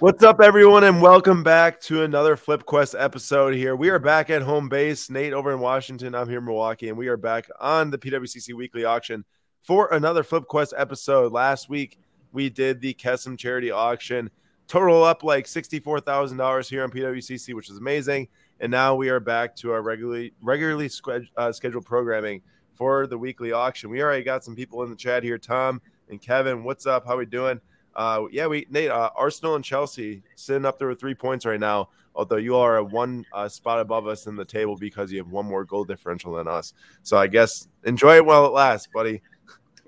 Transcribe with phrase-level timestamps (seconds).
[0.00, 3.76] What's up, everyone, and welcome back to another Flip Quest episode here.
[3.76, 5.08] We are back at home base.
[5.08, 6.16] Nate over in Washington.
[6.16, 9.24] I'm here in Milwaukee, and we are back on the PWCC weekly auction
[9.62, 11.30] for another Flip Quest episode.
[11.30, 12.00] Last week,
[12.32, 14.30] we did the Kesem charity auction,
[14.66, 18.26] total up like $64,000 here on PWCC, which is amazing.
[18.58, 20.90] And now we are back to our regularly regularly
[21.36, 22.42] uh, scheduled programming
[22.74, 23.90] for the weekly auction.
[23.90, 25.38] We already got some people in the chat here.
[25.38, 27.06] Tom and Kevin, what's up?
[27.06, 27.60] How we doing?
[27.96, 31.60] Uh, yeah, we Nate uh, Arsenal and Chelsea sitting up there with three points right
[31.60, 31.88] now.
[32.16, 35.30] Although you are a one uh, spot above us in the table because you have
[35.30, 36.72] one more goal differential than us.
[37.02, 39.20] So I guess enjoy it while it lasts, buddy.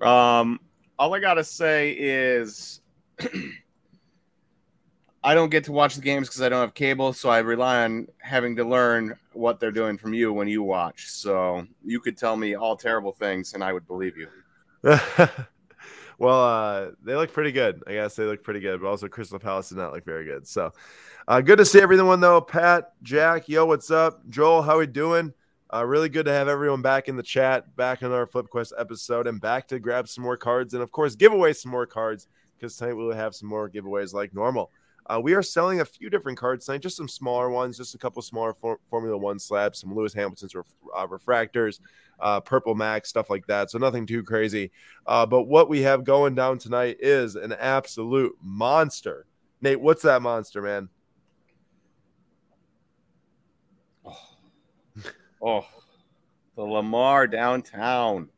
[0.00, 0.60] Um,
[0.98, 2.80] all I gotta say is.
[5.26, 7.82] I don't get to watch the games because I don't have cable, so I rely
[7.82, 11.10] on having to learn what they're doing from you when you watch.
[11.10, 14.28] So you could tell me all terrible things, and I would believe you.
[16.18, 17.82] well, uh, they look pretty good.
[17.86, 20.46] I guess they look pretty good, but also Crystal Palace did not look very good.
[20.46, 20.72] So,
[21.28, 22.40] uh, good to see everyone though.
[22.40, 24.26] Pat, Jack, yo, what's up?
[24.28, 25.32] Joel, how we doing?
[25.72, 28.72] Uh, really good to have everyone back in the chat, back in our Flip Quest
[28.78, 31.86] episode, and back to grab some more cards and of course give away some more
[31.86, 34.70] cards because tonight we will have some more giveaways like normal.
[35.08, 37.98] Uh, we are selling a few different cards tonight, just some smaller ones, just a
[37.98, 41.80] couple smaller for- Formula One slabs, some Lewis Hamilton's ref- uh, refractors,
[42.18, 43.70] uh, Purple Max, stuff like that.
[43.70, 44.72] So nothing too crazy.
[45.06, 49.26] Uh, but what we have going down tonight is an absolute monster.
[49.60, 50.88] Nate, what's that monster, man?
[54.04, 54.18] Oh,
[55.40, 55.66] oh
[56.56, 58.28] the Lamar downtown.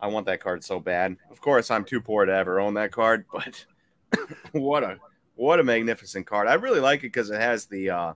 [0.00, 1.16] I want that card so bad.
[1.30, 3.64] Of course, I'm too poor to ever own that card, but
[4.52, 4.98] what a
[5.34, 6.48] what a magnificent card!
[6.48, 8.12] I really like it because it has the uh,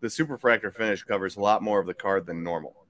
[0.00, 2.86] the superfractor finish covers a lot more of the card than normal.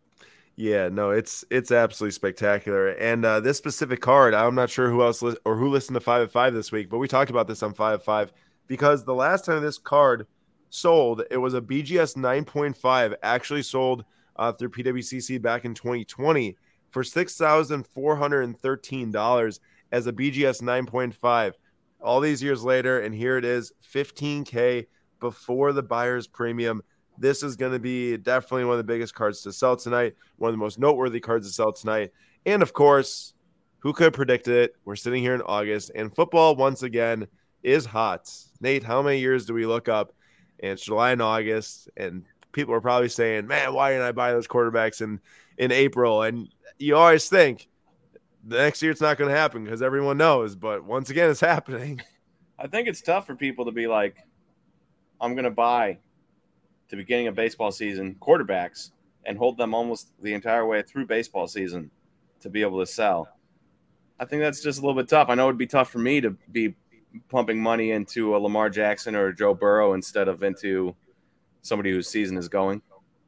[0.56, 2.88] Yeah, no, it's it's absolutely spectacular.
[2.88, 6.00] And uh, this specific card, I'm not sure who else li- or who listened to
[6.00, 8.32] five of five this week, but we talked about this on five of five
[8.66, 10.26] because the last time this card
[10.70, 14.04] sold, it was a BGS 9.5 actually sold
[14.36, 16.56] uh, through PWCC back in 2020
[16.90, 19.60] for six thousand four hundred and thirteen dollars
[19.92, 21.52] as a BGS 9.5
[22.06, 24.86] all these years later, and here it is 15K
[25.20, 26.82] before the buyer's premium.
[27.18, 30.50] This is going to be definitely one of the biggest cards to sell tonight, one
[30.50, 32.12] of the most noteworthy cards to sell tonight.
[32.44, 33.34] And of course,
[33.80, 34.76] who could have predicted it?
[34.84, 37.26] We're sitting here in August, and football once again
[37.62, 38.30] is hot.
[38.60, 40.14] Nate, how many years do we look up?
[40.60, 44.32] And it's July and August, and people are probably saying, "Man, why didn't I buy
[44.32, 45.20] those quarterbacks in
[45.58, 47.68] in April?" And you always think,
[48.46, 50.54] the next year it's not going to happen because everyone knows.
[50.54, 52.00] But once again, it's happening.
[52.58, 54.16] I think it's tough for people to be like,
[55.20, 55.98] I'm going to buy
[56.88, 58.92] the beginning of baseball season quarterbacks
[59.24, 61.90] and hold them almost the entire way through baseball season
[62.40, 63.28] to be able to sell.
[64.18, 65.28] I think that's just a little bit tough.
[65.28, 66.74] I know it'd be tough for me to be
[67.28, 70.94] pumping money into a Lamar Jackson or a Joe Burrow instead of into
[71.62, 72.80] somebody whose season is going.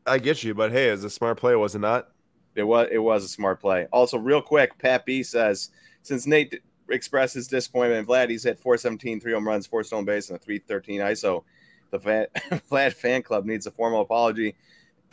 [0.07, 2.09] I get you, but hey, as a smart play, was it not?
[2.55, 3.87] It was it was a smart play.
[3.93, 5.71] Also, real quick, Pat B says
[6.03, 6.61] since Nate
[6.91, 10.43] expressed his disappointment, Vlad he's hit 417, three home runs, four stone base, and a
[10.43, 11.45] 313 ISO.
[11.91, 11.99] The
[12.71, 14.57] Vlad fan club needs a formal apology.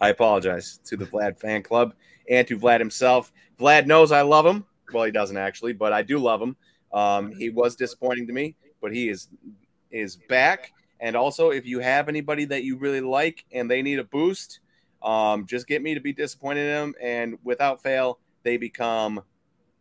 [0.00, 1.94] I apologize to the Vlad fan club
[2.28, 3.32] and to Vlad himself.
[3.58, 4.64] Vlad knows I love him.
[4.92, 6.56] Well, he doesn't actually, but I do love him.
[6.92, 9.28] Um, he was disappointing to me, but he is
[9.90, 10.72] is back.
[11.00, 14.60] And also, if you have anybody that you really like and they need a boost,
[15.04, 19.22] um, just get me to be disappointed in them, and without fail, they become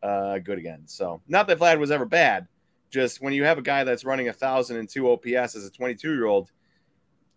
[0.04, 0.84] uh, good again.
[0.86, 2.48] So, not that Vlad was ever bad,
[2.90, 5.72] just when you have a guy that's running a thousand and two OPS as a
[5.72, 6.52] 22 year old,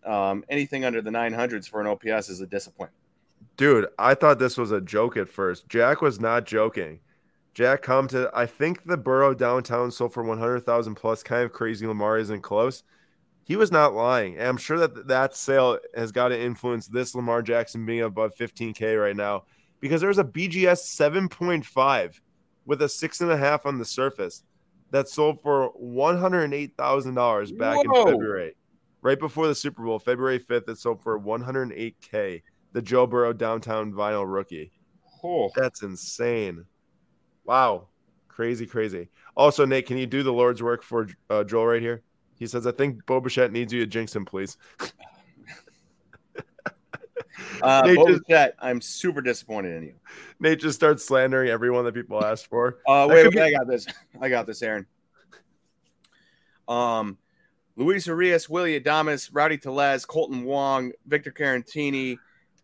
[0.05, 2.93] um, anything under the 900s for an OPS is a disappointment.
[3.55, 5.67] Dude, I thought this was a joke at first.
[5.67, 6.99] Jack was not joking.
[7.53, 11.87] Jack come to I think the Burrow downtown sold for 100,000 plus kind of crazy
[11.87, 12.83] Lamar isn't close
[13.47, 14.37] he was not lying.
[14.37, 18.35] And I'm sure that that sale has got to influence this Lamar Jackson being above
[18.35, 19.45] 15K right now
[19.79, 22.19] because there's a BGS 7.5
[22.65, 24.43] with a six and a half on the surface
[24.91, 28.01] that sold for $108,000 back Whoa.
[28.01, 28.57] in February,
[29.01, 30.67] right before the Super Bowl, February 5th.
[30.67, 32.41] It sold for 108K.
[32.73, 34.73] The Joe Burrow downtown vinyl rookie.
[35.23, 35.49] Oh.
[35.55, 36.65] That's insane.
[37.45, 37.87] Wow.
[38.27, 39.07] Crazy, crazy.
[39.37, 42.03] Also, Nate, can you do the Lord's work for uh, Joel right here?
[42.37, 44.57] He says, I think Bo Bichette needs you to jinx him, please.
[47.61, 49.93] uh, Nate Bo just, I'm super disappointed in you.
[50.39, 52.77] Nate just starts slandering everyone that people asked for.
[52.87, 53.85] Uh, wait, wait, be- I got this.
[54.21, 54.85] I got this, Aaron.
[56.67, 57.17] Um,
[57.75, 62.17] Luis Urias, Willy Adames, Rowdy Tellez, Kolten Wong, Victor Caratini,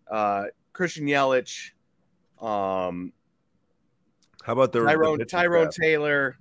[0.09, 1.71] uh, Christian Yelich.
[2.41, 3.13] Um,
[4.43, 6.37] How about the Tyrone, the Tyrone Taylor?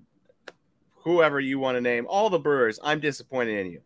[1.03, 2.79] Whoever you want to name, all the Brewers.
[2.83, 3.81] I'm disappointed in you.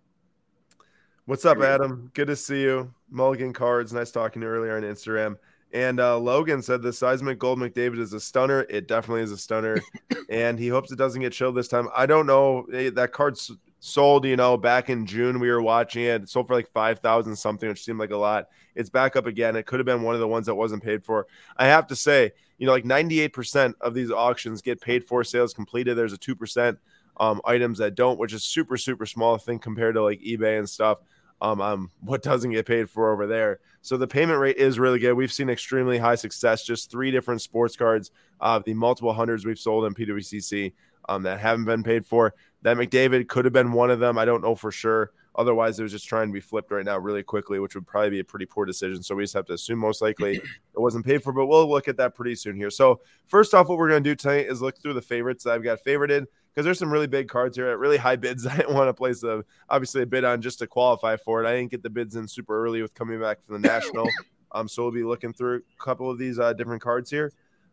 [1.25, 2.11] What's up, Adam?
[2.15, 2.95] Good to see you.
[3.11, 5.37] Mulligan Cards, nice talking to you earlier on Instagram.
[5.73, 8.63] And uh, Logan said the seismic gold McDavid is a stunner.
[8.71, 9.81] It definitely is a stunner,
[10.31, 11.89] and he hopes it doesn't get chilled this time.
[11.95, 14.25] I don't know that card's sold.
[14.25, 16.23] You know, back in June we were watching it.
[16.23, 18.47] it sold for like five thousand something, which seemed like a lot.
[18.77, 19.57] It's back up again.
[19.57, 21.27] It could have been one of the ones that wasn't paid for.
[21.57, 25.05] I have to say, you know, like ninety eight percent of these auctions get paid
[25.05, 25.97] for sales completed.
[25.97, 26.79] There's a two percent
[27.19, 30.69] um, items that don't, which is super super small thing compared to like eBay and
[30.69, 30.99] stuff
[31.41, 33.61] um, um, what doesn't get paid for over there.
[33.83, 35.15] So the payment rate is really good.
[35.15, 36.65] We've seen extremely high success.
[36.65, 38.11] Just three different sports cards,
[38.41, 40.73] uh, the multiple hundreds we've sold in PWCC
[41.09, 42.35] um, that haven't been paid for.
[42.63, 44.19] That McDavid could have been one of them.
[44.19, 45.13] I don't know for sure.
[45.37, 48.09] Otherwise, it was just trying to be flipped right now really quickly, which would probably
[48.09, 49.03] be a pretty poor decision.
[49.03, 51.89] So we just have to assume most likely it wasn't paid for, but we'll look
[51.89, 52.71] at that pretty soon here.
[52.71, 55.53] So first off, what we're going to do tonight is look through the favorites that
[55.53, 56.25] I've got favorited
[56.57, 58.47] because there's some really big cards here at really high bids.
[58.47, 61.47] I didn't want to place a obviously a bid on just to qualify for it.
[61.47, 64.09] I didn't get the bids in super early with coming back from the national.
[64.53, 67.31] um, so we'll be looking through a couple of these uh, different cards here.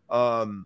[0.09, 0.65] Um,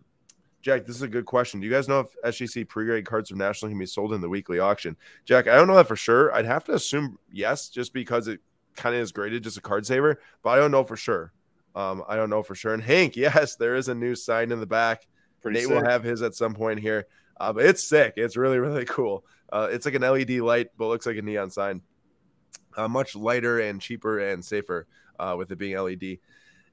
[0.62, 1.60] Jack, this is a good question.
[1.60, 4.28] Do you guys know if SGC pre-grade cards from National can be sold in the
[4.28, 4.96] weekly auction?
[5.24, 6.34] Jack, I don't know that for sure.
[6.34, 8.40] I'd have to assume yes, just because it
[8.74, 11.32] kind of is graded just a card saver, but I don't know for sure.
[11.76, 12.74] Um, I don't know for sure.
[12.74, 15.06] And Hank, yes, there is a new sign in the back.
[15.40, 15.76] Pretty Nate sick.
[15.76, 17.06] will have his at some point here.
[17.40, 18.14] Uh, but it's sick.
[18.16, 19.24] It's really, really cool.
[19.52, 21.82] Uh, it's like an LED light, but looks like a neon sign.
[22.76, 24.86] Uh, much lighter and cheaper and safer
[25.18, 26.18] uh, with it being LED.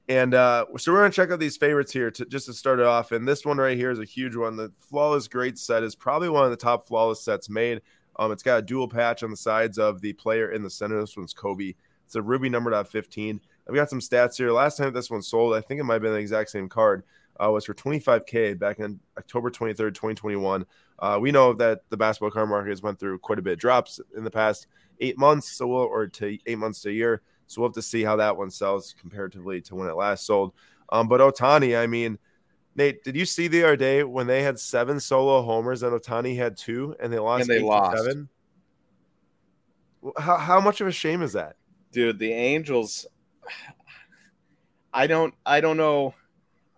[0.08, 2.86] And uh, so we're to check out these favorites here to, just to start it
[2.86, 3.10] off.
[3.10, 4.56] And this one right here is a huge one.
[4.56, 7.80] The Flawless Great set is probably one of the top flawless sets made.
[8.18, 11.00] Um, it's got a dual patch on the sides of the player in the center.
[11.00, 11.74] This one's Kobe.
[12.04, 13.40] It's a ruby number 15.
[13.68, 14.52] I've got some stats here.
[14.52, 17.02] Last time this one sold, I think it might have been the exact same card
[17.42, 20.66] uh, was for 25K back in October 23rd, 2021.
[20.98, 23.58] Uh, we know that the basketball car market has went through quite a bit of
[23.58, 24.66] drops in the past
[25.00, 27.22] eight months, so we'll, or to eight months to a year.
[27.46, 30.52] So we'll have to see how that one sells comparatively to when it last sold.
[30.90, 32.18] Um, but Ohtani, I mean,
[32.74, 36.36] Nate, did you see the other day when they had seven solo homers and Ohtani
[36.36, 37.96] had two and they lost and they lost.
[37.96, 38.28] seven?
[40.18, 41.56] How, how much of a shame is that?
[41.92, 43.06] Dude, the Angels
[44.96, 46.14] I don't I don't know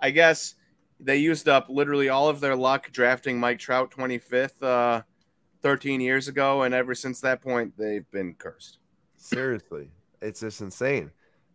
[0.00, 0.54] I guess
[1.00, 5.02] they used up literally all of their luck drafting Mike Trout 25th uh,
[5.62, 8.78] 13 years ago, and ever since that point, they've been cursed.
[9.16, 9.90] Seriously,
[10.20, 11.10] it's just insane.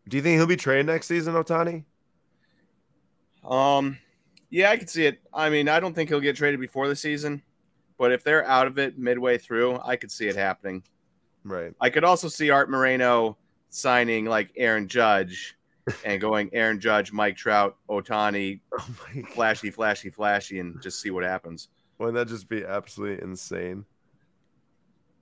[0.07, 1.85] Do you think he'll be traded next season, Ohtani?
[3.43, 3.97] Um,
[4.49, 5.19] yeah, I could see it.
[5.33, 7.41] I mean, I don't think he'll get traded before the season,
[7.97, 10.83] but if they're out of it midway through, I could see it happening.
[11.43, 11.73] Right.
[11.79, 13.37] I could also see Art Moreno
[13.69, 15.57] signing like Aaron Judge
[16.05, 18.87] and going Aaron Judge, Mike Trout, Ohtani, oh
[19.33, 21.69] flashy, flashy, flashy, and just see what happens.
[21.97, 23.85] Wouldn't that just be absolutely insane?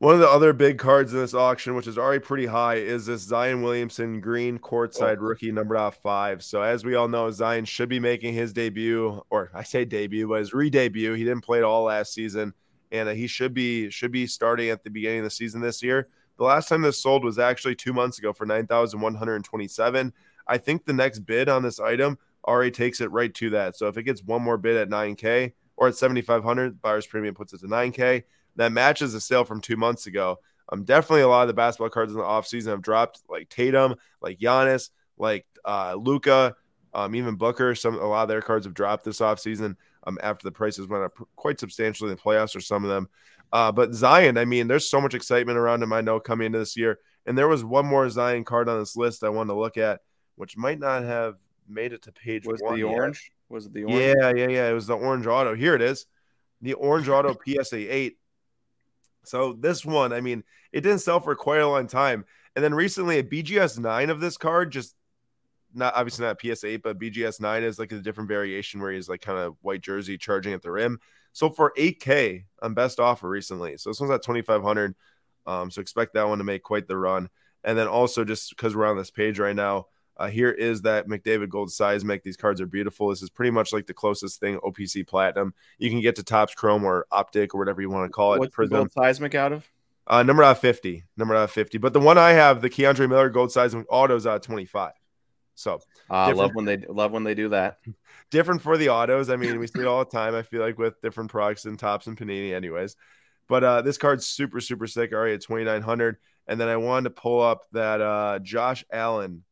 [0.02, 3.06] One of the other big cards in this auction, which is already pretty high, is
[3.06, 5.22] this Zion Williamson green courtside oh.
[5.22, 6.42] rookie number off five.
[6.44, 10.28] So as we all know, Zion should be making his debut, or I say debut,
[10.28, 11.14] but his re-debut.
[11.14, 12.56] He didn't play it all last season,
[12.92, 15.84] and uh, he should be should be starting at the beginning of the season this
[15.84, 16.08] year.
[16.40, 19.44] The last time this sold was actually two months ago for nine thousand one hundred
[19.44, 20.14] twenty-seven.
[20.48, 22.18] I think the next bid on this item
[22.48, 23.76] already takes it right to that.
[23.78, 27.54] So if it gets one more bid at 9K or at 7,500, buyer's premium puts
[27.54, 28.24] it to 9K.
[28.58, 30.40] That matches the sale from two months ago.
[30.72, 33.96] Um, definitely a lot of the basketball cards in the offseason have dropped, like Tatum,
[34.22, 36.56] like Giannis, like uh, Luka,
[36.94, 37.76] um, even Booker.
[37.76, 41.04] Some a lot of their cards have dropped this offseason um, after the prices went
[41.04, 43.10] up quite substantially in the playoffs, or some of them.
[43.54, 45.92] Uh, but Zion, I mean, there's so much excitement around him.
[45.92, 48.96] I know coming into this year, and there was one more Zion card on this
[48.96, 50.02] list I wanted to look at
[50.36, 51.36] which might not have
[51.68, 52.74] made it to page was one.
[52.74, 52.94] the yet.
[52.94, 53.32] orange?
[53.50, 54.00] Was it the orange?
[54.00, 54.70] Yeah, yeah, yeah.
[54.70, 55.56] It was the orange auto.
[55.56, 56.06] Here it is.
[56.62, 58.18] The orange auto PSA 8.
[59.24, 62.26] So this one, I mean, it didn't sell for quite a long time.
[62.56, 64.96] And then recently a BGS 9 of this card, just
[65.74, 69.08] not obviously not PSA 8, but BGS 9 is like a different variation where he's
[69.08, 71.00] like kind of white jersey charging at the rim.
[71.34, 73.78] So for 8K on best offer recently.
[73.78, 74.96] So this one's at 2,500.
[75.46, 77.30] Um, so expect that one to make quite the run.
[77.64, 79.88] And then also just because we're on this page right now,
[80.22, 82.22] uh, here is that McDavid Gold Seismic.
[82.22, 83.10] These cards are beautiful.
[83.10, 86.54] This is pretty much like the closest thing OPC Platinum you can get to Topps
[86.54, 88.40] Chrome or Optic or whatever you want to call it.
[88.40, 88.78] What's Prism.
[88.78, 89.68] Gold Seismic out of?
[90.06, 91.06] Uh, number out 50.
[91.18, 91.80] Number out 50.
[91.80, 94.92] But the one I have, the K'Andre Miller Gold Seismic autos out of 25.
[95.56, 97.80] So I uh, love when they love when they do that.
[98.30, 99.32] Different for the autos.
[99.32, 100.36] I mean, we see it all the time.
[100.36, 102.96] I feel like with different products and Topps and Panini, anyways.
[103.50, 105.12] But uh, this card's super, super sick.
[105.14, 106.18] Already at 2,900.
[106.48, 109.44] And then I wanted to pull up that uh, Josh Allen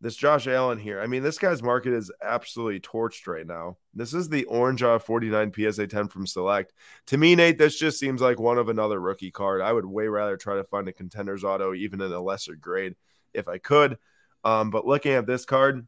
[0.00, 1.00] this Josh Allen here.
[1.00, 3.78] I mean, this guy's market is absolutely torched right now.
[3.94, 6.72] This is the orange uh, 49 PSA 10 from Select.
[7.06, 9.62] To me, Nate, this just seems like one of another rookie card.
[9.62, 12.94] I would way rather try to find a contenders auto, even in a lesser grade,
[13.32, 13.98] if I could.
[14.44, 15.86] Um, but looking at this card,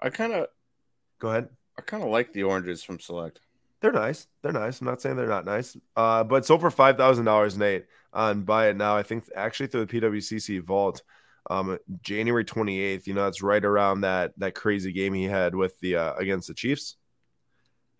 [0.00, 0.46] I kind of
[1.18, 1.48] go ahead.
[1.78, 3.40] I kind of like the oranges from Select.
[3.80, 4.26] They're nice.
[4.42, 4.80] They're nice.
[4.80, 5.76] I'm not saying they're not nice.
[5.94, 7.84] Uh, but so for five thousand dollars, Nate,
[8.14, 8.96] on buy it now.
[8.96, 11.02] I think actually through the PWCC vault
[11.50, 13.06] um, January 28th.
[13.06, 16.48] You know, that's right around that that crazy game he had with the uh, against
[16.48, 16.96] the Chiefs.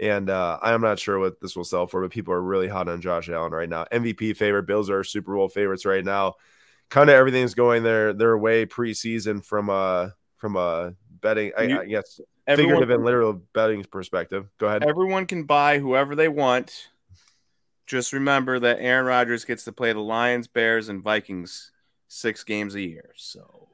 [0.01, 2.89] And uh, I'm not sure what this will sell for, but people are really hot
[2.89, 3.85] on Josh Allen right now.
[3.93, 4.67] MVP favorite.
[4.67, 6.35] Bills are Super Bowl favorites right now.
[6.91, 11.53] Kind of everything's going their their way preseason from a from a betting.
[11.57, 14.49] I, I guess figurative and literal betting perspective.
[14.59, 14.85] Go ahead.
[14.85, 16.89] Everyone can buy whoever they want.
[17.87, 21.71] Just remember that Aaron Rodgers gets to play the Lions, Bears, and Vikings
[22.14, 23.12] six games a year.
[23.16, 23.68] So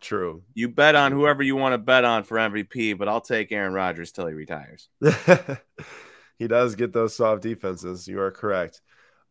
[0.00, 0.42] true.
[0.54, 3.72] You bet on whoever you want to bet on for MVP, but I'll take Aaron
[3.72, 4.88] Rodgers till he retires.
[6.38, 8.06] he does get those soft defenses.
[8.06, 8.82] You are correct.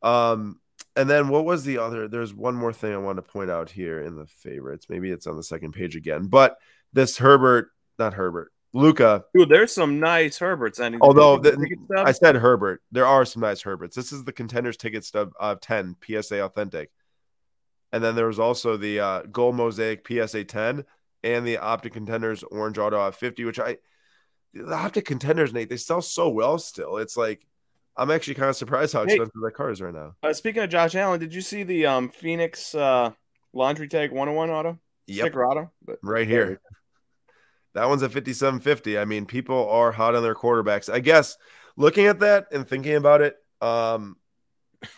[0.01, 0.59] Um,
[0.95, 2.07] and then what was the other?
[2.07, 4.87] There's one more thing I want to point out here in the favorites.
[4.89, 6.57] Maybe it's on the second page again, but
[6.93, 7.69] this Herbert,
[7.99, 9.25] not Herbert, Luka.
[9.33, 10.79] Dude, there's some nice Herberts.
[10.79, 11.57] And although the,
[11.97, 13.95] I said Herbert, there are some nice Herberts.
[13.95, 16.91] This is the contenders ticket stub of 10 PSA authentic.
[17.95, 20.83] And then there was also the uh, Gold Mosaic PSA 10
[21.23, 23.77] and the Optic Contenders Orange Auto 50, which I,
[24.53, 26.97] the Optic Contenders, Nate, they sell so well still.
[26.97, 27.47] It's like,
[27.95, 30.13] I'm actually kind of surprised how expensive hey, that car is right now.
[30.21, 33.11] Uh, speaking of Josh Allen, did you see the um, Phoenix uh,
[33.53, 34.77] Laundry Tag 101 auto?
[35.07, 35.27] Yep.
[35.27, 35.71] Sticker auto?
[35.81, 36.59] But, right here.
[37.75, 38.97] That one's a 5750.
[38.97, 40.91] I mean, people are hot on their quarterbacks.
[40.91, 41.37] I guess
[41.77, 44.17] looking at that and thinking about it, um,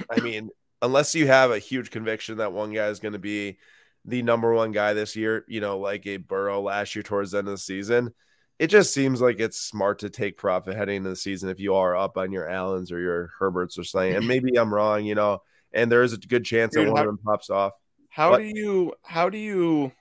[0.09, 0.49] I mean,
[0.81, 3.57] unless you have a huge conviction that one guy is going to be
[4.05, 7.39] the number one guy this year, you know, like a Burrow last year towards the
[7.39, 8.13] end of the season,
[8.59, 11.75] it just seems like it's smart to take profit heading into the season if you
[11.75, 14.15] are up on your Allens or your Herberts or something.
[14.15, 15.41] And maybe I'm wrong, you know,
[15.73, 17.73] and there is a good chance Dude, that one how, of them pops off.
[18.09, 19.91] How but, do you how do you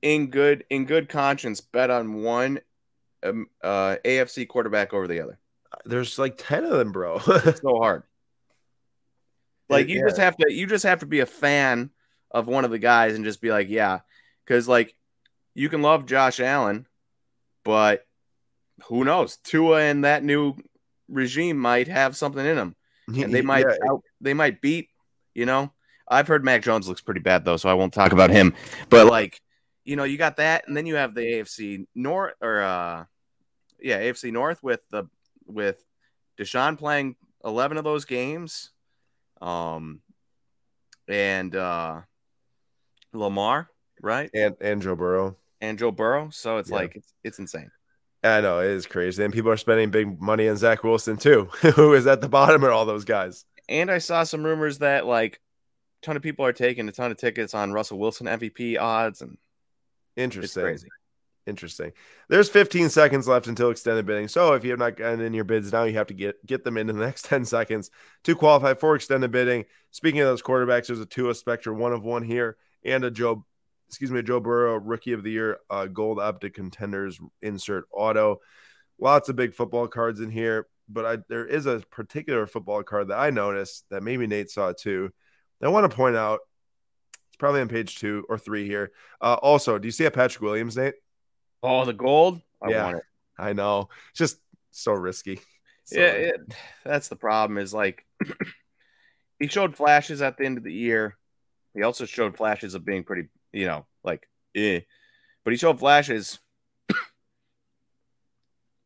[0.00, 2.60] in good in good conscience bet on one
[3.22, 5.38] um, uh, AFC quarterback over the other?
[5.84, 7.20] There's like 10 of them, bro.
[7.26, 8.04] it's so hard.
[9.70, 10.08] Like you yeah.
[10.08, 11.90] just have to you just have to be a fan
[12.30, 14.00] of one of the guys and just be like, yeah,
[14.44, 14.94] because like
[15.54, 16.86] you can love Josh Allen,
[17.64, 18.04] but
[18.84, 19.36] who knows?
[19.36, 20.54] Tua and that new
[21.08, 23.90] regime might have something in them, and they might yeah.
[23.90, 24.88] out, they might beat.
[25.34, 25.72] You know,
[26.08, 28.54] I've heard Mac Jones looks pretty bad though, so I won't talk about him.
[28.88, 29.40] But like,
[29.84, 33.04] you know, you got that, and then you have the AFC North or uh,
[33.80, 35.04] yeah, AFC North with the
[35.46, 35.80] with
[36.36, 38.70] Deshaun playing eleven of those games
[39.40, 40.00] um,
[41.08, 42.00] and uh,
[43.12, 43.70] Lamar,
[44.00, 44.30] right?
[44.34, 45.36] And and Joe Burrow.
[45.60, 46.30] And Joe Burrow.
[46.30, 46.76] So it's yeah.
[46.76, 47.70] like it's it's insane.
[48.22, 51.44] I know it is crazy, and people are spending big money on Zach Wilson too,
[51.74, 53.44] who is at the bottom of all those guys.
[53.68, 55.40] And I saw some rumors that like
[56.02, 59.22] a ton of people are taking a ton of tickets on Russell Wilson MVP odds,
[59.22, 59.38] and
[60.16, 60.62] interesting.
[60.62, 60.88] It's crazy.
[61.50, 61.90] Interesting.
[62.28, 64.28] There's 15 seconds left until extended bidding.
[64.28, 66.62] So if you have not gotten in your bids now, you have to get get
[66.62, 67.90] them in, in the next 10 seconds
[68.22, 69.64] to qualify for extended bidding.
[69.90, 73.44] Speaking of those quarterbacks, there's a Tua Spectre one of one here and a Joe,
[73.88, 78.40] excuse me, a Joe Burrow Rookie of the Year uh, Gold Optic Contenders insert auto.
[79.00, 83.08] Lots of big football cards in here, but I, there is a particular football card
[83.08, 85.10] that I noticed that maybe Nate saw too.
[85.60, 86.38] I want to point out.
[87.28, 88.92] It's probably on page two or three here.
[89.20, 90.94] Uh, also, do you see a Patrick Williams, Nate?
[91.62, 92.40] Oh, the gold?
[92.62, 93.04] I yeah, want it.
[93.38, 93.88] I know.
[94.10, 94.38] It's just
[94.70, 95.40] so risky.
[95.84, 95.98] So.
[95.98, 96.40] Yeah, it,
[96.84, 97.58] that's the problem.
[97.58, 98.06] Is like
[99.38, 101.16] he showed flashes at the end of the year.
[101.74, 104.80] He also showed flashes of being pretty, you know, like eh.
[105.44, 106.38] But he showed flashes.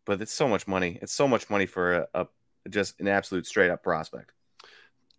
[0.04, 0.98] but it's so much money.
[1.02, 2.26] It's so much money for a, a
[2.70, 4.32] just an absolute straight up prospect.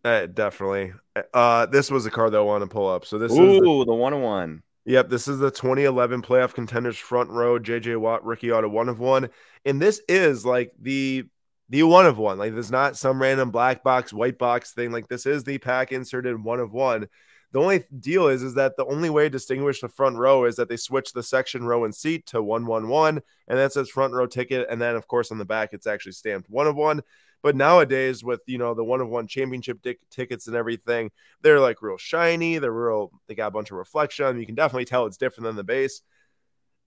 [0.03, 0.93] Uh, definitely.
[1.33, 3.05] Uh, this was a card that I want to pull up.
[3.05, 4.63] So this Ooh, is the, the one on one.
[4.85, 8.99] Yep, this is the 2011 playoff contenders front row JJ Watt Ricky auto one of
[8.99, 9.29] one,
[9.65, 11.25] and this is like the
[11.69, 12.37] the one of one.
[12.37, 14.91] Like there's not some random black box, white box thing.
[14.91, 17.07] Like this is the pack inserted one of one.
[17.51, 20.55] The only deal is is that the only way to distinguish the front row is
[20.57, 23.89] that they switch the section row and seat to one one one, and that says
[23.89, 26.75] front row ticket, and then of course on the back it's actually stamped one of
[26.75, 27.01] one.
[27.41, 31.11] But nowadays, with you know the one of one championship tickets and everything,
[31.41, 32.57] they're like real shiny.
[32.57, 33.11] They're real.
[33.27, 34.39] They got a bunch of reflection.
[34.39, 36.01] You can definitely tell it's different than the base.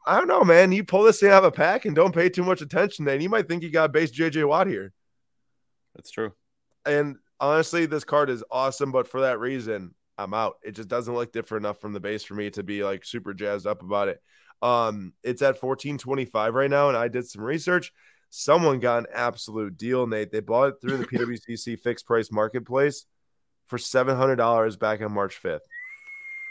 [0.05, 0.73] I don't know, man.
[0.73, 3.21] You pull this thing out of a pack and don't pay too much attention, then
[3.21, 4.93] you might think you got base JJ Watt here.
[5.95, 6.33] That's true.
[6.85, 10.57] And honestly, this card is awesome, but for that reason, I'm out.
[10.63, 13.33] It just doesn't look different enough from the base for me to be like super
[13.33, 14.21] jazzed up about it.
[14.61, 17.93] Um, it's at 1425 right now, and I did some research.
[18.31, 20.33] Someone got an absolute deal, Nate.
[20.33, 23.07] They bought it through the PWCC fixed price marketplace
[23.69, 25.61] for $700 back on March 5th.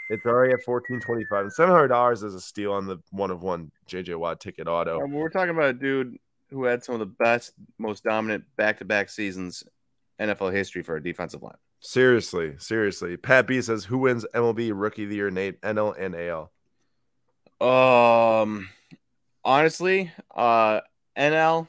[0.09, 4.15] It's already at 1425 and $700 is a steal on the one of one JJ
[4.15, 5.05] Watt ticket auto.
[5.05, 6.15] We're talking about a dude
[6.49, 9.65] who had some of the best, most dominant back to back seasons
[10.19, 11.57] NFL history for a defensive line.
[11.79, 13.17] Seriously, seriously.
[13.17, 15.29] Pat B says, "Who wins MLB Rookie of the Year?
[15.29, 16.51] Nate, NL and AL."
[17.59, 18.69] Um,
[19.43, 20.81] honestly, uh,
[21.17, 21.67] NL,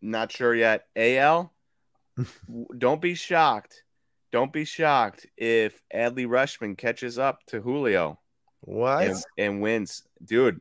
[0.00, 0.86] not sure yet.
[0.96, 1.52] AL,
[2.78, 3.84] don't be shocked.
[4.30, 8.18] Don't be shocked if Adley Rutschman catches up to Julio.
[8.60, 9.06] What?
[9.06, 10.60] And, and wins, dude.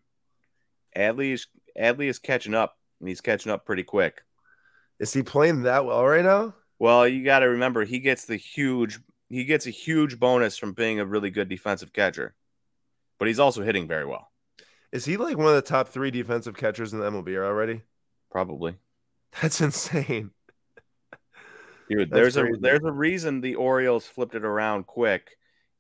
[0.96, 4.24] Adley is Adley is catching up, and he's catching up pretty quick.
[5.00, 6.56] Is he playing that well right now?
[6.80, 9.00] Well, you got to remember he gets the huge
[9.30, 12.34] he gets a huge bonus from being a really good defensive catcher,
[13.20, 14.32] but he's also hitting very well.
[14.92, 17.82] Is he like one of the top three defensive catchers in the MLB already?
[18.32, 18.78] Probably.
[19.42, 20.32] That's insane,
[21.90, 22.10] dude.
[22.10, 22.58] That's there's crazy.
[22.58, 25.38] a there's a reason the Orioles flipped it around quick,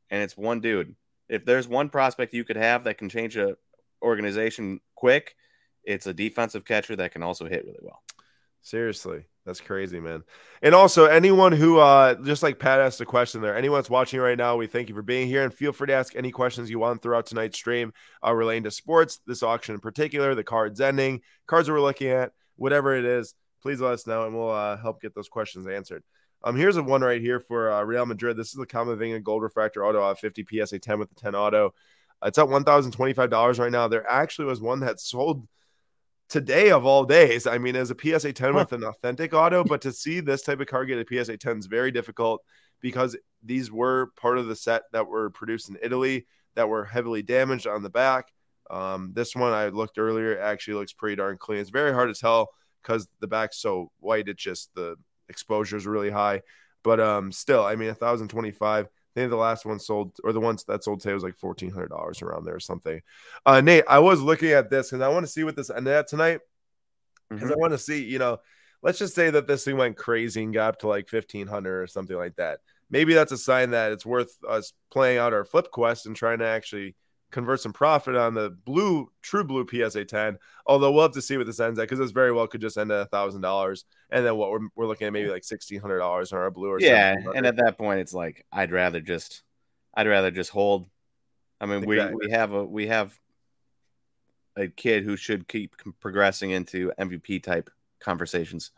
[0.09, 0.95] and it's one dude.
[1.29, 3.55] If there's one prospect you could have that can change a
[4.01, 5.35] organization quick,
[5.83, 8.01] it's a defensive catcher that can also hit really well.
[8.67, 10.23] Seriously, that's crazy, man.
[10.61, 14.19] And also, anyone who, uh, just like Pat asked a question there, anyone that's watching
[14.19, 16.69] right now, we thank you for being here and feel free to ask any questions
[16.69, 17.93] you want throughout tonight's stream
[18.25, 22.09] uh, relating to sports, this auction in particular, the cards ending, cards that we're looking
[22.09, 23.35] at, whatever it is.
[23.61, 26.03] Please let us know and we'll uh, help get those questions answered.
[26.43, 28.35] Um, here's a one right here for uh, Real Madrid.
[28.35, 31.73] This is the Camavinga Gold Refractor Auto 50 PSA 10 with the 10 auto.
[32.21, 33.87] It's at $1,025 right now.
[33.87, 35.47] There actually was one that sold
[36.29, 37.47] today of all days.
[37.47, 40.59] I mean, as a PSA 10 with an authentic auto, but to see this type
[40.59, 42.43] of car get a PSA 10 is very difficult
[42.81, 47.21] because these were part of the set that were produced in Italy that were heavily
[47.21, 48.27] damaged on the back.
[48.69, 51.59] Um, this one I looked earlier actually looks pretty darn clean.
[51.59, 52.49] It's very hard to tell
[52.81, 54.27] because the back's so white.
[54.27, 54.95] It's just the
[55.29, 56.41] exposure is really high.
[56.83, 60.63] But um, still, I mean, 1025 I think the last one sold, or the ones
[60.65, 63.01] that sold today was like fourteen hundred dollars around there or something.
[63.47, 65.91] Uh, Nate, I was looking at this because I want to see what this ended
[65.91, 66.41] at tonight
[67.27, 67.53] because mm-hmm.
[67.53, 68.37] I want to see, you know,
[68.83, 71.81] let's just say that this thing went crazy and got up to like fifteen hundred
[71.81, 72.59] or something like that.
[72.91, 76.37] Maybe that's a sign that it's worth us playing out our flip quest and trying
[76.39, 76.95] to actually
[77.31, 80.37] convert some profit on the blue true blue PSA 10.
[80.65, 82.77] Although we'll have to see what this ends at because this very well could just
[82.77, 85.79] end at a thousand dollars, and then what we're, we're looking at maybe like sixteen
[85.79, 87.15] hundred dollars on our blue or yeah.
[87.35, 89.43] And at that point, it's like I'd rather just
[89.93, 90.89] I'd rather just hold.
[91.59, 92.15] I mean, exactly.
[92.21, 93.17] we we have a we have
[94.55, 98.71] a kid who should keep progressing into MVP type conversations.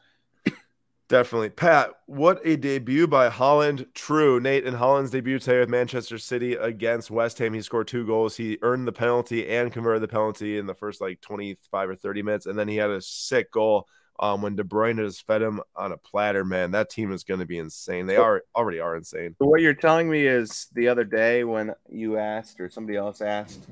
[1.09, 1.49] Definitely.
[1.49, 3.87] Pat, what a debut by Haaland.
[3.95, 4.39] True.
[4.39, 7.55] Nate and Haaland's debut today with Manchester City against West Ham.
[7.55, 8.37] He scored two goals.
[8.37, 12.21] He earned the penalty and converted the penalty in the first like 25 or 30
[12.21, 12.45] minutes.
[12.45, 13.87] And then he had a sick goal
[14.19, 16.45] um, when De Bruyne just fed him on a platter.
[16.45, 18.05] Man, that team is going to be insane.
[18.05, 19.35] They are already are insane.
[19.39, 23.21] So what you're telling me is the other day when you asked or somebody else
[23.21, 23.65] asked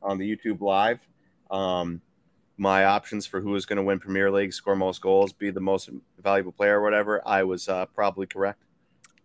[0.00, 1.00] on the YouTube live,
[1.50, 2.00] um,
[2.56, 5.60] my options for who was going to win Premier League, score most goals, be the
[5.60, 5.90] most
[6.22, 8.60] valuable player, or whatever, I was uh, probably correct.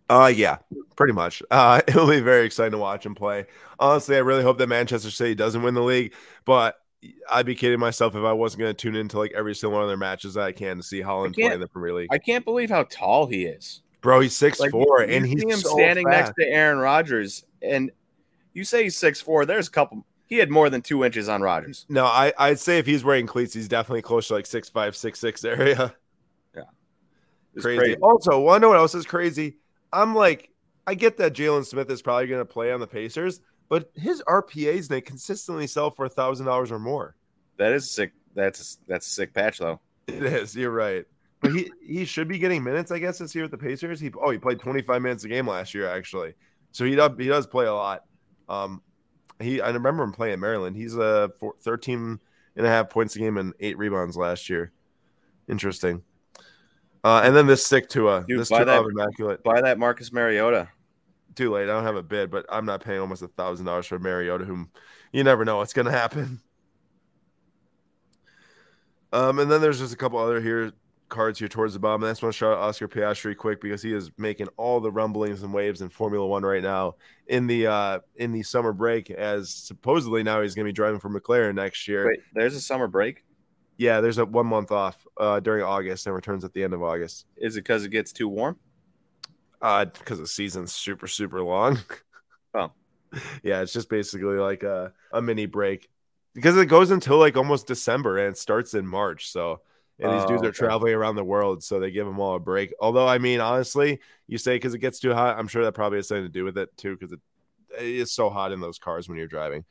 [0.08, 0.58] Uh, yeah,
[0.96, 1.42] pretty much.
[1.50, 3.46] Uh, it'll be very exciting to watch him play.
[3.78, 6.12] Honestly, I really hope that Manchester City doesn't win the league,
[6.44, 6.80] but
[7.30, 9.82] I'd be kidding myself if I wasn't going to tune into like every single one
[9.82, 12.08] of their matches that I can to see Haaland play in the Premier League.
[12.10, 14.20] I can't believe how tall he is, bro.
[14.20, 16.34] He's six like, four, and he's him so standing fast.
[16.36, 17.92] next to Aaron Rodgers, and
[18.52, 19.46] you say he's six four.
[19.46, 21.84] There's a couple he had more than two inches on Rodgers.
[21.88, 24.96] No, I, I'd say if he's wearing cleats, he's definitely close to like six five,
[24.96, 25.94] six six area.
[26.56, 26.62] Yeah.
[27.60, 27.78] Crazy.
[27.78, 27.96] crazy.
[27.96, 29.56] Also, to know what else is crazy?
[29.92, 30.50] I'm like,
[30.86, 34.22] I get that Jalen Smith is probably going to play on the Pacers, but his
[34.28, 37.16] RPAs they consistently sell for a thousand dollars or more.
[37.56, 38.12] That is sick.
[38.34, 39.80] That's that's a sick patch though.
[40.06, 40.54] It is.
[40.54, 41.04] You're right.
[41.40, 43.98] But he he should be getting minutes, I guess, this year with the Pacers.
[43.98, 46.34] He oh he played 25 minutes a game last year actually,
[46.70, 48.04] so he does he does play a lot.
[48.48, 48.82] Um,
[49.40, 50.76] he I remember him playing at Maryland.
[50.76, 52.20] He's a uh, 13
[52.56, 54.72] and a half points a game and eight rebounds last year.
[55.48, 56.02] Interesting.
[57.02, 59.42] Uh, and then this stick to a this buy that, immaculate.
[59.42, 60.68] Buy that Marcus Mariota.
[61.34, 61.64] Too late.
[61.64, 64.44] I don't have a bid, but I'm not paying almost a thousand dollars for Mariota,
[64.44, 64.70] whom
[65.12, 66.40] you never know what's gonna happen.
[69.12, 70.72] Um, and then there's just a couple other here
[71.10, 72.02] cards here towards the bottom.
[72.04, 74.90] I just want to shout out Oscar Piastri quick because he is making all the
[74.90, 76.94] rumblings and waves in Formula One right now
[77.26, 79.10] in the uh in the summer break.
[79.10, 82.06] As supposedly now he's going to be driving for McLaren next year.
[82.06, 83.24] Wait, there's a summer break.
[83.76, 86.82] Yeah, there's a one month off uh, during August and returns at the end of
[86.82, 87.26] August.
[87.36, 88.58] Is it because it gets too warm?
[89.62, 91.78] Uh, because the season's super super long.
[92.52, 92.72] Oh,
[93.44, 95.88] yeah, it's just basically like a, a mini break
[96.34, 99.30] because it goes until like almost December and starts in March.
[99.30, 99.60] So
[100.00, 100.56] and these oh, dudes are okay.
[100.58, 102.72] traveling around the world, so they give them all a break.
[102.80, 105.98] Although, I mean, honestly, you say because it gets too hot, I'm sure that probably
[105.98, 107.20] has something to do with it too, because it,
[107.78, 109.64] it is so hot in those cars when you're driving.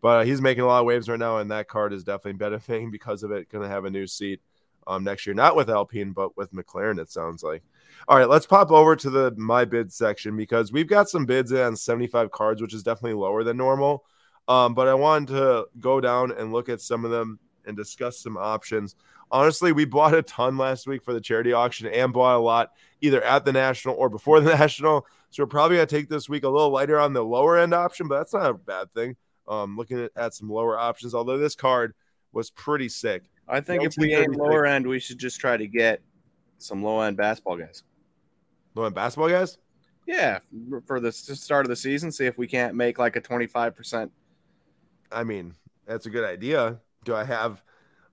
[0.00, 2.34] But uh, he's making a lot of waves right now, and that card is definitely
[2.34, 3.48] benefiting because of it.
[3.48, 4.40] Going to have a new seat
[4.86, 7.00] um, next year, not with Alpine, but with McLaren.
[7.00, 7.62] It sounds like.
[8.08, 11.52] All right, let's pop over to the my bid section because we've got some bids
[11.52, 14.04] in on 75 cards, which is definitely lower than normal.
[14.48, 18.18] Um, but I wanted to go down and look at some of them and discuss
[18.18, 18.96] some options.
[19.30, 22.72] Honestly, we bought a ton last week for the charity auction and bought a lot
[23.00, 25.06] either at the national or before the national.
[25.30, 28.08] So we're probably gonna take this week a little lighter on the lower end option,
[28.08, 29.16] but that's not a bad thing.
[29.48, 31.94] Um, looking at, at some lower options, although this card
[32.32, 33.24] was pretty sick.
[33.48, 36.00] I think if we aim lower end, we should just try to get
[36.58, 37.82] some low end basketball guys.
[38.74, 39.58] Low end basketball guys?
[40.06, 40.40] Yeah,
[40.86, 43.76] for the start of the season, see if we can't make like a twenty five
[43.76, 44.10] percent.
[45.10, 45.54] I mean,
[45.86, 46.80] that's a good idea.
[47.04, 47.62] Do I have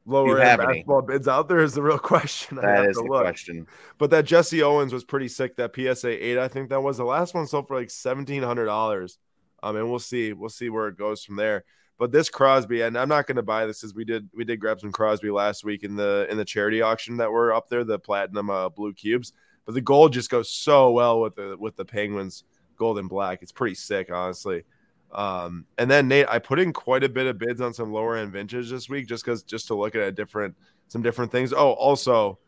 [0.06, 1.08] lower end basketball any?
[1.08, 1.60] bids out there?
[1.60, 2.58] Is the real question.
[2.58, 3.21] That is the look.
[3.21, 3.67] question.
[3.97, 5.56] But that Jesse Owens was pretty sick.
[5.56, 8.65] That PSA eight, I think that was the last one sold for like seventeen hundred
[8.65, 9.17] dollars.
[9.62, 11.65] Um, and we'll see, we'll see where it goes from there.
[11.97, 14.62] But this Crosby, and I'm not going to buy this as we did, we did
[14.62, 17.84] grab some Crosby last week in the in the charity auction that were up there,
[17.84, 19.34] the platinum uh, blue cubes.
[19.65, 22.45] But the gold just goes so well with the with the Penguins
[22.78, 23.39] gold and black.
[23.41, 24.63] It's pretty sick, honestly.
[25.12, 28.15] Um, and then Nate, I put in quite a bit of bids on some lower
[28.15, 30.56] end vintage this week just because just to look at a different
[30.88, 31.52] some different things.
[31.52, 32.39] Oh, also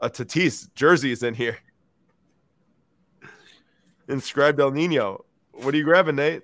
[0.00, 1.58] a Tatis jersey is in here.
[4.08, 5.24] Inscribed El Nino.
[5.52, 6.42] What are you grabbing, Nate?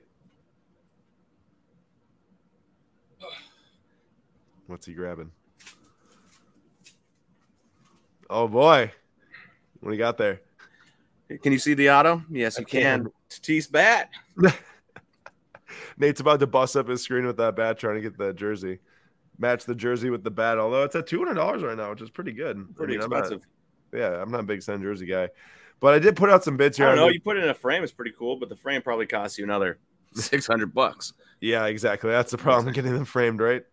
[4.68, 5.32] What's he grabbing?
[8.30, 8.92] Oh boy.
[9.80, 10.42] What do you got there?
[11.42, 12.22] Can you see the auto?
[12.30, 13.04] Yes, you can.
[13.04, 13.12] can.
[13.30, 14.10] Tatis bat.
[15.96, 18.78] Nate's about to bust up his screen with that bat, trying to get that jersey.
[19.38, 22.02] Match the jersey with the bat, although it's at two hundred dollars right now, which
[22.02, 22.74] is pretty good.
[22.76, 23.46] Pretty I mean, expensive.
[23.92, 25.28] I'm not, yeah, I'm not a big Sun jersey guy,
[25.78, 26.88] but I did put out some bits here.
[26.88, 27.08] I know.
[27.08, 29.44] You put it in a frame, it's pretty cool, but the frame probably costs you
[29.44, 29.78] another
[30.14, 31.12] six hundred bucks.
[31.40, 32.10] Yeah, exactly.
[32.10, 33.64] That's the problem getting them framed, right?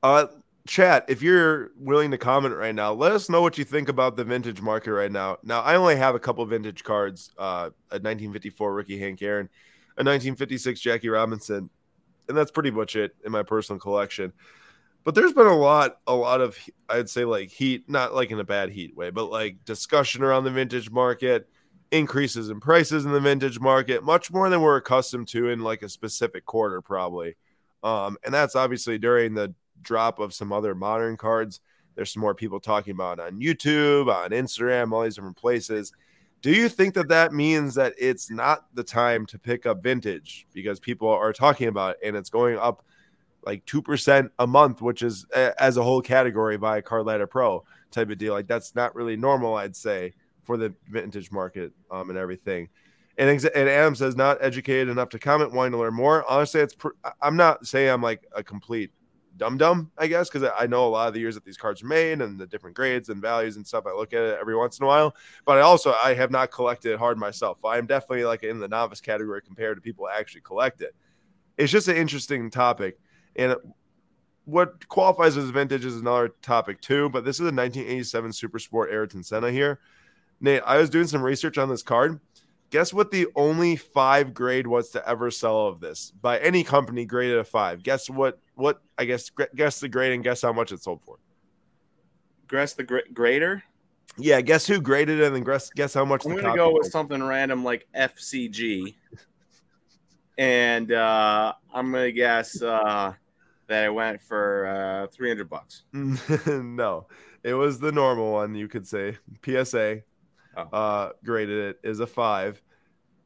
[0.00, 0.26] Uh,
[0.66, 4.16] chat, if you're willing to comment right now, let us know what you think about
[4.16, 5.38] the vintage market right now.
[5.42, 9.48] Now, I only have a couple vintage cards, uh, a 1954 rookie Hank Aaron,
[9.96, 11.68] a 1956 Jackie Robinson,
[12.28, 14.32] and that's pretty much it in my personal collection.
[15.04, 18.40] But there's been a lot, a lot of, I'd say, like heat, not like in
[18.40, 21.46] a bad heat way, but like discussion around the vintage market,
[21.90, 25.82] increases in prices in the vintage market, much more than we're accustomed to in like
[25.82, 27.36] a specific quarter, probably.
[27.82, 31.60] Um, and that's obviously during the drop of some other modern cards.
[31.94, 35.92] There's some more people talking about on YouTube, on Instagram, all these different places.
[36.42, 40.46] Do you think that that means that it's not the time to pick up vintage
[40.52, 42.84] because people are talking about it and it's going up
[43.46, 48.10] like 2% a month, which is as a whole category by Card Ladder Pro type
[48.10, 48.34] of deal?
[48.34, 52.68] Like that's not really normal, I'd say, for the vintage market um, and everything.
[53.16, 56.28] And, ex- and Adam says, not educated enough to comment, wanting to learn more.
[56.28, 56.88] Honestly, it's pr-
[57.22, 58.90] I'm not saying I'm like a complete
[59.36, 61.82] dumb dumb, I guess, because I know a lot of the years that these cards
[61.82, 63.84] are made and the different grades and values and stuff.
[63.86, 66.50] I look at it every once in a while, but I also I have not
[66.50, 67.64] collected hard myself.
[67.64, 70.94] I am definitely like in the novice category compared to people who actually collect it.
[71.56, 72.98] It's just an interesting topic,
[73.36, 73.56] and
[74.44, 77.08] what qualifies as vintage is another topic too.
[77.08, 79.80] But this is a 1987 Super Sport Ayrton Senna here.
[80.40, 82.20] Nate, I was doing some research on this card.
[82.74, 87.04] Guess what the only five grade was to ever sell of this by any company
[87.04, 87.84] graded a five?
[87.84, 88.40] Guess what?
[88.56, 91.18] What I guess guess the grade and guess how much it sold for.
[92.48, 93.62] Guess the gra- grader.
[94.16, 96.26] Yeah, guess who graded it and then guess guess how much.
[96.26, 98.96] I'm gonna go with something random like FCG,
[100.36, 103.12] and uh, I'm gonna guess uh,
[103.68, 105.84] that it went for uh, 300 bucks.
[105.92, 107.06] no,
[107.44, 108.56] it was the normal one.
[108.56, 110.02] You could say PSA
[110.56, 110.76] oh.
[110.76, 112.62] uh, graded it is a five,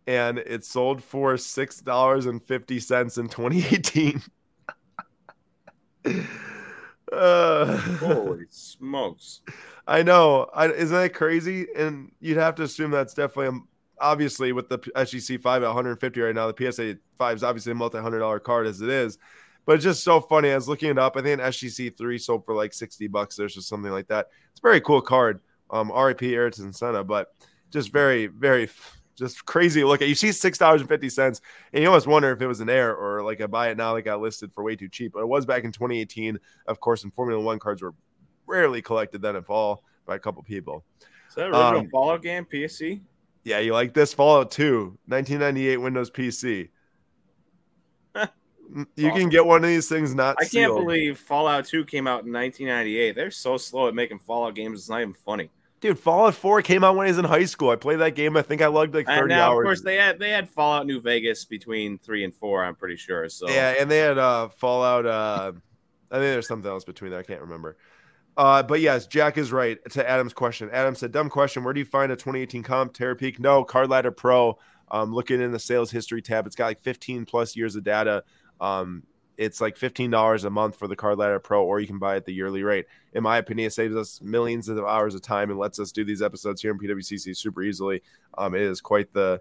[0.07, 4.23] and it sold for six dollars and fifty cents in 2018.
[7.13, 9.41] uh, Holy smokes!
[9.87, 10.51] I know.
[10.55, 11.67] I, isn't that crazy?
[11.75, 13.61] And you'd have to assume that's definitely
[14.01, 16.51] obviously with the SGC five at 150 right now.
[16.51, 19.19] The PSA five is obviously a multi hundred dollar card as it is.
[19.67, 20.51] But it's just so funny.
[20.51, 21.17] I was looking it up.
[21.17, 23.37] I think an SGC three sold for like 60 bucks.
[23.37, 24.29] There's just something like that.
[24.51, 27.35] It's a very cool card um, RIP Ayrton Senna, but
[27.71, 28.69] just very, very
[29.17, 30.09] just crazy look at.
[30.09, 31.41] You see six dollars and fifty cents,
[31.73, 33.95] and you almost wonder if it was an error or like a buy it now
[33.95, 35.13] that got listed for way too cheap.
[35.13, 37.05] But it was back in 2018, of course.
[37.05, 37.95] And Formula One cards were
[38.47, 40.85] rarely collected then, if all, by a couple people.
[41.29, 43.01] Is that original um, Fallout game PC?
[43.45, 46.69] Yeah, you like this Fallout 2, 1998 Windows PC.
[48.97, 50.85] you can get one of these things not I can't sealed.
[50.85, 53.15] believe Fallout 2 came out in 1998.
[53.15, 54.81] They're so slow at making Fallout games.
[54.81, 55.51] It's not even funny.
[55.81, 57.71] Dude, Fallout 4 came out when I was in high school.
[57.71, 58.37] I played that game.
[58.37, 59.63] I think I logged like 30 And now, hours.
[59.63, 62.65] of course, they had they had Fallout New Vegas between three and four.
[62.65, 63.29] I'm pretty sure.
[63.29, 65.07] So Yeah, and they had uh Fallout.
[65.07, 65.53] Uh,
[66.11, 67.21] I think there's something else between there.
[67.21, 67.77] I can't remember.
[68.37, 70.69] Uh, but yes, Jack is right to Adam's question.
[70.73, 71.65] Adam said, "Dumb question.
[71.65, 73.39] Where do you find a 2018 comp Terapeak?
[73.39, 74.59] No, Card Ladder Pro.
[74.91, 78.25] Um, looking in the sales history tab, it's got like 15 plus years of data.
[78.61, 79.03] Um,
[79.39, 82.25] it's like $15 a month for the Card Ladder Pro, or you can buy it
[82.25, 82.87] the yearly rate.
[83.15, 86.05] In my opinion, it saves us millions of hours of time and lets us do
[86.05, 88.03] these episodes here in PWCC super easily.
[88.37, 89.41] Um, it is quite the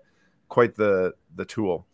[0.50, 1.88] quite the the tool.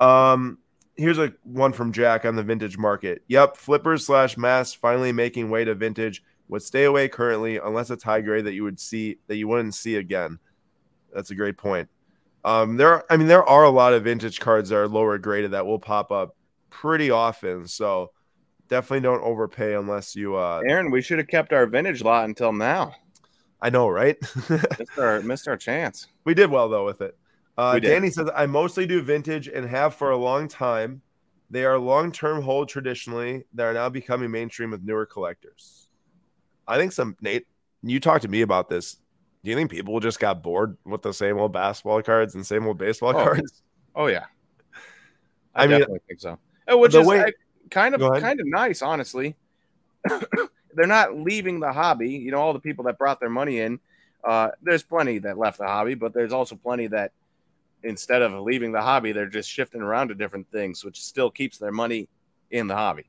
[0.00, 0.58] Um,
[0.96, 3.22] here's a one from Jack on the vintage market.
[3.26, 6.22] Yep, flippers slash masks finally making way to vintage.
[6.48, 9.74] Would stay away currently unless it's high grade that you would see that you wouldn't
[9.74, 10.38] see again.
[11.12, 11.88] That's a great point.
[12.44, 15.18] Um, there, are, I mean, there are a lot of vintage cards that are lower
[15.18, 16.35] graded that will pop up
[16.80, 17.66] pretty often.
[17.66, 18.12] So
[18.68, 20.36] definitely don't overpay unless you.
[20.36, 22.94] Uh, Aaron, we should have kept our vintage lot until now.
[23.60, 24.16] I know, right?
[24.50, 26.08] Missed our missed our chance.
[26.24, 27.16] we did well though with it.
[27.56, 31.00] Uh, Danny says I mostly do vintage and have for a long time.
[31.48, 33.44] They are long term hold traditionally.
[33.54, 35.88] They are now becoming mainstream with newer collectors.
[36.68, 37.46] I think some Nate,
[37.82, 38.96] you talked to me about this.
[39.42, 42.66] Do you think people just got bored with the same old basketball cards and same
[42.66, 43.62] old baseball Oh, cards?
[43.94, 44.24] Oh yeah,
[45.54, 46.38] I I, mean, definitely think so.
[46.70, 47.32] Uh, Which the is way-
[47.70, 49.36] kind of kind of nice, honestly.
[50.74, 52.10] They're not leaving the hobby.
[52.10, 53.80] You know, all the people that brought their money in.
[54.22, 57.12] Uh, there's plenty that left the hobby, but there's also plenty that
[57.82, 61.58] instead of leaving the hobby, they're just shifting around to different things, which still keeps
[61.58, 62.08] their money
[62.50, 63.04] in the hobby.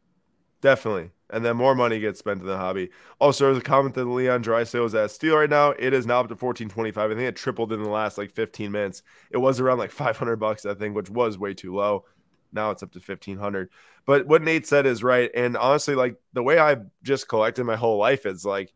[0.62, 1.12] Definitely.
[1.30, 2.90] And then more money gets spent in the hobby.
[3.20, 5.72] Also, there's a comment that Leon Drysdale is at steel right now.
[5.72, 7.12] It is now up to 1425.
[7.12, 9.04] I think it tripled in the last like 15 minutes.
[9.30, 12.06] It was around like 500 bucks, I think, which was way too low.
[12.52, 13.70] Now it's up to 1500.
[14.06, 15.30] But what Nate said is right.
[15.36, 18.74] And honestly, like the way I've just collected my whole life is like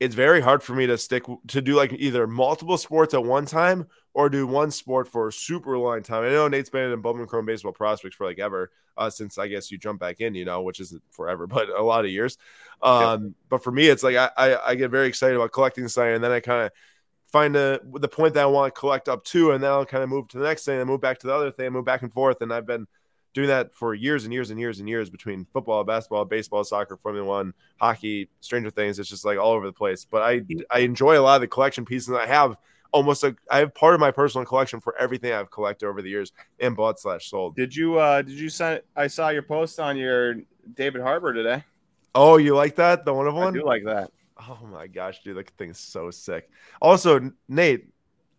[0.00, 3.44] it's very hard for me to stick to do like either multiple sports at one
[3.44, 6.24] time or do one sport for a super long time.
[6.24, 9.46] I know Nate's been in Bowman Chrome baseball prospects for like ever, uh, since I
[9.46, 12.38] guess you jump back in, you know, which isn't forever, but a lot of years.
[12.82, 16.14] Um, but for me, it's like I, I, I get very excited about collecting something,
[16.14, 16.72] and then I kind of
[17.26, 20.02] find the the point that I want to collect up to, and then I'll kind
[20.02, 21.84] of move to the next thing, and move back to the other thing, and move
[21.84, 22.40] back and forth.
[22.40, 22.86] And I've been
[23.32, 26.96] doing that for years and years and years and years between football, basketball, baseball, soccer,
[26.96, 28.98] Formula One, hockey, Stranger Things.
[28.98, 30.04] It's just like all over the place.
[30.04, 32.14] But I I enjoy a lot of the collection pieces.
[32.14, 32.56] I have
[32.92, 36.10] almost a I have part of my personal collection for everything I've collected over the
[36.10, 37.56] years and bought slash sold.
[37.56, 40.36] Did you uh did you send I saw your post on your
[40.74, 41.64] David Harbour today.
[42.14, 43.04] Oh, you like that?
[43.04, 43.54] The one of one?
[43.54, 44.10] I do like that.
[44.38, 46.50] Oh my gosh, dude, that thing's so sick.
[46.80, 47.88] Also, Nate,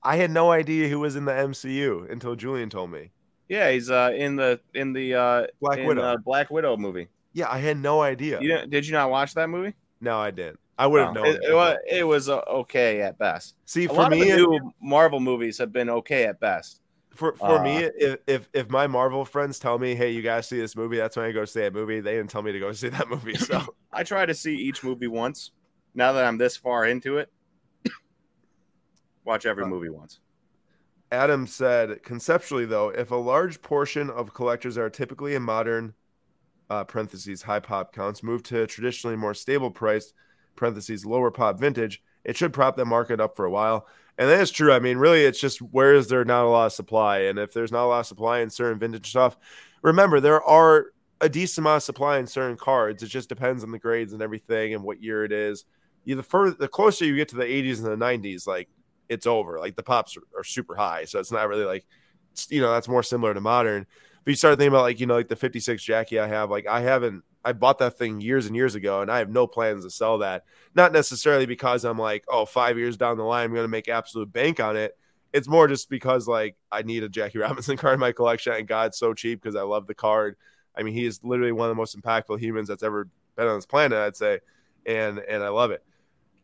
[0.02, 3.12] I had no idea who was in the MCU until Julian told me.
[3.52, 6.02] Yeah, he's uh in the in the uh Black in, Widow.
[6.02, 7.10] uh, Black Widow movie.
[7.34, 8.40] yeah, I had no idea.
[8.42, 9.74] You didn't, did you not watch that movie?
[10.00, 10.60] No, I didn't.
[10.78, 11.24] I would have No.
[11.24, 11.36] known.
[11.36, 13.56] It, it was it was uh, okay at best.
[13.66, 16.80] See, for me, the it- new Marvel movies have been okay at best.
[17.14, 20.48] for for uh, me, if, if if my Marvel friends tell me, "Hey, you guys
[20.48, 22.00] see this movie?" That's when I go see that movie.
[22.00, 23.36] They didn't tell me to go see that movie.
[23.36, 23.62] So
[23.92, 25.52] I try to see each movie once.
[25.94, 27.30] Now that I'm this far into it,
[29.26, 30.20] watch every Uh, movie once.
[31.12, 35.94] Adam said, conceptually, though, if a large portion of collectors are typically in modern
[36.70, 40.14] uh, parentheses high pop counts move to traditionally more stable priced
[40.56, 43.88] parentheses lower pop vintage, it should prop that market up for a while.
[44.18, 44.72] And that is true.
[44.72, 47.20] I mean, really, it's just where is there not a lot of supply?
[47.20, 49.38] And if there's not a lot of supply in certain vintage stuff,
[49.82, 50.88] remember there are
[51.20, 53.04] a decent amount of supply in certain cards.
[53.04, 55.66] It just depends on the grades and everything and what year it is.
[56.06, 58.70] You the further the closer you get to the 80s and the 90s, like
[59.12, 59.60] it's over.
[59.60, 61.86] Like the pops are, are super high, so it's not really like
[62.50, 63.86] you know that's more similar to modern.
[64.24, 66.66] But you start thinking about like you know like the 56 Jackie I have, like
[66.66, 69.84] I haven't I bought that thing years and years ago, and I have no plans
[69.84, 70.46] to sell that.
[70.76, 73.90] Not necessarily because I'm like oh five years down the line I'm going to make
[73.90, 74.98] absolute bank on it.
[75.34, 78.68] It's more just because like I need a Jackie Robinson card in my collection, and
[78.68, 80.38] God's so cheap because I love the card.
[80.74, 83.58] I mean, he is literally one of the most impactful humans that's ever been on
[83.58, 84.40] this planet, I'd say,
[84.86, 85.84] and and I love it.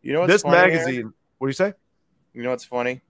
[0.01, 1.73] You know what's this magazine, what do you say?
[2.37, 3.01] You know what's funny?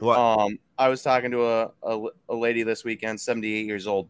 [0.00, 0.18] What?
[0.18, 4.08] Um, I was talking to a, a, a lady this weekend, 78 years old,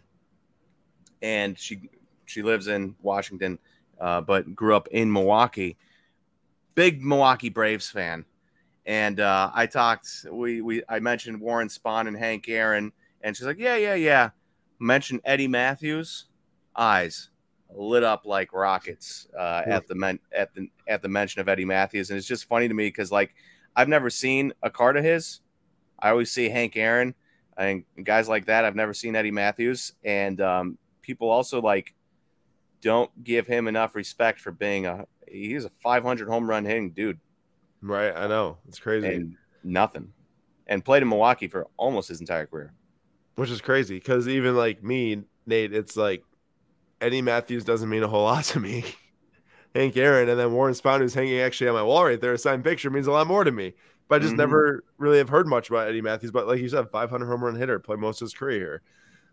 [1.21, 1.91] and she
[2.25, 3.59] she lives in Washington,
[4.01, 5.77] uh, but grew up in Milwaukee.
[6.75, 8.25] Big Milwaukee Braves fan,
[8.87, 10.09] and uh, I talked.
[10.33, 14.31] We we I mentioned Warren Spahn and Hank Aaron, and she's like, yeah, yeah, yeah.
[14.79, 16.25] Mentioned Eddie Mathews,
[16.75, 17.29] eyes
[17.75, 21.67] lit up like rockets uh, at the men- at the at the mention of Eddie
[21.67, 23.35] Mathews, and it's just funny to me because like
[23.77, 25.41] I've never seen a card of his,
[25.99, 27.15] I always see Hank Aaron
[27.57, 28.65] and guys like that.
[28.65, 31.95] I've never seen Eddie Mathews, and um, people also like
[32.83, 37.19] don't give him enough respect for being a he's a 500 home run hitting dude.
[37.81, 39.07] Right, I know it's crazy.
[39.07, 40.13] And nothing,
[40.67, 42.73] and played in Milwaukee for almost his entire career,
[43.37, 46.25] which is crazy because even like me, Nate, it's like
[47.01, 48.85] Eddie Mathews doesn't mean a whole lot to me.
[49.77, 52.39] Hank Aaron and then Warren Spahn, who's hanging actually on my wall right there, a
[52.39, 53.75] signed picture means a lot more to me.
[54.09, 54.41] But I just mm-hmm.
[54.41, 56.31] never really have heard much about Eddie Mathews.
[56.31, 58.83] But like you said, 500 home run hitter, played most of his career here.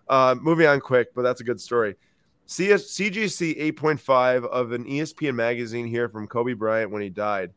[0.08, 1.95] Uh, moving on quick, but that's a good story.
[2.45, 7.51] CS, CGC 8.5 of an ESPN magazine here from Kobe Bryant when he died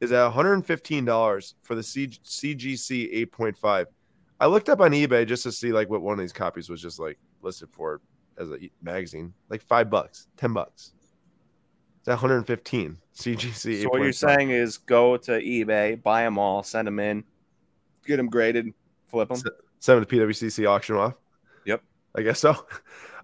[0.00, 3.86] is at $115 for the C- CGC 8.5.
[4.40, 6.80] I looked up on eBay just to see like what one of these copies was
[6.80, 8.00] just like listed for
[8.38, 10.94] as a magazine, like five bucks, ten bucks.
[12.00, 13.82] It's 115 CGC.
[13.82, 17.24] So what you're saying is go to eBay, buy them all, send them in,
[18.06, 18.72] get them graded,
[19.08, 19.42] flip them,
[19.78, 21.14] send them to PWCC auction off.
[21.66, 21.82] Yep,
[22.14, 22.66] I guess so.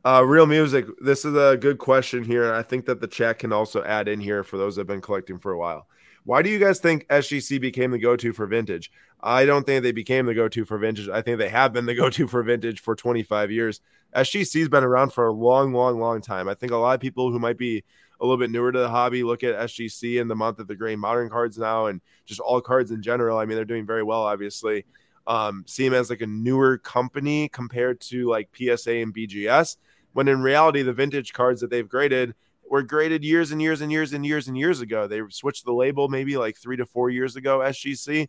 [0.04, 0.86] Uh, real music.
[1.00, 2.54] This is a good question here.
[2.54, 5.00] I think that the chat can also add in here for those that have been
[5.00, 5.88] collecting for a while.
[6.22, 8.92] Why do you guys think SGC became the go-to for vintage?
[9.20, 11.08] I don't think they became the go-to for vintage.
[11.08, 13.80] I think they have been the go-to for vintage for 25 years.
[14.14, 16.48] SGC's been around for a long, long, long time.
[16.48, 17.82] I think a lot of people who might be
[18.20, 20.76] a little bit newer to the hobby look at SGC in the month of the
[20.76, 23.38] Gray Modern cards now and just all cards in general.
[23.38, 24.85] I mean, they're doing very well, obviously.
[25.26, 29.76] Um, see them as like a newer company compared to like PSA and BGS
[30.16, 32.35] when in reality, the vintage cards that they've graded
[32.66, 35.07] were graded years and years and years and years and years ago.
[35.07, 38.26] They switched the label maybe like three to four years ago, SGC,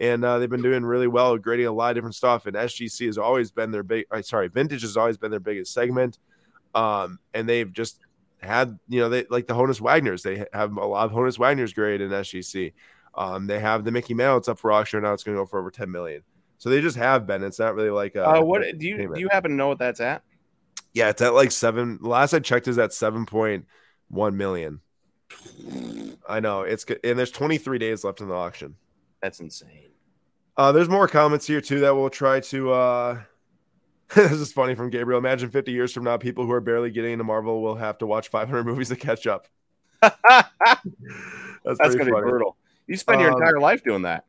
[0.00, 2.46] and uh, they've been doing really well, grading a lot of different stuff.
[2.46, 5.72] And SGC has always been their big, uh, sorry, vintage has always been their biggest
[5.72, 6.18] segment.
[6.74, 8.00] Um, and they've just
[8.40, 11.74] had, you know, they like the Honus Wagners, they have a lot of Honus Wagners
[11.74, 12.72] grade in SGC.
[13.14, 15.46] Um, they have the Mickey Mantle, it's up for auction now, it's going to go
[15.46, 16.22] for over 10 million.
[16.58, 17.42] So they just have been.
[17.42, 18.28] It's not really like a.
[18.28, 19.14] Uh, what do you payment.
[19.14, 19.20] do?
[19.20, 20.22] You happen to know what that's at?
[20.92, 21.98] Yeah, it's at like seven.
[22.02, 23.66] Last I checked, is at seven point
[24.08, 24.80] one million.
[26.28, 28.74] I know it's good, and there's 23 days left in the auction.
[29.22, 29.90] That's insane.
[30.56, 32.72] Uh, there's more comments here too that we'll try to.
[32.72, 33.20] uh
[34.14, 35.18] This is funny from Gabriel.
[35.18, 38.06] Imagine 50 years from now, people who are barely getting into Marvel will have to
[38.06, 39.46] watch 500 movies to catch up.
[40.00, 40.16] That's,
[41.78, 42.56] That's gonna be brutal.
[42.86, 44.24] You spend your um, entire life doing that.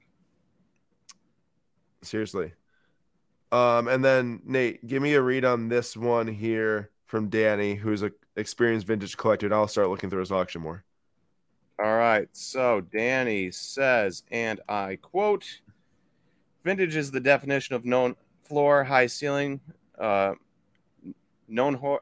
[2.01, 2.53] Seriously.
[3.51, 8.03] Um, and then Nate, give me a read on this one here from Danny, who's
[8.03, 9.47] a experienced vintage collector.
[9.47, 10.83] And I'll start looking through his auction more.
[11.81, 12.27] All right.
[12.33, 15.61] So Danny says, and I quote:
[16.65, 18.15] "Vintage is the definition of known
[18.49, 19.61] floor, high ceiling,
[19.97, 20.33] uh,
[21.47, 22.01] known ho-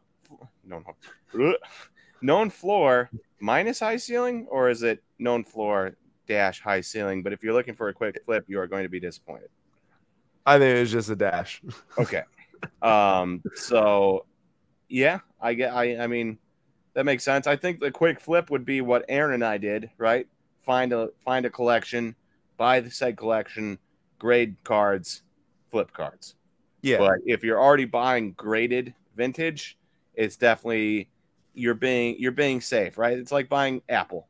[0.64, 1.54] known ho-
[2.22, 7.22] known floor minus high ceiling, or is it known floor dash high ceiling?
[7.22, 9.50] But if you're looking for a quick flip, you are going to be disappointed."
[10.46, 11.62] I think it was just a dash.
[12.00, 12.24] okay.
[12.82, 13.44] Um.
[13.56, 14.26] So,
[14.88, 15.74] yeah, I get.
[15.74, 15.98] I.
[15.98, 16.40] I mean,
[16.94, 17.46] that makes sense.
[17.46, 19.90] I think the quick flip would be what Aaron and I did.
[19.98, 20.28] Right.
[20.62, 22.16] Find a find a collection,
[22.58, 23.78] buy the said collection,
[24.20, 25.24] grade cards,
[25.78, 26.36] flip cards.
[26.82, 27.00] Yeah.
[27.00, 29.78] But if you're already buying graded vintage,
[30.14, 31.10] it's definitely
[31.54, 33.18] you're being you're being safe, right?
[33.18, 34.28] It's like buying Apple.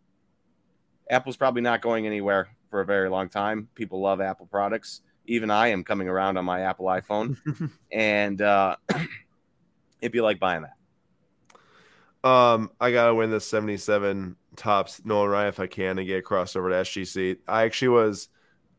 [1.09, 3.69] Apple's probably not going anywhere for a very long time.
[3.75, 7.37] People love Apple products even I am coming around on my Apple iPhone,
[7.91, 8.77] and uh,
[10.01, 12.27] it'd be like buying that.
[12.27, 16.57] Um, I gotta win the '77 Topps Nolan Ryan if I can and get crossed
[16.57, 17.37] over to SGC.
[17.47, 18.29] I actually was,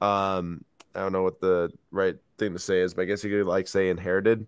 [0.01, 3.31] um, I don't know what the right thing to say is, but I guess you
[3.31, 4.41] could like say inherited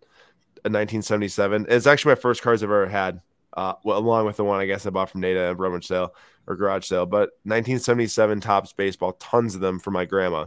[0.65, 1.67] a 1977.
[1.69, 3.21] It's actually my first cards I've ever had.
[3.57, 6.15] Uh, well, along with the one I guess I bought from Nata at rummage sale
[6.47, 10.47] or garage sale, but 1977 Topps baseball, tons of them for my grandma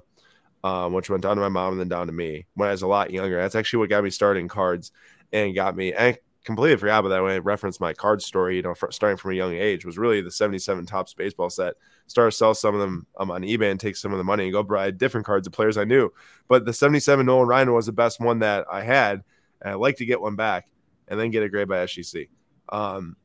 [0.63, 2.81] um, which went down to my mom and then down to me when I was
[2.81, 3.37] a lot younger.
[3.37, 4.91] That's actually what got me starting cards
[5.31, 5.93] and got me.
[5.93, 8.57] I completely forgot about that when I referenced my card story.
[8.57, 11.75] You know, starting from a young age was really the '77 Topps baseball set.
[12.07, 14.43] Started to sell some of them um, on eBay and take some of the money
[14.43, 16.11] and go buy different cards of players I knew.
[16.47, 19.23] But the '77 Nolan Ryan was the best one that I had.
[19.61, 20.67] And I'd like to get one back
[21.07, 22.27] and then get a grade by SGC.
[22.69, 23.15] Um,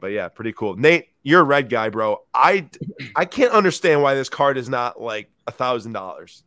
[0.00, 0.76] but yeah, pretty cool.
[0.76, 2.18] Nate, you're a red guy, bro.
[2.32, 2.68] I
[3.16, 6.44] I can't understand why this card is not like a thousand dollars.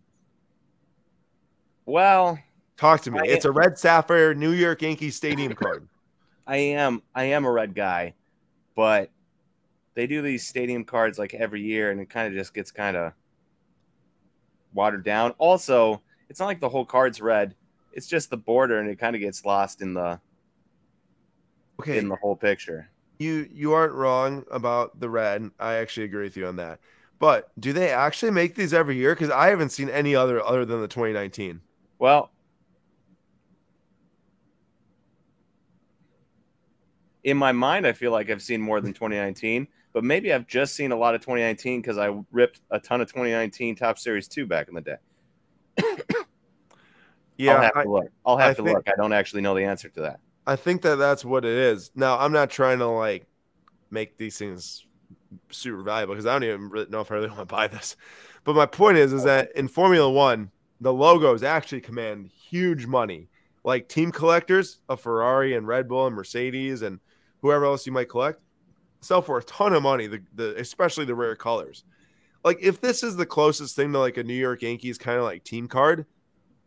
[1.86, 2.39] Well,
[2.77, 3.19] talk to me.
[3.19, 5.88] I it's a red sapphire New York Yankee stadium card.
[6.52, 8.14] I am I am a red guy,
[8.76, 9.10] but
[9.93, 12.97] they do these stadium cards like every year and it kind of just gets kind
[12.97, 13.14] of
[14.74, 15.32] watered down.
[15.38, 17.56] Also, it's not like the whole card's red.
[17.93, 20.20] It's just the border and it kind of gets lost in the
[21.80, 22.89] okay in the whole picture.
[23.18, 25.52] You you aren't wrong about the red.
[25.58, 26.80] I actually agree with you on that.
[27.18, 29.16] But do they actually make these every year?
[29.16, 31.62] Because I haven't seen any other other than the 2019.
[31.97, 32.30] Well,
[37.24, 40.76] in my mind, I feel like I've seen more than 2019, but maybe I've just
[40.76, 44.45] seen a lot of 2019 because I ripped a ton of 2019 Topps Series 2
[44.45, 44.97] back in the day.
[47.38, 48.05] Yeah, I'll have I, to look.
[48.24, 48.88] I'll have I to think- look.
[48.88, 50.19] I don't actually know the answer to that.
[50.45, 51.91] I think that that's what it is.
[51.95, 53.26] Now, I'm not trying to like
[53.89, 54.86] make these things
[55.49, 57.95] super valuable because I don't even really know if I really want to buy this.
[58.43, 60.51] But my point is, is that in Formula One,
[60.82, 63.28] the logos actually command huge money.
[63.63, 66.99] Like team collectors of Ferrari and Red Bull and Mercedes and
[67.41, 68.41] whoever else you might collect
[69.01, 70.07] sell for a ton of money.
[70.07, 71.83] The, the especially the rare colors.
[72.43, 75.23] Like if this is the closest thing to like a New York Yankees kind of
[75.23, 76.05] like team card,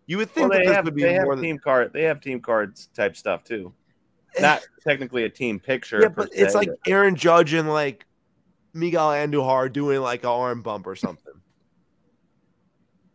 [0.06, 1.92] you would think Well, they this have would be they have than team card.
[1.92, 3.72] They have team cards type stuff too.
[4.36, 4.42] Eh.
[4.42, 6.00] Not technically a team picture.
[6.02, 8.06] Yeah, but it's se, like Aaron Judge and like
[8.72, 11.34] Miguel Andujar doing like an arm bump or something.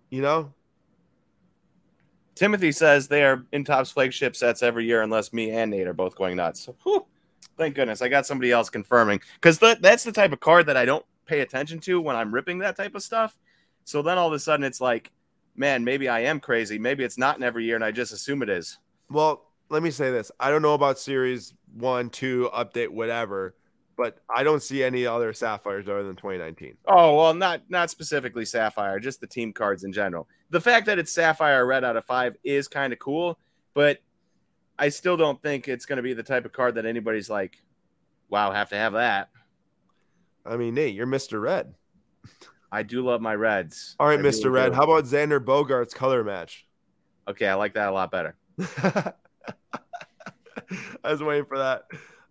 [0.10, 0.54] You know?
[2.36, 5.94] Timothy says they are in Topps' flagship sets every year, unless me and Nate are
[5.94, 6.62] both going nuts.
[6.62, 7.06] So, whew,
[7.60, 10.78] thank goodness I got somebody else confirming because that that's the type of card that
[10.78, 13.38] I don't pay attention to when I'm ripping that type of stuff.
[13.84, 15.12] So then all of a sudden it's like,
[15.56, 16.80] man, maybe I am crazy.
[16.80, 18.80] Maybe it's not in every year, and I just assume it is.
[19.10, 20.32] Well, let me say this.
[20.40, 23.56] I don't know about series one, two, update, whatever,
[23.98, 26.78] but I don't see any other sapphires other than 2019.
[26.88, 30.28] Oh well, not not specifically Sapphire, just the team cards in general.
[30.50, 33.38] The fact that it's Sapphire red out of five is kind of cool,
[33.74, 34.00] but
[34.80, 37.58] I still don't think it's going to be the type of card that anybody's like,
[38.30, 39.30] "Wow, have to have that."
[40.46, 41.42] I mean, Nate, you're Mr.
[41.42, 41.76] Red.
[42.72, 43.96] I do love my reds.
[44.00, 44.46] All right, I Mr.
[44.46, 44.70] really Red.
[44.70, 44.76] do.
[44.76, 46.66] How about Xander Bogaerts color match?
[47.28, 48.36] Okay, I like that a lot better.
[51.04, 51.84] I was waiting for that.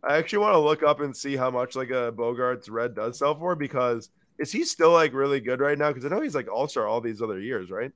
[0.03, 3.19] I actually want to look up and see how much like a Bogaerts red does
[3.19, 5.89] sell for because is he still like really good right now?
[5.89, 7.93] Because I know he's like all star all these other years, right?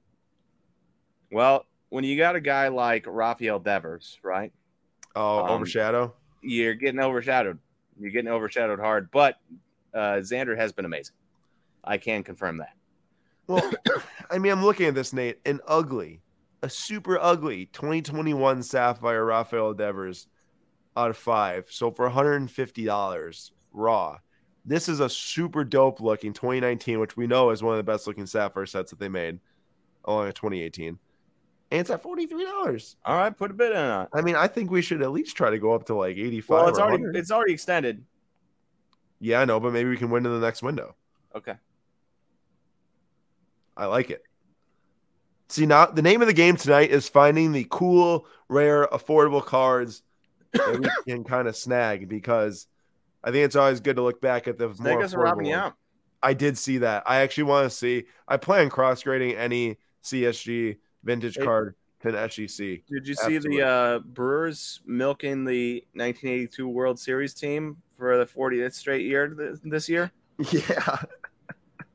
[1.30, 4.50] Well, when you got a guy like Rafael Devers, right?
[5.14, 6.14] Oh, Um, overshadow.
[6.40, 7.58] You're getting overshadowed.
[8.00, 9.36] You're getting overshadowed hard, but
[9.92, 11.14] uh, Xander has been amazing.
[11.84, 12.74] I can confirm that.
[13.46, 13.70] Well,
[14.30, 16.22] I mean, I'm looking at this, Nate, an ugly,
[16.62, 20.28] a super ugly 2021 Sapphire Rafael Devers
[20.96, 21.66] out of five.
[21.68, 24.18] So for $150 raw.
[24.64, 28.06] This is a super dope looking 2019, which we know is one of the best
[28.06, 29.40] looking Sapphire sets that they made
[30.06, 30.98] along with 2018.
[31.72, 32.96] And it's at $43.
[33.06, 34.02] All right, put a bid in on.
[34.02, 34.10] it.
[34.12, 36.48] I mean, I think we should at least try to go up to like 85.
[36.50, 37.16] Well, it's already 100.
[37.16, 38.04] it's already extended.
[39.20, 40.94] yeah, I know, but maybe we can win in the next window.
[41.34, 41.54] Okay.
[43.74, 44.22] I like it.
[45.48, 50.02] See now the name of the game tonight is finding the cool, rare, affordable cards
[50.52, 52.66] that we can kind of snag because
[53.24, 55.54] I think it's always good to look back at the Snake more us robbing you
[55.54, 55.72] out.
[56.22, 57.04] I did see that.
[57.06, 58.04] I actually want to see.
[58.28, 61.44] I plan cross grading any CSG vintage Hey.
[61.44, 62.82] card to an SGC.
[62.88, 68.74] Did you see the uh, Brewers milking the 1982 World Series team for the 40th
[68.74, 70.10] straight year th- this year?
[70.50, 70.98] Yeah,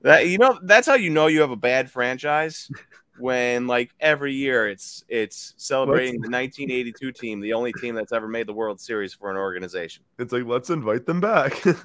[0.01, 2.69] That you know, that's how you know you have a bad franchise
[3.17, 8.27] when like every year it's it's celebrating the 1982 team, the only team that's ever
[8.27, 10.03] made the World Series for an organization.
[10.19, 11.61] it's like let's invite them back.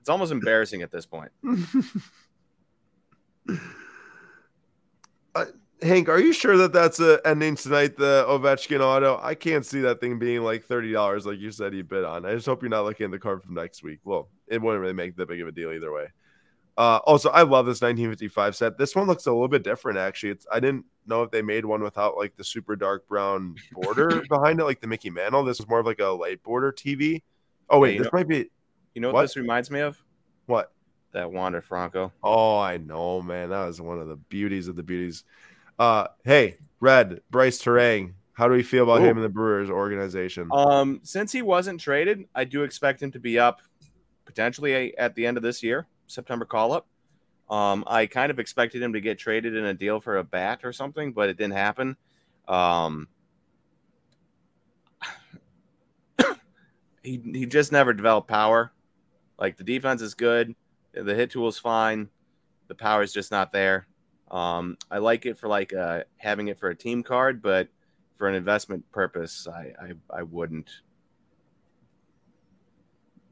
[0.00, 1.30] It's almost embarrassing at this point.
[5.82, 7.96] Uh, Hank, are you sure that that's a ending tonight?
[7.96, 9.18] The Ovechkin auto.
[9.22, 12.24] I can't see that thing being like thirty dollars, like you said you bid on.
[12.24, 14.00] I just hope you're not looking at the card from next week.
[14.04, 16.06] Well, it wouldn't really make that big of a deal either way.
[16.78, 18.78] Uh, also, I love this 1955 set.
[18.78, 20.30] This one looks a little bit different, actually.
[20.30, 24.22] It's I didn't know if they made one without like the super dark brown border
[24.28, 25.44] behind it, like the Mickey Mantle.
[25.44, 27.22] This is more of like a light border TV.
[27.68, 28.50] Oh wait, you this know- might be
[28.94, 29.22] You know what, What?
[29.22, 30.02] this reminds me of?
[30.46, 30.72] what?
[31.12, 32.10] That Wander Franco.
[32.22, 33.50] Oh, I know, man.
[33.50, 35.24] That was one of the beauties of the beauties.
[35.78, 38.14] Uh, hey, Red Brice Turang.
[38.34, 39.04] How do we feel about Ooh.
[39.04, 40.48] him in the Brewers organization?
[40.52, 43.60] Um, since he wasn't traded, I do expect him to be up
[44.24, 46.86] potentially at the end of this year, September call up.
[47.50, 50.60] Um, I kind of expected him to get traded in a deal for a bat
[50.64, 51.96] or something, but it didn't happen.
[52.48, 53.08] Um,
[57.02, 58.72] he he just never developed power.
[59.38, 60.54] Like the defense is good,
[60.94, 62.08] the hit tool is fine,
[62.68, 63.86] the power is just not there.
[64.32, 67.68] Um, I like it for like uh, having it for a team card, but
[68.16, 70.70] for an investment purpose, I, I I wouldn't.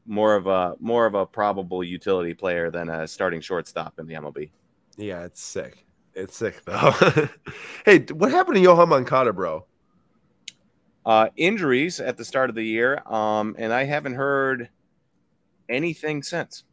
[0.07, 4.15] More of a more of a probable utility player than a starting shortstop in the
[4.15, 4.51] MLB.
[4.97, 5.87] yeah, it's sick.
[6.15, 6.93] It's sick though.
[7.87, 9.65] hey, what happened to Yoan Moncada, bro?
[11.07, 14.69] Uh, injuries at the start of the year, um, and I haven't heard
[15.69, 16.65] anything since.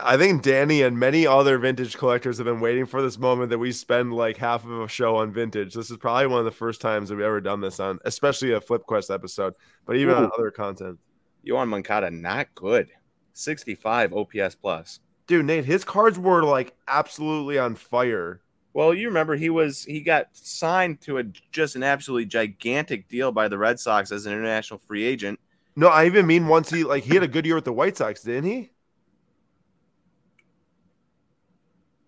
[0.00, 3.58] I think Danny and many other vintage collectors have been waiting for this moment that
[3.58, 5.74] we spend like half of a show on vintage.
[5.74, 8.52] This is probably one of the first times that we've ever done this on, especially
[8.52, 9.54] a Flip Quest episode,
[9.86, 10.18] but even Ooh.
[10.18, 10.98] on other content.
[11.46, 12.90] Yoan Moncada, not good.
[13.32, 14.98] 65 OPS plus.
[15.28, 18.40] Dude, Nate, his cards were like absolutely on fire.
[18.72, 23.30] Well, you remember he was he got signed to a just an absolutely gigantic deal
[23.30, 25.38] by the Red Sox as an international free agent.
[25.76, 27.96] No, I even mean once he like he had a good year with the White
[27.96, 28.70] Sox, didn't he?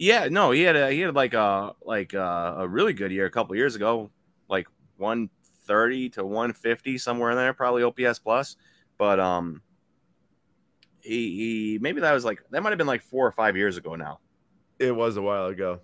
[0.02, 3.26] Yeah, no, he had a he had like a like a, a really good year
[3.26, 4.10] a couple years ago,
[4.48, 8.56] like 130 to 150 somewhere in there, probably OPS plus.
[8.98, 9.62] But um,
[11.02, 13.76] he he maybe that was like that might have been like four or five years
[13.76, 14.18] ago now.
[14.80, 15.78] It was a while ago.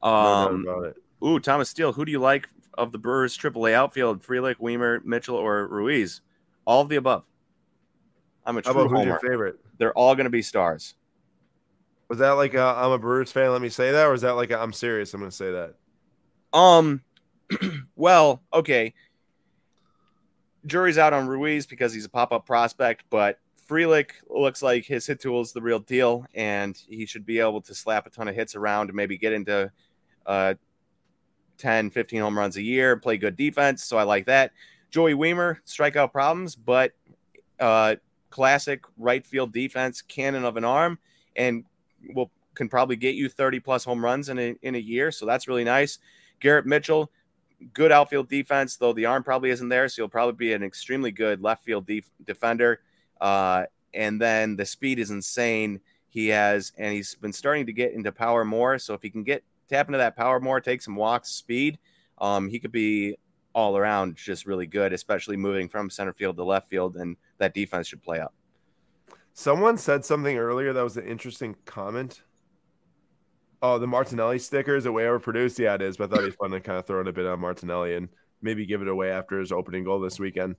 [0.00, 0.92] Um, no
[1.26, 4.22] ooh, Thomas Steele, who do you like of the Brewers AAA outfield?
[4.22, 6.20] Frelick, Wiemer, Mitchell, or Ruiz?
[6.64, 7.26] All of the above.
[8.46, 8.98] I'm a true How about homer.
[8.98, 9.56] Who's your favorite?
[9.78, 10.94] They're all going to be stars.
[12.08, 13.52] Was that like i am a Brewers fan?
[13.52, 15.12] Let me say that, or is that like i am serious?
[15.12, 15.74] I'm going to say that.
[16.52, 17.02] Um,
[17.96, 18.94] well, okay.
[20.66, 23.38] Jury's out on Ruiz because he's a pop up prospect, but
[23.68, 27.60] Frelick looks like his hit tool is the real deal, and he should be able
[27.62, 29.70] to slap a ton of hits around and maybe get into
[30.26, 30.54] uh,
[31.58, 33.84] 10, 15 home runs a year, play good defense.
[33.84, 34.52] So I like that.
[34.90, 36.92] Joey Wiemer, strikeout problems, but
[37.60, 37.96] uh,
[38.30, 40.98] classic right field defense, cannon of an arm,
[41.36, 41.64] and
[42.14, 45.10] will can probably get you 30 plus home runs in a, in a year.
[45.10, 45.98] So that's really nice.
[46.40, 47.10] Garrett Mitchell,
[47.72, 49.88] good outfield defense, though the arm probably isn't there.
[49.88, 52.80] So he'll probably be an extremely good left field def- defender.
[53.20, 55.80] Uh, and then the speed is insane.
[56.08, 58.78] He has, and he's been starting to get into power more.
[58.78, 61.78] So if he can get tap into that power more, take some walks, speed,
[62.18, 63.16] um, he could be
[63.54, 66.96] all around just really good, especially moving from center field to left field.
[66.96, 68.34] And that defense should play up.
[69.38, 72.22] Someone said something earlier that was an interesting comment.
[73.62, 75.60] Oh, the Martinelli sticker is it way overproduced?
[75.60, 75.96] Yeah, it is.
[75.96, 77.94] But I thought it'd be fun to kind of throw in a bit on Martinelli
[77.94, 78.08] and
[78.42, 80.56] maybe give it away after his opening goal this weekend.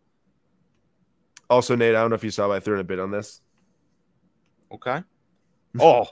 [1.49, 3.11] Also, Nate, I don't know if you saw, but I threw in a bit on
[3.11, 3.41] this.
[4.71, 5.03] Okay.
[5.81, 6.07] Oh.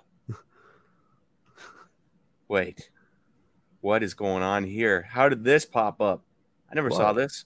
[2.49, 2.89] Wait.
[3.79, 5.07] What is going on here?
[5.09, 6.21] How did this pop up?
[6.69, 6.97] I never what?
[6.97, 7.45] saw this.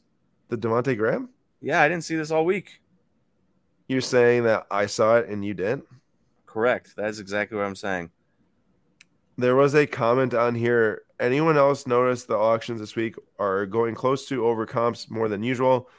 [0.49, 1.30] The Devonte Graham?
[1.61, 2.80] Yeah, I didn't see this all week.
[3.92, 5.84] You're saying that I saw it and you didn't?
[6.46, 6.96] Correct.
[6.96, 8.10] That is exactly what I'm saying.
[9.38, 11.02] There was a comment on here.
[11.20, 15.44] Anyone else notice the auctions this week are going close to over comps more than
[15.44, 15.89] usual?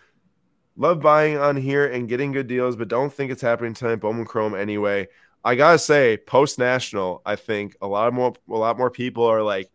[0.74, 3.96] Love buying on here and getting good deals, but don't think it's happening tonight.
[3.96, 5.08] Bowman Chrome anyway.
[5.44, 9.42] I gotta say, post national, I think a lot more a lot more people are
[9.42, 9.70] like,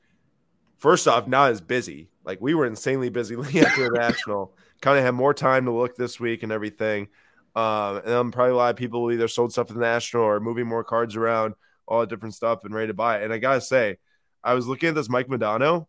[0.79, 2.09] first off, not as busy.
[2.25, 4.53] Like we were insanely busy after the national.
[4.81, 7.09] Kind of had more time to look this week and everything.
[7.57, 10.39] Um, and then probably a lot of people either sold stuff at the national or
[10.39, 11.55] moving more cards around,
[11.87, 13.23] all that different stuff, and ready to buy it.
[13.23, 13.97] And I gotta say,
[14.43, 15.87] I was looking at this Mike Modano,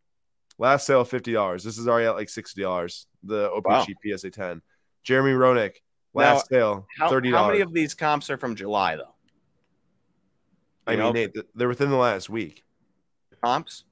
[0.56, 1.62] last sale fifty dollars.
[1.62, 3.06] This is already at like sixty dollars.
[3.22, 4.16] The OPG wow.
[4.16, 4.62] PSA ten.
[5.02, 5.74] Jeremy Roenick,
[6.14, 7.44] last now, sale thirty dollars.
[7.44, 9.14] How many of these comps are from July though?
[10.86, 11.12] You I know?
[11.12, 12.64] mean, Nate, they're within the last week.
[13.42, 13.84] Comps.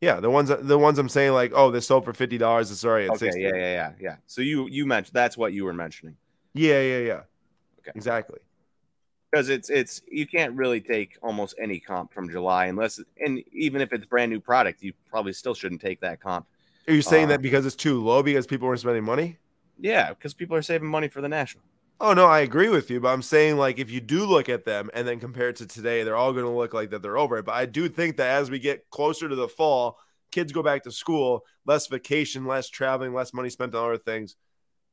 [0.00, 2.72] Yeah, the ones the ones I'm saying like, oh, this sold for fifty dollars.
[2.72, 3.40] It's already at okay, 60.
[3.40, 4.16] Yeah, yeah, yeah, yeah.
[4.26, 6.16] So you you mentioned that's what you were mentioning.
[6.54, 7.20] Yeah, yeah, yeah.
[7.80, 7.92] Okay.
[7.94, 8.38] Exactly.
[9.30, 13.80] Because it's it's you can't really take almost any comp from July unless and even
[13.80, 16.46] if it's brand new product, you probably still shouldn't take that comp.
[16.86, 19.38] Are you saying uh, that because it's too low because people weren't spending money?
[19.80, 21.64] Yeah, because people are saving money for the national.
[22.00, 24.64] Oh no, I agree with you, but I'm saying like if you do look at
[24.64, 27.18] them and then compare it to today, they're all going to look like that they're
[27.18, 27.44] over it.
[27.44, 29.98] But I do think that as we get closer to the fall,
[30.30, 34.36] kids go back to school, less vacation, less traveling, less money spent on other things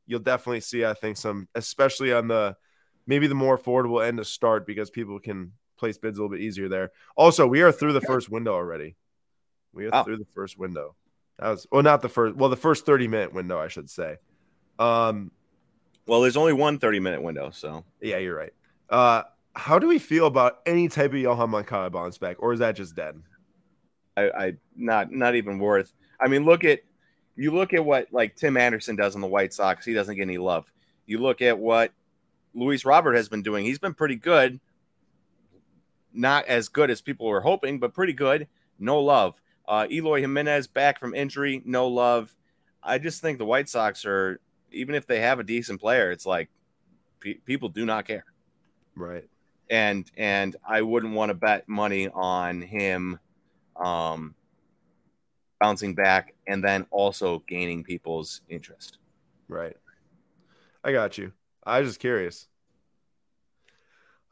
[0.05, 2.55] you'll definitely see, I think, some, especially on the
[3.07, 6.43] maybe the more affordable end to start because people can place bids a little bit
[6.43, 6.91] easier there.
[7.15, 8.95] Also, we are through the first window already.
[9.73, 10.03] We are oh.
[10.03, 10.95] through the first window.
[11.39, 12.35] That was well, not the first.
[12.35, 14.17] Well, the first thirty minute window, I should say.
[14.79, 15.31] Um,
[16.07, 18.53] well, there's only one 30 minute window, so yeah, you're right.
[18.89, 19.23] Uh,
[19.55, 22.75] how do we feel about any type of Yoan Moncada bounce back, or is that
[22.75, 23.21] just dead?
[24.17, 25.93] I, I not not even worth.
[26.19, 26.81] I mean, look at
[27.35, 30.23] you look at what like Tim Anderson does on the White Sox, he doesn't get
[30.23, 30.71] any love.
[31.05, 31.91] You look at what
[32.53, 33.65] Luis Robert has been doing.
[33.65, 34.59] He's been pretty good.
[36.13, 38.47] Not as good as people were hoping, but pretty good.
[38.79, 39.41] No love.
[39.67, 42.35] Uh, Eloy Jimenez back from injury, no love.
[42.83, 46.25] I just think the White Sox are, even if they have a decent player, it's
[46.25, 46.49] like
[47.19, 48.25] pe- people do not care.
[48.95, 49.27] Right.
[49.69, 53.19] And and I wouldn't want to bet money on him
[53.77, 54.35] um,
[55.61, 58.97] bouncing back and then also gaining people's interest.
[59.47, 59.77] Right.
[60.83, 61.31] I got you.
[61.63, 62.47] I was just curious.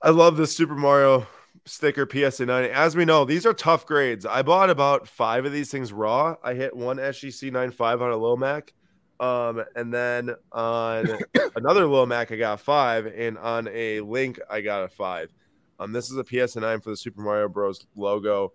[0.02, 1.28] I love the Super Mario
[1.66, 2.72] sticker PSA 9.
[2.72, 4.26] As we know, these are tough grades.
[4.26, 6.36] I bought about five of these things raw.
[6.44, 8.74] I hit one SGC 95 on a low Mac.
[9.20, 11.06] Um, and then on
[11.56, 15.32] another low Mac, I got five, and on a link, I got a five.
[15.80, 17.86] Um, this is a PSA 9 for the Super Mario Bros.
[17.96, 18.54] logo.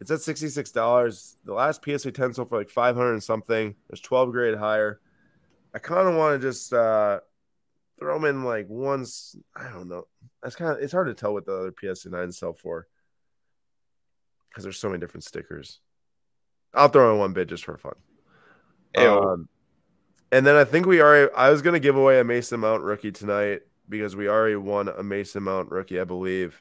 [0.00, 1.36] It's at $66.
[1.44, 3.74] The last PSA 10 sold for like 500 and something.
[3.88, 5.00] There's 12 grade higher.
[5.74, 7.20] I kind of want to just uh,
[7.98, 9.36] throw them in like once.
[9.54, 10.06] I don't know.
[10.42, 12.88] That's kind of it's hard to tell what the other PSA 9 sell for
[14.48, 15.80] because there's so many different stickers.
[16.74, 17.94] I'll throw in one bid just for fun.
[18.96, 19.48] Um,
[20.32, 21.30] and then I think we are.
[21.36, 24.88] I was going to give away a Mason Mount rookie tonight because we already won
[24.88, 26.60] a Mason Mount rookie, I believe.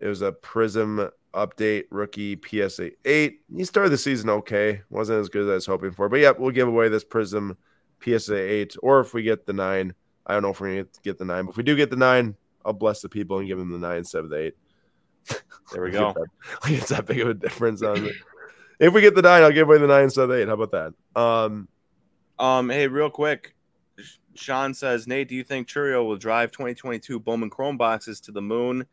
[0.00, 3.40] It was a Prism update rookie PSA 8.
[3.56, 4.82] He started the season okay.
[4.90, 6.08] Wasn't as good as I was hoping for.
[6.08, 7.56] But yeah, we'll give away this Prism
[8.02, 8.76] PSA 8.
[8.82, 9.94] Or if we get the 9,
[10.26, 11.46] I don't know if we're going to get the 9.
[11.46, 13.78] But if we do get the 9, I'll bless the people and give them the
[13.78, 14.54] 9 instead of the 8.
[15.72, 16.14] There we go.
[16.62, 18.14] like it's that big of a difference on it.
[18.78, 20.48] If we get the 9, I'll give away the 9 instead of the 8.
[20.48, 21.20] How about that?
[21.20, 21.68] Um,
[22.38, 23.54] um, hey, real quick.
[24.34, 28.42] Sean says, Nate, do you think Chourio will drive 2022 Bowman Chrome boxes to the
[28.42, 28.86] moon?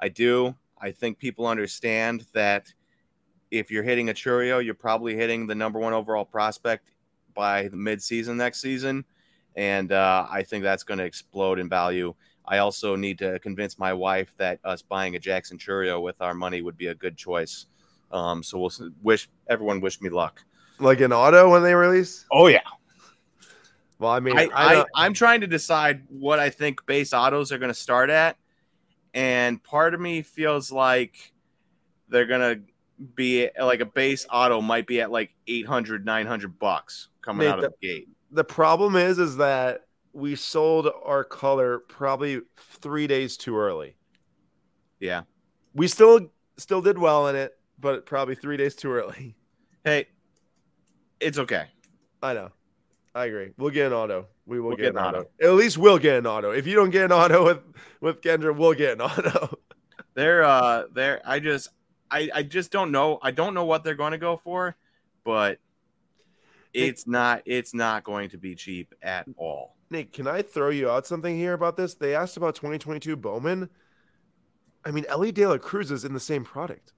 [0.00, 0.56] I do.
[0.80, 2.72] I think people understand that
[3.50, 6.90] if you're hitting a Chourio, you're probably hitting the number one overall prospect
[7.34, 9.04] by the midseason next season.
[9.54, 12.14] And uh, I think that's going to explode in value.
[12.44, 16.34] I also need to convince my wife that us buying a Jackson Chourio with our
[16.34, 17.66] money would be a good choice.
[18.12, 20.42] Um, so we'll wish everyone wish me luck.
[20.78, 22.26] Like an auto when they release?
[22.30, 22.60] Oh yeah.
[23.98, 27.50] Well, I mean, I, I, I am trying to decide what I think base autos
[27.50, 28.36] are going to start at,
[29.16, 31.32] and part of me feels like
[32.08, 32.56] they're gonna
[33.14, 37.62] be like a base auto might be at like 800 900 bucks coming out of
[37.62, 38.08] the, the gate.
[38.30, 43.96] The problem is is that we sold our color probably three days too early.
[45.00, 45.22] Yeah.
[45.74, 49.34] We still still did well in it but probably three days too early.
[49.84, 50.08] Hey
[51.20, 51.66] it's okay.
[52.20, 52.50] I know.
[53.14, 53.52] I agree.
[53.56, 55.20] We'll get an auto we will we'll get, get, an auto.
[55.20, 55.30] auto.
[55.40, 56.50] At least we'll get an auto.
[56.50, 57.60] If you don't get an auto with
[58.00, 59.58] with Kendra, we'll get an auto.
[60.14, 61.70] they're uh they're I just
[62.10, 63.18] I I just don't know.
[63.22, 64.76] I don't know what they're going to go for,
[65.24, 65.58] but
[66.72, 69.76] it's not it's not going to be cheap at all.
[69.90, 71.94] Nick, can I throw you out something here about this?
[71.94, 73.68] They asked about 2022 Bowman.
[74.84, 76.92] I mean, Elly De La Cruz is in the same product.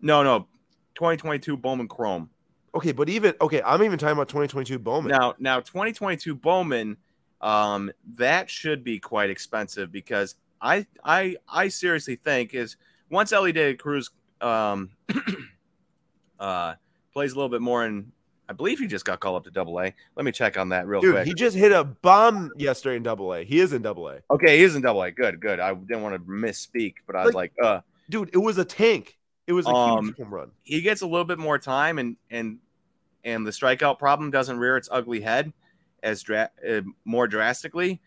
[0.00, 0.48] No, no.
[0.94, 2.30] 2022 Bowman Chrome.
[2.78, 5.10] Okay, but even okay, I'm even talking about 2022 Bowman.
[5.10, 6.96] Now, now 2022 Bowman,
[7.40, 12.76] um, that should be quite expensive because I I I seriously think is
[13.10, 14.10] once Elly De Cruz
[14.40, 14.90] um
[16.38, 16.74] uh
[17.12, 18.12] plays a little bit more in
[18.48, 19.92] I believe he just got called up to double A.
[20.14, 21.26] Let me check on that real Dude, quick.
[21.26, 23.42] He just hit a bomb yesterday in double A.
[23.42, 24.20] He is in double A.
[24.30, 25.10] Okay, he is in double A.
[25.10, 25.58] Good, good.
[25.58, 28.64] I didn't want to misspeak, but I was like, like uh dude, it was a
[28.64, 29.18] tank.
[29.48, 30.50] It was a um, huge home run.
[30.62, 32.58] He gets a little bit more time, and and
[33.28, 35.52] and the strikeout problem doesn't rear its ugly head
[36.02, 38.00] as dra- uh, more drastically.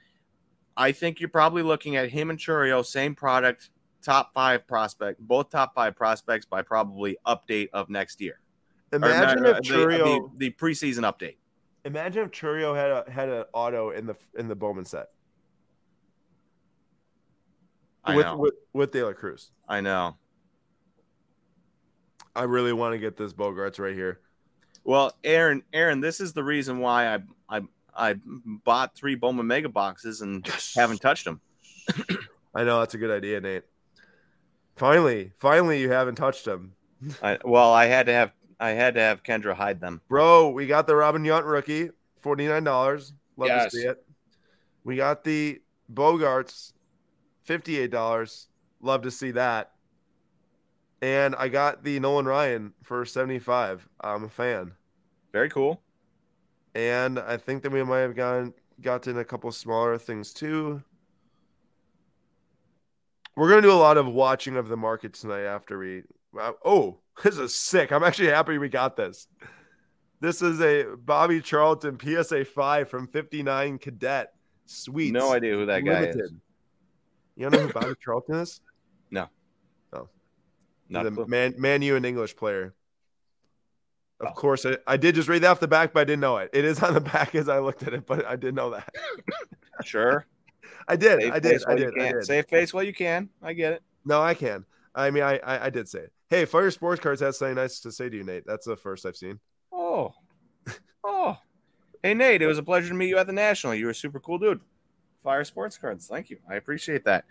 [0.76, 3.70] I think you're probably looking at him and Chourio, same product,
[4.02, 8.40] top five prospect, both top five prospects by probably update of next year.
[8.94, 11.38] Imagine or, if Chourio the, the, the, preseason update.
[11.86, 15.08] Imagine if Chourio had a had an auto in the in the Bowman set.
[18.04, 18.38] I with, know.
[18.38, 19.52] with with De La Cruz.
[19.68, 20.18] I know.
[22.36, 24.20] I really want to get this Bogaerts right here.
[24.84, 27.20] Well, Aaron, Aaron, this is the reason why I
[27.50, 27.62] I
[27.96, 30.74] I bought three Bowman Mega boxes and yes.
[30.76, 31.42] haven't touched them.
[32.56, 33.64] I know that's a good idea, Nate.
[34.76, 36.74] Finally, finally, you haven't touched them.
[37.22, 40.50] I, well, I had to have I had to have Kendra hide them, bro.
[40.50, 43.14] We got the Robin Yount rookie, forty nine dollars.
[43.38, 43.72] Love yes.
[43.72, 44.06] to see it.
[44.84, 45.62] We got the
[45.92, 46.74] Bogaerts,
[47.44, 48.48] fifty eight dollars.
[48.82, 49.71] Love to see that.
[51.02, 53.88] And I got the Nolan Ryan for 75.
[54.02, 54.74] I'm a fan.
[55.32, 55.82] Very cool.
[56.76, 60.82] And I think that we might have gotten gotten a couple smaller things too.
[63.36, 66.04] We're gonna do a lot of watching of the market tonight after we.
[66.40, 67.92] Uh, oh, this is sick!
[67.92, 69.28] I'm actually happy we got this.
[70.22, 74.34] This is a Bobby Charlton PSA five from 59 Cadet
[74.72, 75.12] Sweet.
[75.12, 76.32] No idea who that guy is.
[77.36, 78.62] You don't know who Bobby Charlton is?
[80.92, 82.76] Not the man, man, you an English player.
[84.20, 84.34] Of oh.
[84.34, 86.50] course, I, I did just read that off the back, but I didn't know it.
[86.54, 88.94] It is on the back as I looked at it, but I didn't know that.
[89.86, 90.28] sure.
[90.88, 91.32] I did.
[91.32, 91.64] I did.
[91.66, 92.00] I did.
[92.00, 92.26] I did.
[92.26, 93.30] Save face while you can.
[93.42, 93.84] I get it.
[94.06, 94.66] No, I can.
[94.94, 96.12] I mean, I, I, I did say it.
[96.30, 98.46] Hey, Fire Sports Cards has something nice to say to you, Nate.
[98.46, 99.40] That's the first I've seen.
[99.72, 100.14] Oh,
[101.04, 101.38] oh.
[102.04, 103.76] Hey, Nate, it was a pleasure to meet you at the National.
[103.76, 104.60] You were a super cool dude.
[105.24, 106.08] Fire Sports Cards.
[106.08, 106.40] Thank you.
[106.50, 107.26] I appreciate that.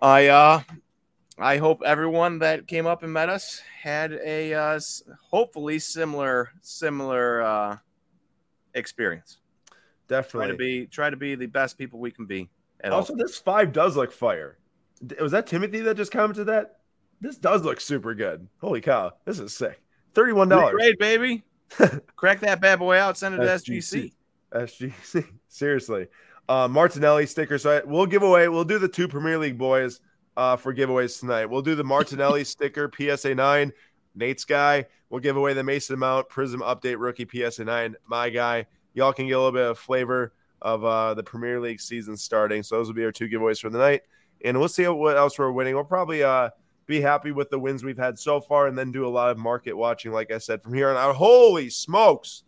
[0.00, 0.62] I uh
[1.40, 4.80] I hope everyone that came up and met us had a uh,
[5.30, 7.76] hopefully similar similar uh,
[8.74, 9.38] experience.
[10.06, 10.40] Definitely.
[10.40, 12.50] Try to be try to be the best people we can be.
[12.84, 14.58] also, this five does look fire.
[15.20, 16.80] Was that Timothy that just commented that?
[17.22, 18.46] This does look super good.
[18.60, 19.80] Holy cow, this is sick.
[20.14, 20.74] Thirty-one dollars.
[20.74, 21.42] Great, baby.
[22.16, 23.16] Crack that bad boy out.
[23.16, 24.12] Send it to SGC.
[24.52, 25.26] SGC.
[25.48, 26.08] Seriously.
[26.48, 27.56] Uh, Martinelli sticker.
[27.58, 28.48] So I, we'll give away.
[28.48, 30.00] We'll do the two Premier League boys
[30.40, 31.44] uh, for giveaways tonight.
[31.44, 33.72] We'll do the Martinelli sticker PSA nine.
[34.14, 34.86] Nate's guy.
[35.10, 37.94] We'll give away the Mason Mount Prism Update rookie PSA nine.
[38.06, 38.64] My guy.
[38.94, 40.32] Y'all can get a little bit of flavor
[40.62, 42.62] of uh, the Premier League season starting.
[42.62, 44.00] So those will be our two giveaways for the night,
[44.42, 45.74] and we'll see what else we're winning.
[45.74, 46.48] We'll probably uh,
[46.86, 49.36] be happy with the wins we've had so far, and then do a lot of
[49.36, 51.16] market watching, like I said, from here on out.
[51.16, 52.44] Holy smokes,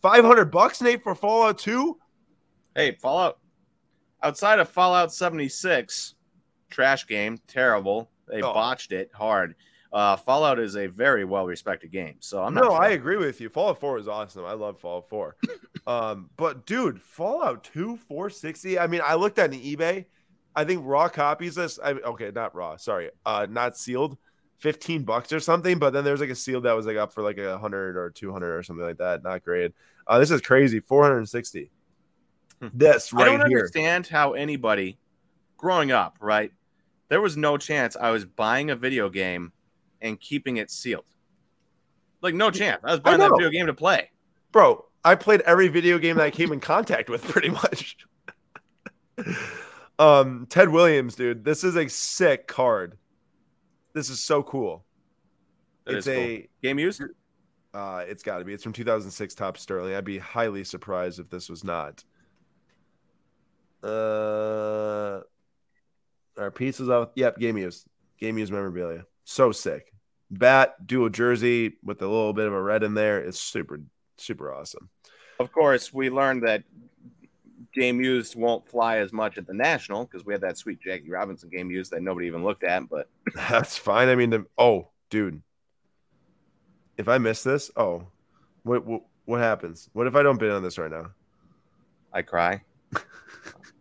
[0.00, 1.98] five hundred bucks, Nate, for Fallout Two.
[2.74, 3.38] Hey, Fallout.
[4.22, 6.15] Outside of Fallout seventy six,
[6.70, 8.10] trash game, terrible.
[8.28, 8.52] They oh.
[8.52, 9.54] botched it hard.
[9.92, 12.16] Uh, Fallout is a very well respected game.
[12.20, 12.64] So I'm not.
[12.64, 13.48] No, I agree with you.
[13.48, 14.44] Fallout 4 is awesome.
[14.44, 15.36] I love Fallout 4.
[15.86, 18.78] um, but dude, Fallout 2 460.
[18.78, 20.06] I mean, I looked at an eBay.
[20.54, 21.78] I think raw copies this.
[21.82, 22.76] I, okay, not raw.
[22.76, 24.16] Sorry, uh, not sealed.
[24.58, 25.78] 15 bucks or something.
[25.78, 28.10] But then there's like a seal that was like up for like a hundred or
[28.10, 29.22] 200 or something like that.
[29.22, 29.72] Not great.
[30.06, 30.80] Uh, this is crazy.
[30.80, 31.70] 460.
[32.60, 32.68] Hmm.
[32.72, 33.34] This right here.
[33.34, 33.58] I don't here.
[33.58, 34.98] understand how anybody
[35.56, 36.52] growing up, right?
[37.08, 39.52] There was no chance I was buying a video game
[40.00, 41.04] and keeping it sealed.
[42.22, 42.80] Like no chance.
[42.84, 44.10] I was buying I that video game to play.
[44.52, 47.96] Bro, I played every video game that I came in contact with pretty much.
[49.98, 52.98] um, Ted Williams, dude, this is a sick card.
[53.92, 54.84] This is so cool.
[55.84, 56.46] That it's a cool.
[56.62, 57.02] game used.
[57.72, 58.52] Uh, it's got to be.
[58.52, 59.94] It's from 2006 Topps Sterling.
[59.94, 62.04] I'd be highly surprised if this was not.
[63.82, 65.20] Uh,
[66.38, 67.86] our pieces of yep, game used,
[68.18, 69.04] game used memorabilia.
[69.24, 69.92] So sick.
[70.30, 73.80] Bat dual jersey with a little bit of a red in there is super
[74.16, 74.88] super awesome.
[75.38, 76.64] Of course, we learned that
[77.72, 81.10] game used won't fly as much at the national because we had that sweet Jackie
[81.10, 82.88] Robinson game used that nobody even looked at.
[82.88, 84.08] But that's fine.
[84.08, 85.42] I mean, the, oh, dude,
[86.96, 88.08] if I miss this, oh,
[88.62, 89.90] what, what what happens?
[89.92, 91.10] What if I don't bid on this right now?
[92.12, 92.62] I cry.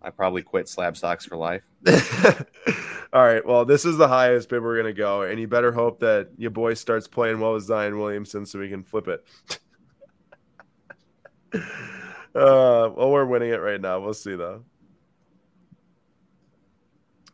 [0.06, 1.64] I probably quit slab stocks for life.
[3.12, 3.44] All right.
[3.44, 6.52] Well, this is the highest bid we're gonna go, and you better hope that your
[6.52, 9.26] boy starts playing well with Zion Williamson so we can flip it.
[11.56, 11.60] uh,
[12.36, 14.00] well, we're winning it right now.
[14.00, 14.64] We'll see though.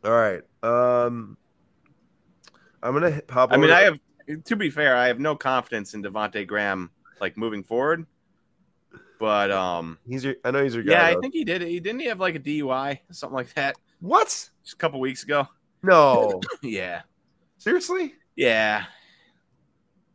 [0.05, 0.41] All right.
[0.63, 1.37] Um,
[2.81, 3.51] I'm gonna pop.
[3.51, 3.99] I mean, I have
[4.45, 4.95] to be fair.
[4.95, 8.05] I have no confidence in Devonte Graham like moving forward.
[9.21, 10.33] But um, he's your.
[10.43, 10.93] I know he's your guy.
[10.93, 11.19] Yeah, though.
[11.19, 11.61] I think he did.
[11.61, 13.75] He didn't he have like a DUI, something like that.
[13.99, 14.29] What?
[14.29, 15.47] Just a couple weeks ago.
[15.83, 16.41] No.
[16.63, 17.03] yeah.
[17.59, 18.15] Seriously?
[18.35, 18.85] Yeah.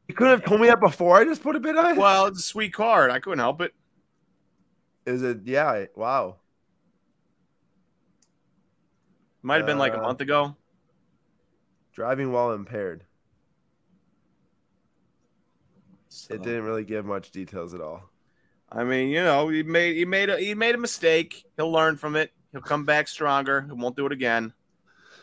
[0.09, 1.17] You couldn't have told me that before.
[1.17, 1.95] I just put a bid on.
[1.95, 3.13] Well, it's a sweet card.
[3.13, 3.73] I couldn't help it.
[5.07, 5.43] Is it?
[5.45, 5.85] Yeah.
[5.95, 6.39] Wow.
[9.41, 10.57] Might have been like a uh, month ago.
[11.93, 13.05] Driving while impaired.
[16.09, 16.35] So.
[16.35, 18.11] It didn't really give much details at all.
[18.71, 21.45] I mean, you know, he made he made a he made a mistake.
[21.57, 22.33] He'll learn from it.
[22.53, 23.63] He'll come back stronger.
[23.63, 24.53] He won't do it again.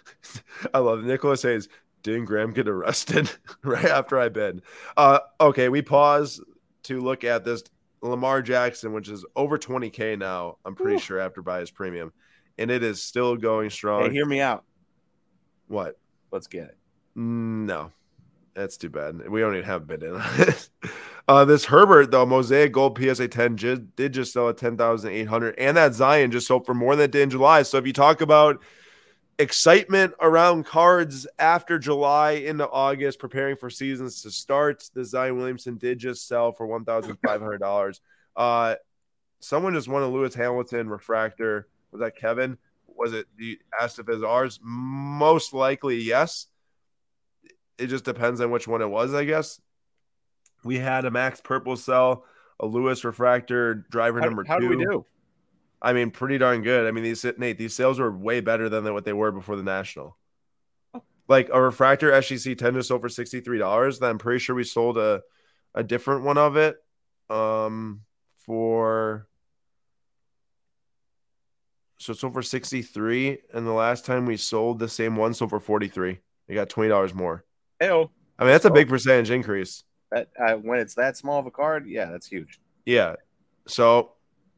[0.74, 1.06] I love it.
[1.06, 1.68] Nicholas says,
[2.04, 3.32] didn't Graham get arrested
[3.64, 4.62] right after I bid?
[4.96, 6.42] Uh, okay, we pause
[6.84, 7.64] to look at this
[8.04, 11.00] Lamar Jackson, which is over 20K now, I'm pretty Ooh.
[11.00, 12.12] sure, after buy his premium.
[12.58, 14.04] And it is still going strong.
[14.04, 14.64] Hey, hear me out.
[15.68, 15.98] What?
[16.32, 16.78] Let's get it.
[17.16, 17.92] No,
[18.54, 19.28] that's too bad.
[19.28, 20.70] We don't even have a bid in on it.
[21.28, 25.78] Uh, this Herbert though, Mosaic Gold PSA 10 did, did just sell at 10,800, and
[25.78, 27.64] that Zion just sold for more than it did in July.
[27.64, 28.62] So if you talk about
[29.40, 35.78] excitement around cards after July into August, preparing for seasons to start, the Zion Williamson
[35.78, 38.02] did just sell for one thousand five hundred dollars.
[38.36, 38.76] Uh,
[39.40, 41.68] someone just won a Lewis Hamilton refractor.
[41.92, 42.58] Was that Kevin?
[42.88, 43.28] Was it?
[43.38, 44.60] You asked if ours.
[44.62, 46.48] Most likely, yes.
[47.78, 49.60] It just depends on which one it was, I guess.
[50.64, 52.26] We had a Max Purple cell,
[52.60, 54.66] a Lewis refractor, driver how, number how two.
[54.66, 55.06] How do we do?
[55.82, 56.88] I mean, pretty darn good.
[56.88, 59.64] I mean, these Nate, these sales were way better than what they were before the
[59.64, 60.18] national.
[61.28, 64.00] Like a refractor SGC 10 just sold for $63.
[64.00, 65.22] Then I'm pretty sure we sold a
[65.76, 66.78] a different one of it
[67.30, 68.02] um
[68.46, 69.28] for
[71.98, 75.60] so it's over 63 and the last time we sold the same one sold for
[75.60, 77.46] 43 we got $20 more
[77.80, 77.94] Hey, i
[78.44, 79.84] mean that's a big percentage increase
[80.14, 82.60] that uh, when it's that small of a card, yeah, that's huge.
[82.86, 83.16] Yeah.
[83.68, 84.12] So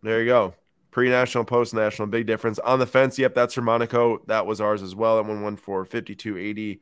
[0.03, 0.53] there you go.
[0.91, 2.59] Pre national, post national, big difference.
[2.59, 4.21] On the fence, yep, that's for Monaco.
[4.27, 5.17] That was ours as well.
[5.17, 6.79] That one went for 52.80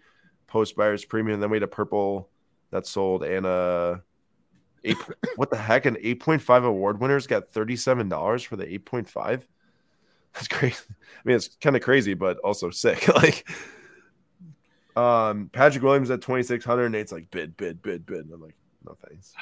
[0.48, 1.40] post buyers premium.
[1.40, 2.30] Then we had a purple
[2.72, 4.04] that sold and a
[4.84, 4.98] eight,
[5.36, 5.86] what the heck?
[5.86, 9.44] An 8.5 award winners got $37 for the 8.5.
[10.34, 10.84] That's crazy.
[10.90, 13.08] I mean, it's kind of crazy, but also sick.
[13.16, 13.48] like,
[14.96, 16.90] um, Patrick Williams at 2,600.
[16.90, 18.26] Nate's like, bid, bid, bid, bid.
[18.26, 18.56] And I'm like,
[18.86, 19.34] no thanks.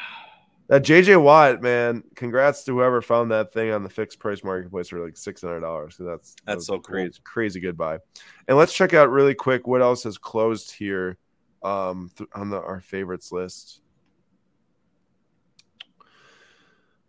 [0.68, 4.88] That JJ Watt, man, congrats to whoever found that thing on the fixed price marketplace
[4.88, 5.96] for like six hundred dollars.
[5.98, 8.00] So that's that's so crazy, crazy good buy.
[8.48, 11.18] And let's check out really quick what else has closed here
[11.62, 13.82] um, th- on the our favorites list.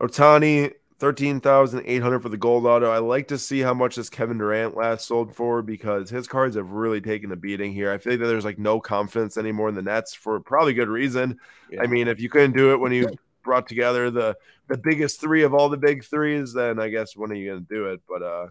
[0.01, 0.72] Ohtani,
[1.03, 2.89] thirteen thousand eight hundred for the gold auto.
[2.89, 6.55] I like to see how much this Kevin Durant last sold for because his cards
[6.55, 7.91] have really taken a beating here.
[7.91, 10.89] I feel like that there's like no confidence anymore in the Nets for probably good
[10.89, 11.41] reason.
[11.69, 11.83] Yeah.
[11.83, 13.09] I mean, if you couldn't do it when you
[13.43, 14.37] brought together the
[14.69, 17.67] the biggest three of all the big threes, then I guess when are you gonna
[17.69, 18.01] do it?
[18.09, 18.47] But uh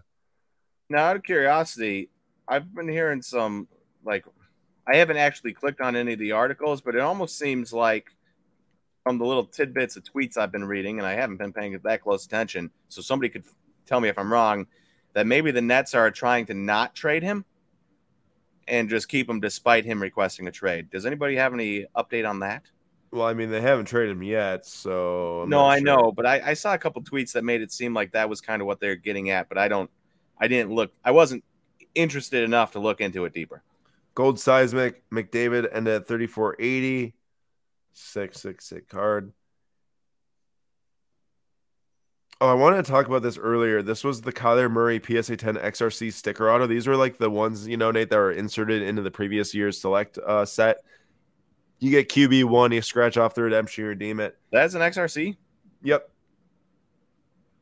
[0.90, 2.10] Now, out of curiosity,
[2.46, 3.66] I've been hearing some
[4.04, 4.26] like
[4.86, 8.14] I haven't actually clicked on any of the articles, but it almost seems like
[9.04, 12.02] from the little tidbits of tweets I've been reading, and I haven't been paying that
[12.02, 12.70] close attention.
[12.88, 13.44] So somebody could
[13.86, 14.66] tell me if I'm wrong
[15.12, 17.44] that maybe the Nets are trying to not trade him
[18.68, 20.90] and just keep him despite him requesting a trade.
[20.90, 22.62] Does anybody have any update on that?
[23.12, 25.84] well, I mean they haven't traded him yet, so I'm no, I sure.
[25.84, 28.40] know, but I, I saw a couple tweets that made it seem like that was
[28.40, 29.90] kind of what they're getting at, but I don't,
[30.38, 31.44] I didn't look, I wasn't
[31.94, 33.62] interested enough to look into it deeper.
[34.14, 37.14] Gold seismic McDavid ended at 3480.
[37.92, 39.32] Sick, sick, sick card.
[42.40, 43.82] Oh, I wanted to talk about this earlier.
[43.82, 46.66] This was the Kyler Murray PSA 10 XRC sticker auto.
[46.66, 49.80] These were like the ones, you know, Nate, that were inserted into the previous year's
[49.80, 50.78] select uh, set.
[51.78, 54.36] You get QB one, you scratch off the redemption, you redeem it.
[54.50, 55.36] That's an XRC.
[55.84, 56.10] Yep.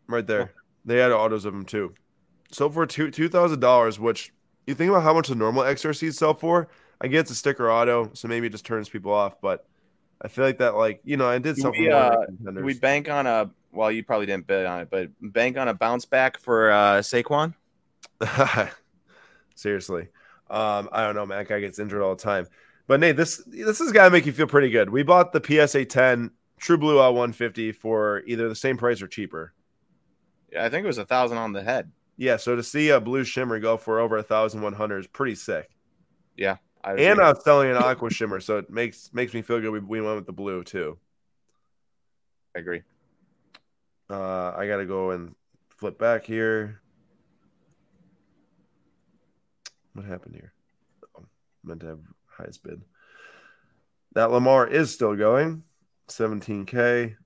[0.06, 0.52] Right there.
[0.84, 1.94] They had autos of them too.
[2.50, 4.32] So for two two thousand dollars, which
[4.66, 6.68] you think about how much the normal XRCs sell for.
[7.00, 9.66] I get it's a sticker auto, so maybe it just turns people off, but
[10.22, 11.82] I feel like that like, you know, I did something.
[11.82, 12.16] we, uh.
[12.44, 15.74] We bank on a, well, you probably didn't bet on it, but bank on a
[15.74, 17.54] bounce back for uh, Saquon.
[19.54, 20.08] Seriously.
[20.50, 21.38] Um, I don't know, man.
[21.38, 22.46] That guy gets injured all the time.
[22.86, 24.90] But Nate, this this is gonna make you feel pretty good.
[24.90, 29.06] We bought the PSA 10 True Blue L 150 for either the same price or
[29.06, 29.54] cheaper.
[30.52, 31.92] Yeah, I think it was a thousand on the head.
[32.16, 35.06] Yeah, so to see a blue shimmer go for over a thousand one hundred is
[35.06, 35.70] pretty sick.
[36.82, 37.20] I And agree.
[37.20, 39.70] I was selling an aqua shimmer, so it makes makes me feel good.
[39.70, 40.98] We, we went with the blue too.
[42.56, 42.82] I agree.
[44.08, 45.34] Uh, I gotta go and
[45.68, 46.80] flip back here.
[49.92, 50.52] What happened here?
[51.16, 51.24] Oh,
[51.64, 52.82] meant to have highest bid.
[54.14, 55.62] That Lamar is still going,
[56.08, 57.16] 17k.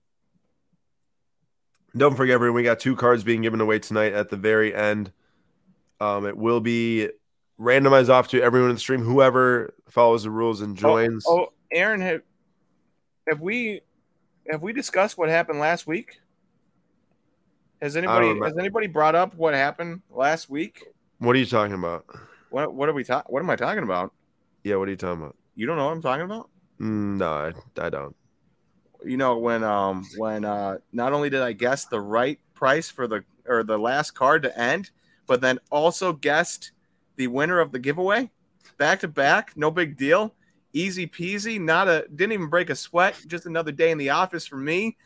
[1.97, 5.13] Don't forget, everyone, we got two cards being given away tonight at the very end.
[6.01, 7.09] Um, it will be
[7.59, 9.03] randomized off to everyone in the stream.
[9.03, 11.25] Whoever follows the rules and joins.
[11.27, 12.23] Oh, Aaron, have,
[13.29, 13.81] have we
[14.51, 16.19] have we discussed what happened last week?
[17.81, 20.83] Has anybody has anybody brought up what happened last week?
[21.19, 22.07] What are you talking about?
[22.51, 23.33] What what are we talking?
[23.33, 24.13] What am I talking about?
[24.63, 25.37] Yeah, what are you talking about?
[25.55, 26.51] You don't know what I'm talking about?
[26.81, 27.53] Mm, no, I,
[27.87, 28.17] I don't.
[29.05, 33.07] You know when um when uh not only did I guess the right price for
[33.07, 34.91] the or the last card to end,
[35.27, 36.73] but then also guessed
[37.17, 38.31] the winner of the giveaway
[38.79, 39.53] back to back.
[39.57, 40.35] No big deal.
[40.73, 41.61] Easy peasy.
[41.61, 43.17] Not a didn't even break a sweat.
[43.27, 44.97] Just another day in the office for me.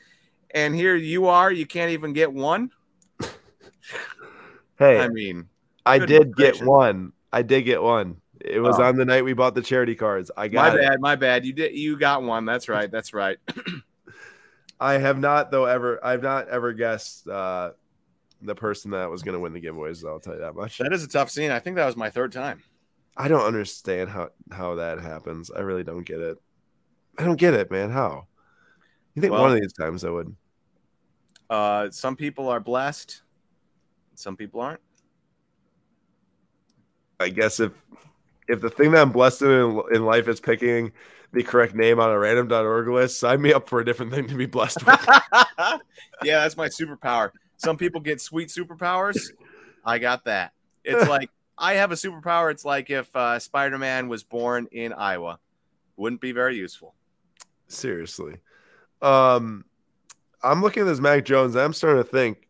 [0.52, 1.52] And here you are.
[1.52, 2.70] You can't even get one.
[4.78, 5.48] Hey, I mean,
[5.84, 7.12] I did get one.
[7.32, 8.20] I did get one.
[8.40, 8.84] It was Oh.
[8.84, 10.30] on the night we bought the charity cards.
[10.36, 10.80] I my got it.
[10.82, 11.00] bad.
[11.00, 11.44] My bad.
[11.44, 11.76] You did.
[11.76, 12.44] You got one.
[12.44, 12.88] That's right.
[12.88, 13.38] That's right.
[14.80, 15.98] I have not though ever.
[16.04, 17.72] I've not ever guessed uh,
[18.42, 20.06] the person that was going to win the giveaways.
[20.06, 20.78] I'll tell you that much.
[20.78, 21.50] That is a tough scene.
[21.50, 22.62] I think that was my third time.
[23.16, 25.50] I don't understand how how that happens.
[25.50, 26.38] I really don't get it.
[27.18, 27.90] I don't get it, man.
[27.90, 28.26] How?
[29.14, 30.36] You think Well- one of these times I would?
[31.50, 33.22] Uh, some people are blessed.
[34.14, 34.80] Some people aren't.
[37.18, 37.72] I guess if
[38.48, 40.92] if the thing that I'm blessed in in life is picking
[41.32, 44.34] the correct name on a random.org list, sign me up for a different thing to
[44.34, 45.06] be blessed with.
[46.22, 47.30] yeah, that's my superpower.
[47.58, 49.32] Some people get sweet superpowers.
[49.84, 50.52] I got that.
[50.84, 52.50] It's like I have a superpower.
[52.50, 55.38] It's like if uh, Spider Man was born in Iowa,
[55.96, 56.94] wouldn't be very useful.
[57.66, 58.36] Seriously.
[59.02, 59.64] Um,
[60.42, 61.56] I'm looking at this Mac Jones.
[61.56, 62.48] I'm starting to think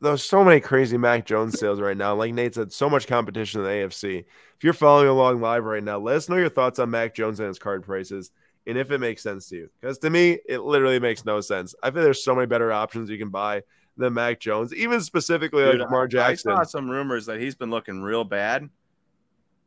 [0.00, 2.14] there's so many crazy Mac Jones sales right now.
[2.14, 4.20] Like Nate said, so much competition in the AFC.
[4.20, 7.40] If you're following along live right now, let us know your thoughts on Mac Jones
[7.40, 8.30] and his card prices
[8.66, 9.70] and if it makes sense to you.
[9.80, 11.74] Because to me, it literally makes no sense.
[11.82, 13.62] I think there's so many better options you can buy
[13.96, 16.52] than Mac Jones, even specifically like Lamar Jackson.
[16.52, 18.68] I saw some rumors that he's been looking real bad,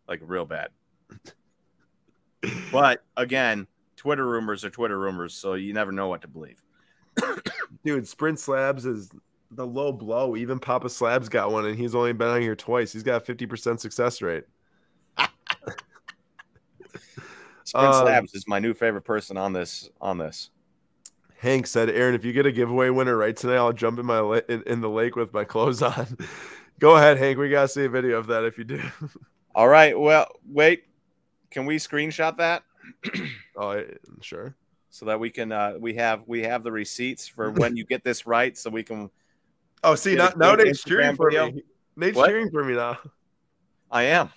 [0.07, 0.69] like real bad.
[2.71, 6.61] but again, Twitter rumors are Twitter rumors, so you never know what to believe.
[7.86, 9.09] Dude, Sprint Slabs is
[9.51, 10.36] the low blow.
[10.36, 12.91] Even Papa Slabs got one, and he's only been on here twice.
[12.91, 14.45] He's got a 50% success rate.
[17.63, 19.89] Sprint Um, Slabs is my new favorite person on this.
[20.01, 20.49] On this,
[21.44, 24.20] Hank said, Aaron, if you get a giveaway winner right tonight, I'll jump in my
[24.20, 26.18] la- in, in the lake with my clothes on.
[26.80, 27.38] Go ahead, Hank.
[27.38, 28.82] We gotta see a video of that if you do.
[29.56, 30.00] all right.
[30.00, 30.86] Well, wait.
[31.52, 32.64] Can we screenshot that
[33.58, 33.84] oh,
[34.22, 34.56] sure.
[34.89, 38.04] so that we can uh, we have we have the receipts for when you get
[38.04, 39.10] this right, so we can.
[39.86, 41.52] Oh, see, now, a now Nate's cheering for video?
[41.52, 41.62] me.
[41.98, 42.30] Nate's What?
[42.30, 43.00] cheering for me now.
[43.91, 44.30] I am.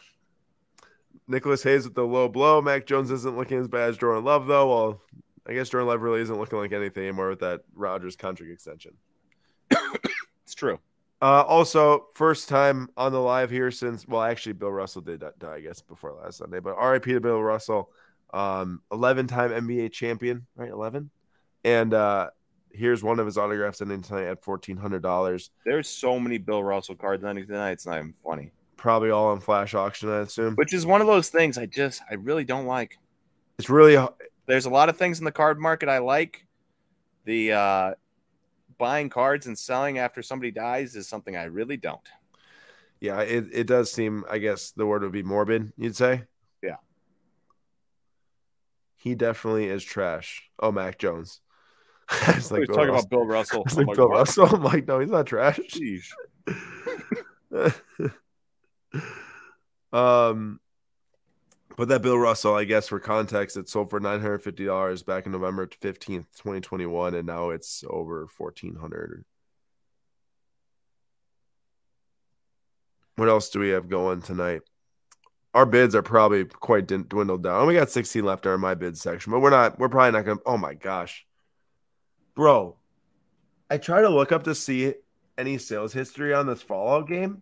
[1.29, 2.61] Nicholas Hayes with the low blow.
[2.61, 4.69] Mac Jones isn't looking as bad as Jordan Love, though.
[4.69, 5.03] Well,
[5.49, 8.95] I guess Jordan Love really isn't looking like anything anymore with that Rodgers contract extension.
[10.45, 10.79] It's true.
[11.21, 15.55] Uh, also, first time on the live here since, well, actually, Bill Russell did die,
[15.55, 17.91] I guess, before last Sunday, but RIP to Bill Russell,
[18.33, 20.71] um, 11 time NBA champion, right?
[20.71, 21.11] 11.
[21.65, 22.31] And uh,
[22.71, 25.51] here's one of his autographs ending tonight at $1,400.
[25.65, 27.73] There's so many Bill Russell cards ending tonight.
[27.73, 28.53] It's not even funny.
[28.77, 30.55] Probably all on flash auction, I assume.
[30.55, 32.99] Which is one of those things I just I really don't like.
[33.59, 33.97] It's really,
[34.47, 36.47] There's a lot of things in the card market I like.
[37.25, 37.95] The uh
[38.79, 42.07] buying cards and selling after somebody dies is something I really don't.
[43.01, 46.25] yeah, it, it does seem, I guess the word would be morbid, you'd say.
[46.63, 46.77] Yeah.
[48.97, 50.43] He definitely is trash.
[50.59, 51.41] Oh, Mac Jones.
[52.29, 52.95] it's like talking Russell.
[52.95, 53.63] about Bill Russell.
[53.67, 54.19] It's like like, Bill what?
[54.19, 54.47] Russell.
[54.55, 55.59] I'm like, no, he's not trash.
[55.59, 56.07] Jeez.
[59.93, 60.61] um,
[61.77, 65.03] but that Bill Russell, I guess, for context, it sold for nine hundred fifty dollars
[65.03, 69.25] back in November fifteenth, twenty twenty one, and now it's over fourteen hundred.
[73.17, 74.63] What else do we have going tonight?
[75.55, 77.67] Our bids are probably quite dwindled down.
[77.67, 79.79] We got sixteen left in my bid section, but we're not.
[79.79, 80.41] We're probably not gonna.
[80.45, 81.27] Oh my gosh,
[82.35, 82.77] bro!
[83.71, 84.95] I try to look up to see
[85.39, 87.41] any sales history on this Fallout game,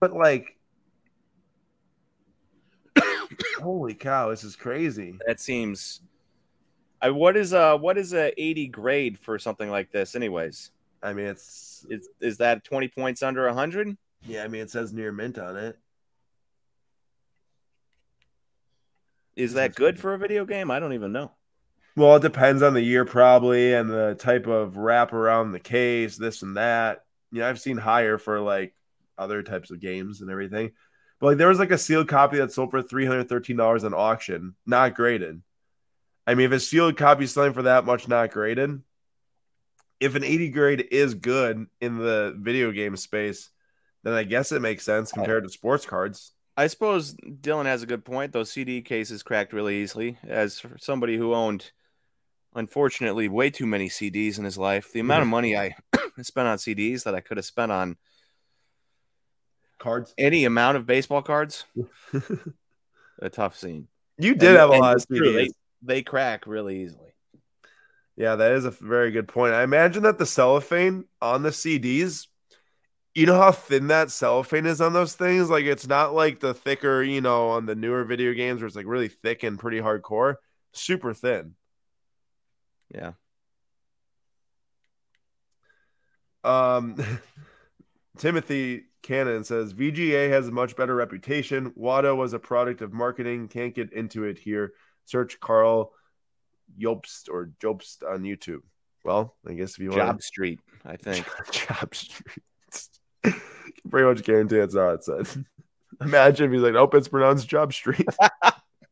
[0.00, 0.56] but like,
[3.60, 5.18] holy cow, this is crazy.
[5.26, 6.00] That seems
[7.00, 10.70] I what is uh what is a 80 grade for something like this anyways?
[11.02, 13.96] I mean, it's Is is that 20 points under 100?
[14.24, 14.44] yeah.
[14.44, 15.78] I mean, it says near mint on it.
[19.36, 20.70] Is that good for a video game?
[20.70, 21.32] I don't even know.
[21.96, 26.16] Well, it depends on the year, probably, and the type of wrap around the case,
[26.16, 27.04] this and that.
[27.30, 28.74] You know, I've seen higher for like
[29.18, 30.72] other types of games and everything.
[31.22, 33.84] But like, there was like a sealed copy that sold for three hundred thirteen dollars
[33.84, 35.40] on auction, not graded.
[36.26, 38.82] I mean, if a sealed copy is selling for that much, not graded.
[40.00, 43.50] If an eighty grade is good in the video game space,
[44.02, 46.32] then I guess it makes sense compared to sports cards.
[46.56, 48.32] I suppose Dylan has a good point.
[48.32, 50.18] Those CD cases cracked really easily.
[50.26, 51.70] As for somebody who owned,
[52.56, 55.30] unfortunately, way too many CDs in his life, the amount of mm-hmm.
[55.30, 55.76] money I
[56.22, 57.96] spent on CDs that I could have spent on
[59.82, 60.14] Cards.
[60.16, 61.64] any amount of baseball cards,
[63.20, 63.88] a tough scene.
[64.16, 65.34] You did And- have a lot of CDs.
[65.34, 65.48] They,
[65.82, 67.10] they crack really easily.
[68.16, 69.54] Yeah, that is a very good point.
[69.54, 72.26] I imagine that the cellophane on the CDs,
[73.14, 75.50] you know how thin that cellophane is on those things?
[75.50, 78.76] Like it's not like the thicker, you know, on the newer video games where it's
[78.76, 80.36] like really thick and pretty hardcore.
[80.72, 81.54] Super thin.
[82.94, 83.12] Yeah.
[86.44, 86.96] Um
[88.18, 91.70] Timothy Cannon says VGA has a much better reputation.
[91.72, 93.48] Wata was a product of marketing.
[93.48, 94.72] Can't get into it here.
[95.04, 95.92] Search Karl
[96.78, 98.62] Jobst or Jobst on YouTube.
[99.04, 101.26] Well, I guess if you want Job Street, I think.
[101.50, 102.44] Job Street.
[103.90, 105.44] Pretty much guarantee that's how it said.
[106.00, 108.06] Imagine if he's like, nope, it's pronounced Job Street.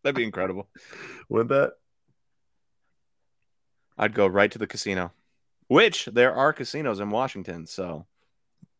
[0.02, 0.68] That'd be incredible.
[1.28, 1.74] Wouldn't that?
[3.96, 5.12] I'd go right to the casino,
[5.68, 8.06] which there are casinos in Washington, so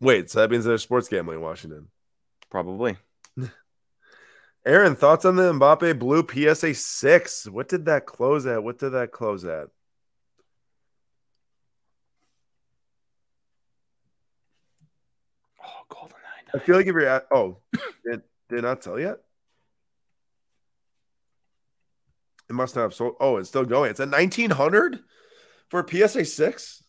[0.01, 1.89] Wait, so that means there's sports gambling in Washington.
[2.51, 2.97] probably.
[4.67, 7.49] Aaron, thoughts on the Mbappe Blue PSA 6?
[7.49, 8.63] What did that close at?
[8.63, 9.69] What did that close at?
[15.63, 16.17] Oh, Golden
[16.55, 17.59] I feel like if you're at, oh,
[18.05, 19.19] did, did it not sell yet?
[22.49, 23.15] It must not have sold.
[23.21, 23.91] Oh, it's still going.
[23.91, 24.99] It's at 1900
[25.69, 26.83] for PSA 6.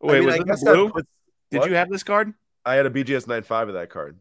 [0.00, 0.90] Wait, was it the blue?
[0.90, 1.08] puts-
[1.50, 1.70] Did what?
[1.70, 2.34] you have this card?
[2.64, 4.18] I had a BGS 95 of that card.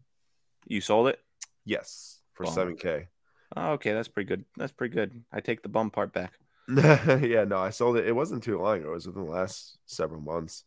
[0.68, 1.20] You sold it?
[1.66, 2.50] Yes, for Oh.
[2.50, 3.08] 7K.
[3.56, 4.46] Oh, okay, that's pretty good.
[4.58, 5.24] That's pretty good.
[5.32, 6.34] I take the bum part back.
[6.70, 8.06] yeah, no, I sold it.
[8.08, 8.82] It wasn't too long.
[8.82, 10.64] It was within the last several months.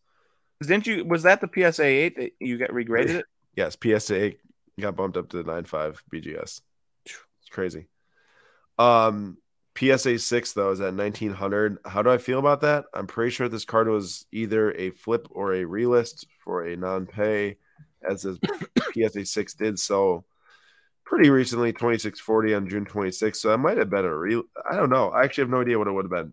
[0.63, 1.05] Didn't you?
[1.05, 3.27] Was that the PSA eight that you got regraded it?
[3.57, 4.41] Yes, PSA 8
[4.81, 6.61] got bumped up to the 9.5 BGS.
[7.05, 7.89] It's crazy.
[8.79, 9.39] Um,
[9.77, 11.79] PSA six though is at 1900.
[11.85, 12.85] How do I feel about that?
[12.93, 17.57] I'm pretty sure this card was either a flip or a relist for a non-pay,
[18.09, 18.39] as the
[18.95, 20.25] PSA six did so
[21.11, 23.37] pretty recently, 2640 on June 26th.
[23.37, 24.71] So that might have been a.
[24.71, 25.11] I don't know.
[25.11, 26.33] I actually have no idea what it would have been.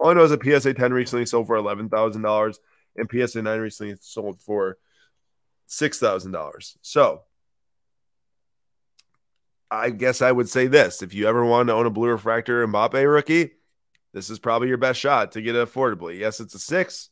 [0.00, 2.58] All I know is a PSA 10 recently sold for eleven thousand dollars,
[2.96, 4.78] and PSA 9 recently sold for
[5.66, 6.78] six thousand dollars.
[6.82, 7.22] So
[9.70, 12.66] I guess I would say this: if you ever want to own a blue refractor
[12.66, 13.52] Mbappe rookie,
[14.12, 16.18] this is probably your best shot to get it affordably.
[16.18, 17.10] Yes, it's a six,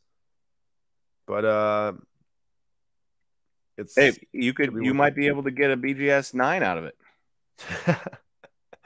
[1.27, 1.93] but uh,
[3.77, 6.85] it's hey, you could you might be able to get a BGS nine out of
[6.85, 6.97] it.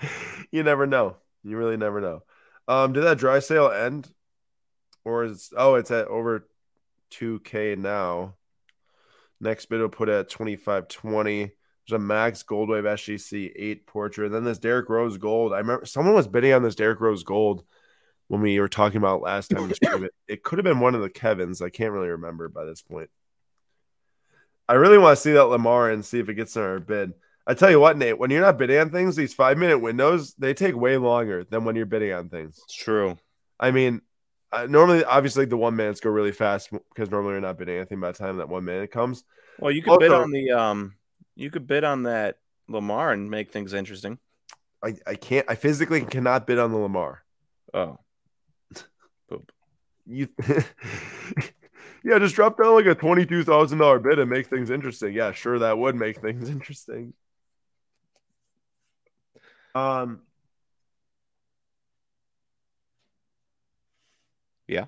[0.50, 1.16] you never know.
[1.44, 2.22] You really never know.
[2.66, 4.10] Um, did that dry sale end,
[5.04, 6.48] or is oh, it's at over
[7.10, 8.34] two K now.
[9.40, 11.52] Next bid will put at twenty five twenty.
[11.86, 14.26] There's a Max Goldwave SGC 8 portrait.
[14.26, 15.52] And then this Derrick Rose Gold.
[15.52, 17.64] I remember someone was bidding on this Derrick Rose Gold
[18.28, 19.72] when we were talking about last time.
[19.82, 21.60] it, it could have been one of the Kevins.
[21.60, 23.10] I can't really remember by this point.
[24.68, 27.12] I really want to see that Lamar and see if it gets in our bid.
[27.44, 30.34] I tell you what, Nate, when you're not bidding on things, these five minute windows,
[30.34, 32.60] they take way longer than when you're bidding on things.
[32.64, 33.18] It's true.
[33.58, 34.02] I mean,
[34.52, 37.98] uh, normally, obviously, the one minutes go really fast because normally you're not bidding anything
[37.98, 39.24] by the time that one minute comes.
[39.58, 40.94] Well, you can also, bid on the um
[41.34, 44.18] you could bid on that Lamar and make things interesting.
[44.82, 45.46] I, I can't.
[45.48, 47.22] I physically cannot bid on the Lamar.
[47.74, 47.98] Oh,
[49.28, 49.52] poop.
[50.06, 50.28] You,
[52.04, 55.12] yeah, just drop down like a twenty-two thousand dollar bid and make things interesting.
[55.12, 57.12] Yeah, sure, that would make things interesting.
[59.74, 60.22] Um.
[64.66, 64.86] Yeah.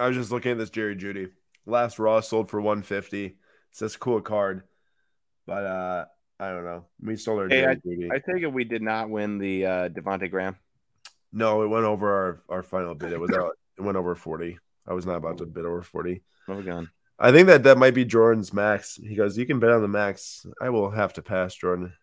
[0.00, 1.30] I was just looking at this Jerry Jeudy.
[1.66, 3.36] Last Raw sold for 150.
[3.74, 4.62] It's this cool card,
[5.48, 6.04] but uh,
[6.38, 6.84] I don't know.
[7.02, 7.48] We stole our.
[7.48, 10.54] Hey, I, I, take it we did not win the uh, Devonte Graham.
[11.32, 13.10] No, it went over our, our final bid.
[13.10, 13.58] It was out.
[13.76, 14.58] It went over forty.
[14.86, 16.22] I was not about to bid over forty.
[16.46, 16.88] Oh, gone.
[17.18, 18.94] I think that that might be Jordan's max.
[18.94, 21.94] He goes, "You can bet on the max." I will have to pass, Jordan.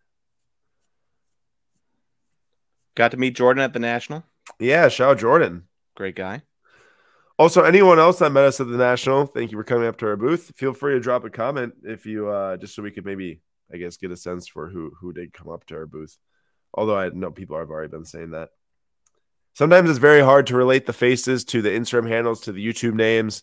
[2.96, 4.26] Got to meet Jordan at the National.
[4.60, 5.70] Yeah, shout Jordan.
[5.96, 6.42] Great guy.
[7.42, 10.06] Also, anyone else that met us at the National, thank you for coming up to
[10.06, 10.52] our booth.
[10.58, 13.42] Feel free to drop a comment if you uh just so we could maybe,
[13.74, 16.20] I guess, get a sense for who who did come up to our booth.
[16.72, 18.50] Although I know people have already been saying that.
[19.56, 22.94] Sometimes it's very hard to relate the faces to the Instagram handles to the YouTube
[22.94, 23.42] names.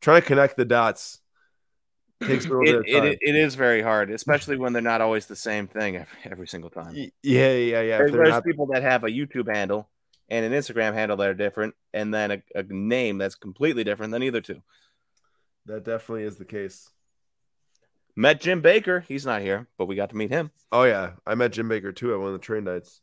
[0.00, 1.18] Trying to connect the dots
[2.24, 3.12] takes a little it, bit of time.
[3.12, 6.46] It, it is very hard, especially when they're not always the same thing every, every
[6.46, 6.94] single time.
[6.94, 7.98] Yeah, yeah, yeah.
[7.98, 8.44] There's, there's not...
[8.44, 9.88] people that have a YouTube handle
[10.28, 14.12] and an Instagram handle that are different, and then a, a name that's completely different
[14.12, 14.62] than either two.
[15.66, 16.90] That definitely is the case.
[18.14, 19.04] Met Jim Baker.
[19.06, 20.50] He's not here, but we got to meet him.
[20.70, 23.00] Oh yeah, I met Jim Baker too at one of the train nights.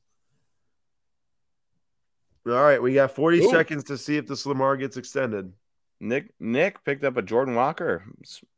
[2.45, 3.49] All right, we got 40 Ooh.
[3.49, 5.51] seconds to see if this Lamar gets extended.
[5.99, 8.03] Nick Nick picked up a Jordan Walker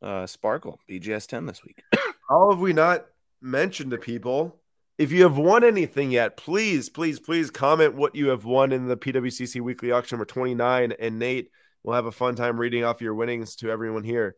[0.00, 1.82] uh, Sparkle BGS 10 this week.
[2.28, 3.06] How have we not
[3.40, 4.61] mentioned to people
[4.98, 8.86] if you have won anything yet, please, please, please comment what you have won in
[8.86, 10.92] the PWCC weekly auction number 29.
[10.98, 11.50] And Nate
[11.82, 14.36] will have a fun time reading off your winnings to everyone here.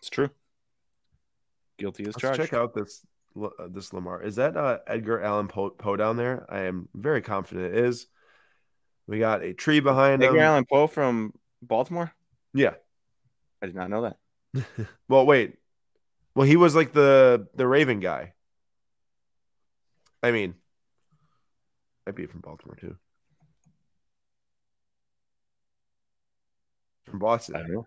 [0.00, 0.30] It's true.
[1.78, 2.40] Guilty as charged.
[2.40, 3.04] Check out this
[3.40, 4.22] uh, this Lamar.
[4.22, 6.46] Is that uh, Edgar Allan Poe, Poe down there?
[6.48, 8.06] I am very confident it is.
[9.06, 10.42] We got a tree behind Edgar him.
[10.42, 11.32] Allan Poe from
[11.62, 12.12] Baltimore?
[12.54, 12.74] Yeah.
[13.62, 14.66] I did not know that.
[15.08, 15.54] well, wait.
[16.34, 18.34] Well, he was like the the Raven guy.
[20.22, 20.54] I mean,
[22.06, 22.96] might be from Baltimore too.
[27.04, 27.56] From Boston.
[27.56, 27.86] I don't know.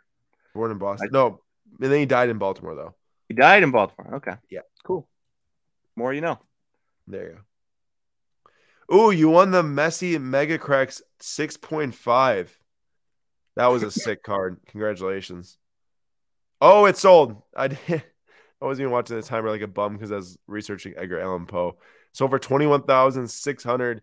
[0.54, 1.10] Born in Boston.
[1.12, 1.42] I, no,
[1.80, 2.96] and then he died in Baltimore though.
[3.28, 4.16] He died in Baltimore.
[4.16, 4.34] Okay.
[4.50, 4.62] Yeah.
[4.84, 5.08] Cool.
[5.96, 6.40] More you know.
[7.08, 7.38] There you
[8.90, 8.96] go.
[8.96, 12.50] Ooh, you won the Messi Mega Cracks 6.5.
[13.56, 14.60] That was a sick card.
[14.68, 15.58] Congratulations.
[16.60, 17.42] Oh, it sold.
[17.56, 17.80] I did.
[18.62, 21.48] I wasn't even watching the timer like a bum because I was researching Edgar Allan
[21.48, 21.78] Poe.
[22.14, 24.02] So for 21,600.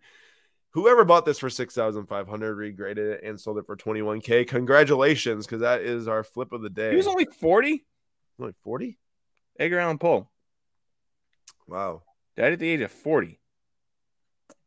[0.71, 4.47] Whoever bought this for 6,500 regraded it and sold it for 21k.
[4.47, 6.91] Congratulations cuz that is our flip of the day.
[6.91, 7.85] He was only 40?
[8.39, 8.99] Only 40?
[9.59, 10.29] Edgar Allan Poe.
[11.67, 12.03] Wow.
[12.37, 13.39] Died at the age of 40.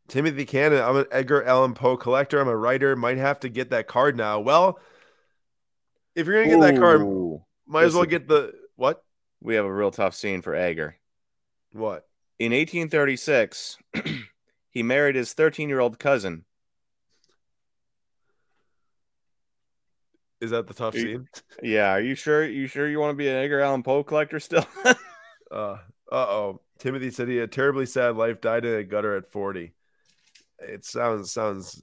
[0.09, 2.41] Timothy Cannon, I'm an Edgar Allan Poe collector.
[2.41, 2.95] I'm a writer.
[2.97, 4.41] Might have to get that card now.
[4.41, 4.79] Well,
[6.15, 9.03] if you're gonna get Ooh, that card, might as well get the what?
[9.41, 10.97] We have a real tough scene for Edgar.
[11.73, 12.07] What?
[12.43, 13.79] In 1836,
[14.73, 16.45] he married his 13 year old cousin.
[20.41, 21.29] Is that the tough scene?
[21.63, 22.45] Yeah, are you sure?
[22.45, 24.67] You sure you want to be an Edgar Allan Poe collector still?
[25.53, 25.77] Uh
[26.11, 26.61] oh.
[26.79, 29.73] Timothy said he had a terribly sad life, died in a gutter at 40.
[30.59, 31.81] It sounds sounds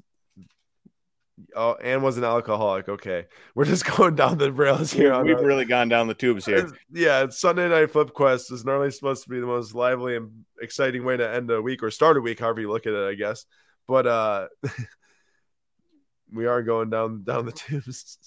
[1.56, 2.90] Oh, and was an alcoholic.
[2.90, 3.26] Okay.
[3.56, 5.18] We're just going down the rails here.
[5.24, 6.58] We've our- really gone down the tubes here.
[6.58, 10.16] It's- Yeah, it's Sunday Night Flip Quest is normally supposed to be the most lively
[10.16, 12.94] and exciting way to end a week or start a week, however you look at
[12.94, 13.46] it, I guess.
[13.88, 14.48] But uh
[16.34, 18.18] we are going down down the tubes.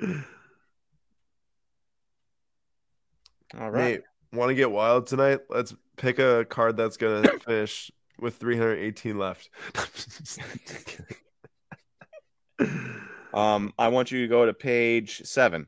[3.58, 4.00] All right.
[4.32, 5.40] Want to get wild tonight?
[5.50, 9.50] Let's pick a card that's gonna finish with 318 left.
[13.34, 15.66] Um, I want you to go to page seven,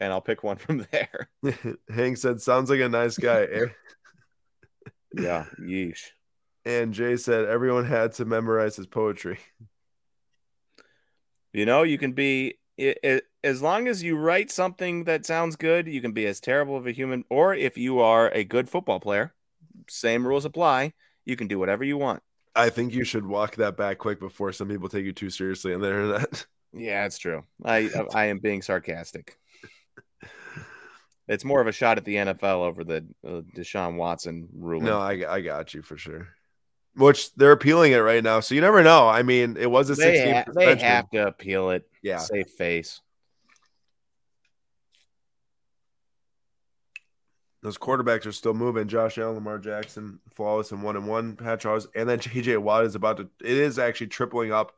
[0.00, 1.28] and I'll pick one from there.
[1.94, 3.66] Hank said, "Sounds like a nice guy." eh?"
[5.14, 5.46] Yeah.
[5.60, 6.10] Yeesh.
[6.64, 9.38] And Jay said, "Everyone had to memorize his poetry."
[11.52, 15.56] You know, you can be i i as long as you write something that sounds
[15.56, 15.86] good.
[15.86, 19.00] You can be as terrible of a human, or if you are a good football
[19.00, 19.34] player,
[19.88, 20.94] same rules apply.
[21.24, 22.22] You can do whatever you want.
[22.56, 25.74] I think you should walk that back quick before some people take you too seriously
[25.74, 26.46] on the internet.
[26.72, 27.44] Yeah, it's true.
[27.64, 29.38] I I am being sarcastic.
[31.28, 34.84] It's more of a shot at the NFL over the uh, Deshaun Watson ruling.
[34.84, 36.28] no, I, I got you for sure.
[36.94, 39.08] Which they're appealing it right now, so you never know.
[39.08, 41.88] I mean, it was a they, 16 ha- they have to appeal it.
[42.02, 43.00] Yeah, Save face.
[47.66, 48.86] Those quarterbacks are still moving.
[48.86, 51.34] Josh Allen, Lamar Jackson, flawless and one and one.
[51.34, 53.28] Pat Charles, and then JJ Watt is about to.
[53.44, 54.72] It is actually tripling up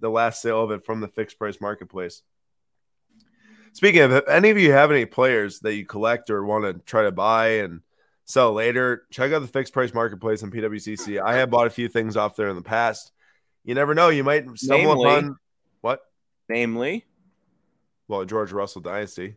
[0.00, 2.22] the last sale of it from the fixed price marketplace.
[3.74, 6.74] Speaking of, if any of you have any players that you collect or want to
[6.84, 7.80] try to buy and
[8.24, 11.22] sell later, check out the fixed price marketplace on PWCC.
[11.22, 13.12] I have bought a few things off there in the past.
[13.64, 15.36] You never know; you might stumble Namely- upon
[15.80, 16.00] what?
[16.48, 17.06] Namely,
[18.08, 19.36] Well, George Russell dynasty.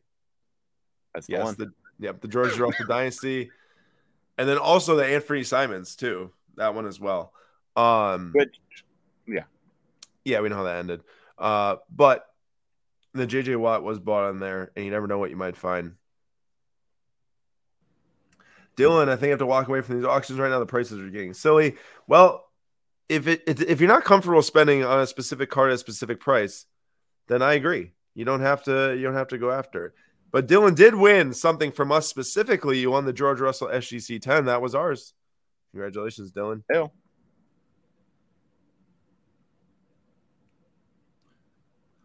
[1.13, 1.55] that's Yes, one.
[1.59, 3.51] the yep, the George Russell dynasty,
[4.37, 6.31] and then also the Anthony Simons too.
[6.55, 7.33] That one as well.
[7.75, 8.59] Um, Which,
[9.27, 9.43] yeah.
[10.23, 11.01] yeah, we know how that ended.
[11.37, 12.25] Uh, but
[13.13, 15.95] the JJ Watt was bought on there, and you never know what you might find.
[18.77, 20.59] Dylan, I think I have to walk away from these auctions right now.
[20.59, 21.75] The prices are getting silly.
[22.07, 22.45] Well,
[23.07, 26.65] if it if you're not comfortable spending on a specific card at a specific price,
[27.27, 27.91] then I agree.
[28.13, 29.93] You don't have to you don't have to go after it.
[30.31, 32.79] But Dylan did win something from us specifically.
[32.79, 34.45] You won the George Russell SGC 10.
[34.45, 35.13] That was ours.
[35.71, 36.63] Congratulations, Dylan.
[36.73, 36.91] Ew.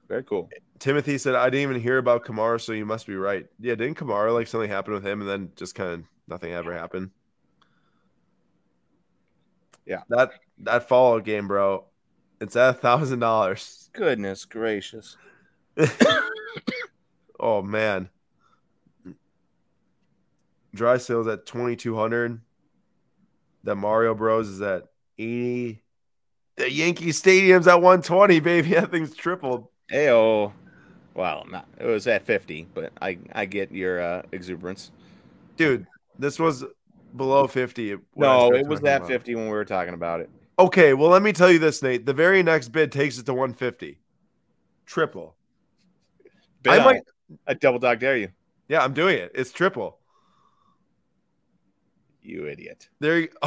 [0.09, 0.49] Very cool.
[0.81, 3.47] Timothy said, I didn't even hear about Kamara, so you must be right.
[3.61, 6.73] Yeah, didn't Kamara like something happen with him and then just kind of nothing ever
[6.73, 7.11] happened?
[9.87, 10.03] Yeah.
[10.09, 11.85] That that Fallout game, bro.
[12.41, 13.89] It's at a thousand dollars.
[13.93, 15.17] Goodness gracious.
[17.41, 18.11] Oh man.
[20.75, 22.41] Dry sales at twenty two hundred.
[23.65, 24.85] The Mario Bros is at
[25.19, 25.83] eighty.
[26.57, 28.71] The Yankee Stadium's at one twenty, baby.
[28.75, 29.69] That thing's tripled.
[29.91, 30.53] Ayo.
[31.15, 34.93] Well, not it was at 50, but I I get your uh, exuberance.
[35.57, 35.87] Dude,
[36.19, 36.65] this was
[37.17, 37.97] below 50.
[38.15, 40.31] No, it was about 50 when we were talking about it.
[40.59, 42.07] Okay, well, let me tell you this, Nate.
[42.07, 43.99] The very next bid takes it to 150.
[44.87, 45.35] Triple.
[46.63, 47.03] Bid I on might-.
[47.47, 48.29] I double dog dare you,
[48.69, 49.31] Yeah, I'm doing it.
[49.35, 49.99] It's triple.
[52.23, 52.89] you idiot.
[53.01, 53.29] There you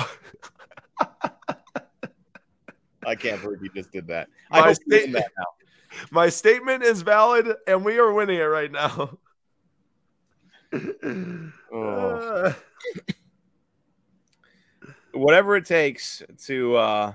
[3.05, 4.29] I can't believe you just did that.
[4.49, 5.45] My I hope you state- listen to that now.
[6.11, 9.17] My statement is valid, and we are winning it right now.
[11.71, 12.55] Oh.
[15.13, 17.13] Whatever it takes to uh,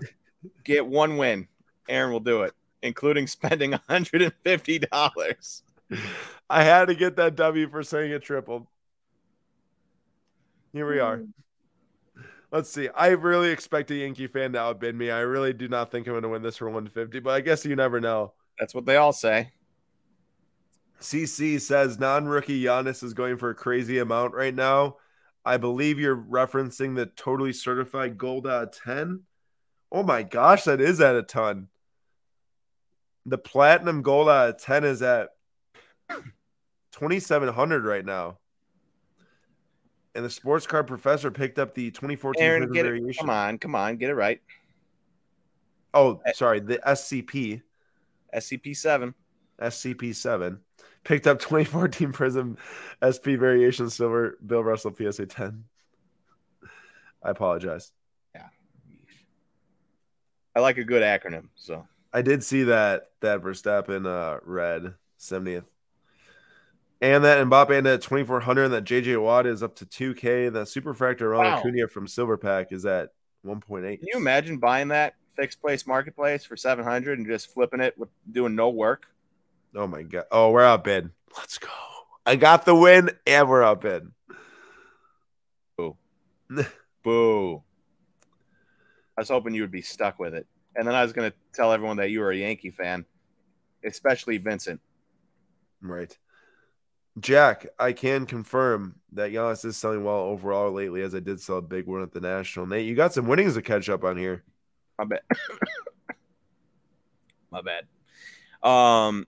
[0.62, 1.48] get one win,
[1.88, 5.62] Aaron will do it, including spending $150.
[6.50, 8.66] I had to get that W for saying it tripled.
[10.72, 11.18] Here we are.
[11.18, 11.30] Hmm.
[12.50, 12.88] Let's see.
[12.88, 15.10] I really expect a Yankee fan to outbid me.
[15.10, 17.64] I really do not think I'm going to win this for 150, but I guess
[17.64, 18.32] you never know.
[18.58, 19.52] That's what they all say.
[21.00, 24.96] CC says non-rookie Giannis is going for a crazy amount right now.
[25.44, 29.22] I believe you're referencing the totally certified gold out of 10.
[29.92, 31.68] Oh my gosh, that is at a ton.
[33.26, 35.30] The platinum gold out of 10 is at
[36.92, 38.38] 2700 right now.
[40.14, 42.88] And the sports card professor picked up the 2014 Aaron, Prism get it.
[42.88, 43.20] variation.
[43.20, 44.40] Come on, come on, get it right.
[45.94, 47.62] Oh, sorry, the SCP.
[48.34, 49.14] SCP-7.
[49.60, 50.58] SCP-7
[51.04, 52.56] picked up 2014 Prism
[53.02, 55.64] SP Variation Silver Bill Russell PSA 10.
[57.22, 57.92] I apologize.
[58.34, 58.46] Yeah.
[60.54, 65.64] I like a good acronym, so I did see that that Verstappen uh, red 70th.
[67.00, 70.52] And that Mbappe ended at 2400 and that JJ Watt is up to 2K.
[70.52, 71.58] The Superfractor Ronald Wow.
[71.60, 73.10] Acuna from Silver Pack is at
[73.46, 73.82] 1.8.
[73.82, 78.08] Can you imagine buying that fixed place marketplace for 700 and just flipping it with
[78.30, 79.06] doing no work?
[79.76, 80.24] Oh my god.
[80.32, 81.10] Oh, we're out bid.
[81.36, 81.68] Let's go.
[82.26, 84.10] I got the win and we're out bid.
[87.04, 87.62] Boo.
[89.16, 90.46] I was hoping you would be stuck with it.
[90.74, 93.04] And then I was going to tell everyone that you were a Yankee fan,
[93.84, 94.80] especially Vincent.
[95.80, 96.16] Right.
[97.20, 101.58] Jack, I can confirm that Giannis is selling well overall lately, as I did sell
[101.58, 102.66] a big one at the National.
[102.66, 104.44] Nate, you got some winnings to catch up on here.
[104.98, 105.20] My bad.
[107.50, 108.68] My bad.
[108.68, 109.26] Um,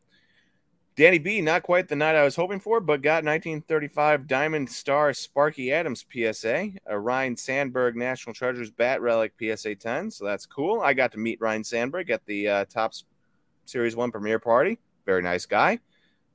[0.96, 5.14] Danny B, not quite the night I was hoping for, but got 1935 Diamond Star
[5.14, 10.10] Sparky Adams PSA, a Ryne Sandberg National Treasures Bat Relic PSA 10.
[10.10, 10.80] So that's cool.
[10.80, 13.04] I got to meet Ryne Sandberg at the uh, Topps
[13.64, 14.78] Series 1 premiere party.
[15.06, 15.78] Very nice guy.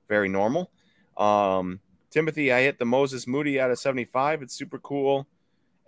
[0.10, 0.72] Very normal.
[1.18, 1.80] Um,
[2.12, 4.42] Timothy, I hit the Moses Moody out of 75.
[4.42, 5.28] It's super cool.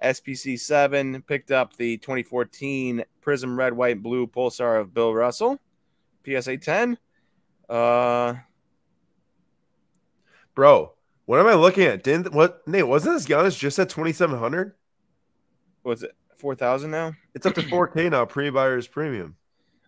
[0.04, 5.60] SPC 7 picked up the 2014 Prism Red, White, Blue Pulsar of Bill Russell.
[6.26, 6.98] PSA 10.
[7.70, 8.36] Uh,
[10.54, 10.94] Bro,
[11.26, 12.04] what am I looking at?
[12.04, 14.74] Didn't what Nate wasn't this Giannis just at 2700?
[15.84, 16.16] what's it?
[16.38, 17.14] 4,000 now?
[17.34, 19.36] It's up to 4K now, pre-buyers premium.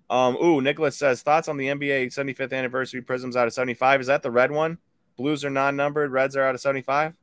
[0.09, 4.01] Um, ooh, Nicholas says thoughts on the NBA 75th anniversary prisms out of 75.
[4.01, 4.79] Is that the red one?
[5.19, 7.13] Blues are non numbered, reds are out of 75.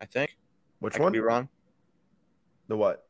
[0.00, 0.34] I think.
[0.78, 1.12] Which I could one?
[1.12, 1.50] be wrong.
[2.68, 3.04] The what?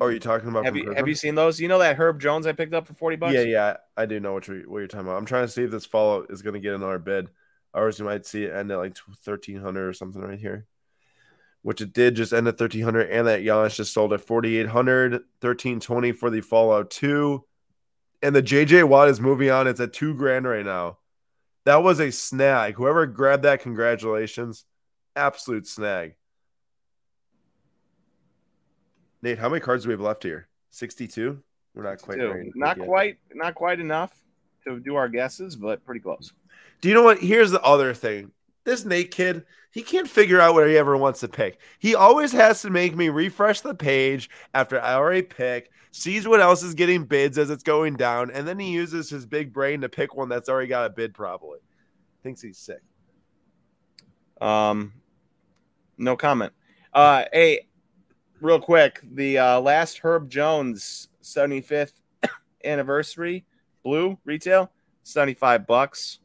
[0.00, 0.64] Oh, are you talking about?
[0.64, 1.60] Have you have you seen those?
[1.60, 3.34] You know that Herb Jones I picked up for 40 bucks?
[3.34, 5.18] Yeah, yeah, I do know what you're what you're talking about.
[5.18, 7.28] I'm trying to see if this follow is going to get another bid.
[7.74, 10.66] Ours, you might see it end at like 1300 or something right here,
[11.60, 13.10] which it did just end at 1300.
[13.10, 17.44] And that Giannis just sold at 4800, 1320 for the Fallout 2.
[18.22, 19.66] And the JJ Watt is moving on.
[19.66, 20.98] It's at two grand right now.
[21.64, 22.74] That was a snag.
[22.74, 24.64] Whoever grabbed that, congratulations.
[25.16, 26.14] Absolute snag.
[29.22, 30.48] Nate, how many cards do we have left here?
[30.70, 31.40] 62?
[31.74, 32.28] We're not quite Two.
[32.30, 32.86] ready to pick Not yet.
[32.86, 34.12] quite, not quite enough
[34.66, 36.32] to do our guesses, but pretty close.
[36.80, 37.18] Do you know what?
[37.18, 38.32] Here's the other thing.
[38.64, 41.58] This Nate kid, he can't figure out where he ever wants to pick.
[41.78, 46.40] He always has to make me refresh the page after I already pick, sees what
[46.40, 49.80] else is getting bids as it's going down, and then he uses his big brain
[49.80, 51.58] to pick one that's already got a bid probably.
[52.22, 52.82] Thinks he's sick.
[54.40, 54.92] Um,
[55.98, 56.52] no comment.
[56.92, 57.66] Uh, hey,
[58.40, 61.92] real quick, the uh, last Herb Jones 75th
[62.64, 63.44] anniversary
[63.82, 64.70] blue retail
[65.02, 66.18] 75 bucks.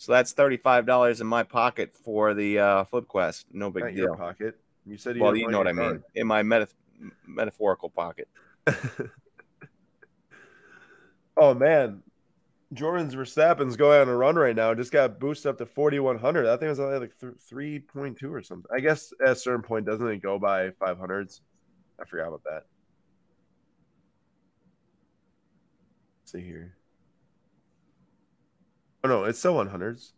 [0.00, 3.44] So that's $35 in my pocket for the uh, Flip Quest.
[3.52, 4.16] No big Not your deal.
[4.16, 4.58] pocket.
[4.86, 6.02] You said you Well, you know what I your mean.
[6.14, 6.68] In my meta-
[7.26, 8.26] metaphorical pocket.
[11.36, 12.02] oh man.
[12.72, 14.72] Jordan's Verstappen's going on a run right now.
[14.72, 16.46] Just got boosted up to 4,100.
[16.46, 18.70] I think it was only like th- 3.2 or something.
[18.74, 21.40] I guess at a certain point, doesn't it go by 500s?
[22.00, 22.64] I forgot about that.
[26.22, 26.74] Let's see here.
[29.02, 30.12] Oh, no, it's still 100s.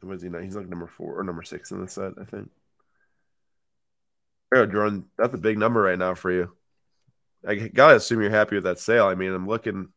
[0.00, 0.38] What is he now?
[0.38, 2.50] He's like number four or number six in the set, I think.
[4.54, 6.52] Yeah, Jordan, that's a big number right now for you.
[7.46, 9.06] I gotta assume you're happy with that sale.
[9.06, 9.88] I mean, I'm looking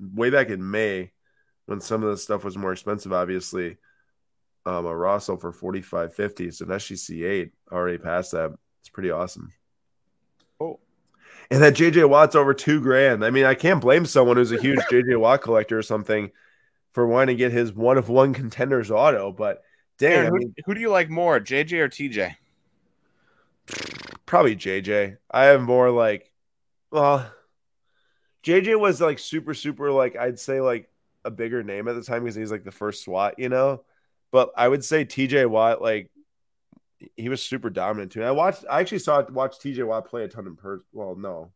[0.00, 1.12] way back in May
[1.66, 3.12] when some of this stuff was more expensive.
[3.12, 3.76] Obviously,
[4.64, 8.52] um, a Russell for forty five fifty, so an SGC eight already passed that.
[8.80, 9.52] It's pretty awesome.
[11.50, 13.24] And that JJ Watt's over two grand.
[13.24, 16.30] I mean, I can't blame someone who's a huge JJ Watt collector or something
[16.92, 19.32] for wanting to get his one of one contenders auto.
[19.32, 19.62] But
[19.98, 22.36] dang, Aaron, I who, mean, who do you like more, JJ or TJ?
[24.26, 25.16] probably JJ.
[25.30, 26.30] I have more like,
[26.90, 27.30] well,
[28.42, 30.90] JJ was like super, super like I'd say like
[31.24, 33.82] a bigger name at the time because he's like the first SWAT, you know.
[34.32, 36.10] But I would say TJ Watt like
[37.16, 38.22] he was super dominant too.
[38.22, 38.64] I watched.
[38.70, 40.84] I actually saw it watched TJ Watt play a ton in person.
[40.92, 41.52] Well, no,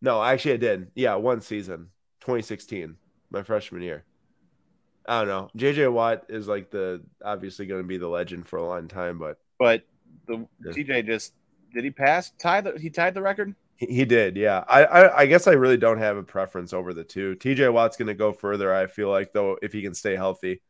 [0.00, 0.90] no, actually I did.
[0.94, 1.90] Yeah, one season,
[2.20, 2.96] 2016,
[3.30, 4.04] my freshman year.
[5.08, 5.50] I don't know.
[5.56, 9.18] JJ Watt is like the obviously going to be the legend for a long time,
[9.18, 9.82] but But
[10.26, 10.72] the Yeah.
[10.72, 11.34] TJ just
[11.72, 13.54] did he pass tie the he tied the record?
[13.76, 14.64] He, he did, yeah.
[14.68, 17.36] I, I I guess I really don't have a preference over the two.
[17.36, 18.74] TJ Watt's going to go further.
[18.74, 20.60] I feel like though, if he can stay healthy,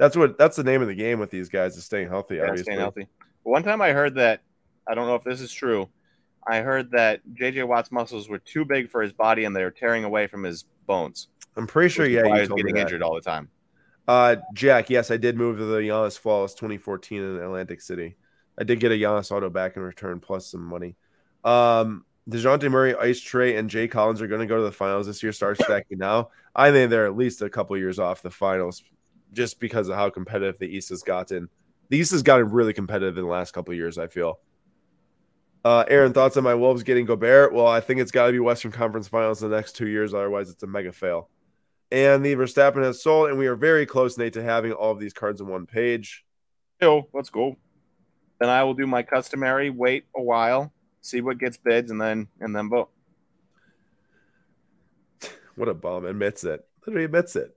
[0.00, 2.36] that's what that's the name of the game with these guys is staying healthy.
[2.36, 3.06] Yeah, obviously, staying healthy.
[3.42, 4.40] One time I heard that
[4.88, 5.90] I don't know if this is true.
[6.48, 9.70] I heard that JJ Watt's muscles were too big for his body and they were
[9.70, 11.28] tearing away from his bones.
[11.54, 12.06] I'm pretty sure.
[12.06, 13.50] Yeah, he was getting injured all the time.
[14.08, 18.16] Uh, Jack, yes, I did move to the Giannis Flawless 2014 in Atlantic City.
[18.58, 20.96] I did get a Giannis auto back in return plus some money.
[21.44, 25.06] Um, Dejounte Murray, Ice Trae, and Jay Collins are going to go to the finals
[25.06, 25.32] this year.
[25.32, 26.30] Start stacking now.
[26.56, 28.82] I think they're at least a couple years off the finals,
[29.32, 31.48] just because of how competitive the East has gotten.
[31.88, 33.98] The East has gotten really competitive in the last couple years.
[33.98, 34.40] I feel.
[35.64, 37.52] Uh, Aaron, thoughts on my Wolves getting Gobert?
[37.52, 40.14] Well, I think it's got to be Western Conference Finals in the next two years.
[40.14, 41.28] Otherwise, it's a mega fail.
[41.92, 45.00] And the Verstappen has sold, and we are very close, Nate, to having all of
[45.00, 46.24] these cards on one page.
[46.80, 47.56] Yo, let's go.
[48.38, 52.28] Then I will do my customary wait a while, see what gets bids, and then
[52.40, 52.90] and then vote.
[55.56, 56.06] What a bum.
[56.06, 56.64] Admits it.
[56.86, 57.54] Literally admits it.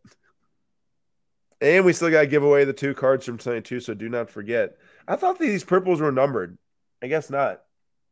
[1.64, 3.80] And we still got to give away the two cards from tonight, too.
[3.80, 4.76] So do not forget.
[5.07, 6.57] I thought these purples were numbered.
[7.02, 7.61] I guess not.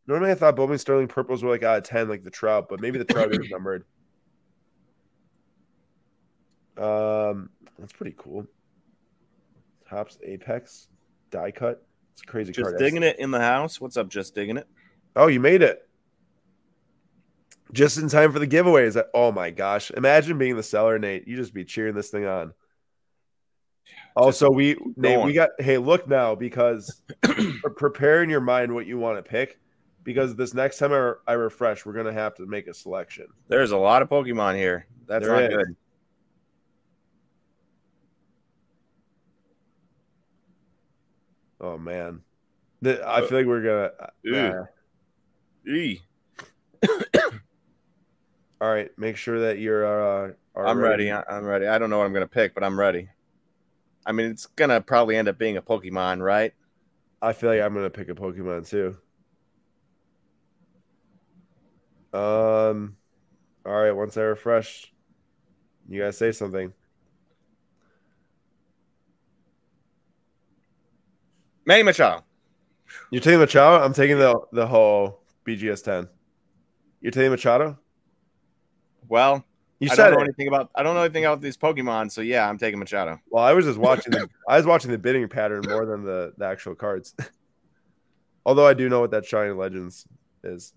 [0.08, 2.80] Normally, I thought Bowman Sterling purples were like out of 10, like the Trout, but
[2.80, 3.84] maybe the Trout is numbered.
[6.78, 8.48] Um, That's pretty cool.
[9.90, 10.88] Topps Apex
[11.30, 11.86] die cut.
[12.14, 12.80] It's a crazy Just card.
[12.80, 13.82] digging it in the house.
[13.82, 14.08] What's up?
[14.08, 14.68] Just digging it.
[15.16, 15.88] Oh, you made it.
[17.74, 19.02] Just in time for the giveaways.
[19.14, 19.92] Oh my gosh.
[19.92, 21.28] Imagine being the seller, Nate.
[21.28, 22.54] You just be cheering this thing on.
[24.16, 27.02] Also, we Nate, we got hey, look now because
[27.78, 29.60] prepare in your mind what you want to pick.
[30.04, 33.28] Because this next time I, I refresh, we're gonna have to make a selection.
[33.48, 34.88] There's a lot of Pokemon here.
[35.08, 35.50] That's There not is.
[35.50, 35.76] good.
[41.62, 42.22] Oh man.
[42.82, 43.92] The- I feel like we're gonna
[44.24, 44.64] nah.
[45.68, 46.02] Eee.
[48.60, 48.90] all right.
[48.98, 51.12] Make sure that you're uh are I'm ready.
[51.12, 51.68] I- I'm ready.
[51.68, 53.08] I don't know what I'm gonna pick, but I'm ready.
[54.06, 56.54] I mean, it's gonna probably end up being a Pokemon, right?
[57.22, 58.98] I feel like I'm gonna pick a Pokemon too.
[62.14, 62.98] Um,
[63.66, 63.92] all right.
[63.92, 64.92] Once I refresh,
[65.88, 66.74] you guys say something.
[71.66, 72.24] Manny Machado.
[73.12, 73.84] You're taking Machado.
[73.84, 76.10] I'm taking the the whole BGS 10.
[77.02, 77.78] You're taking Machado.
[79.08, 79.46] Well,
[79.82, 80.26] You I said don't know it.
[80.26, 80.70] anything about.
[80.76, 83.20] I don't know anything about these Pokemon, so yeah, I'm taking Machado.
[83.32, 84.12] Well, I was just watching.
[84.12, 87.16] The, I was watching the bidding pattern more than the the actual cards.
[88.46, 90.06] Although I do know what that Shining Legends
[90.44, 90.74] is.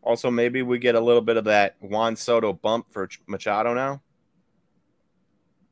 [0.00, 4.00] Also, maybe we get a little bit of that Juan Soto bump for Machado now.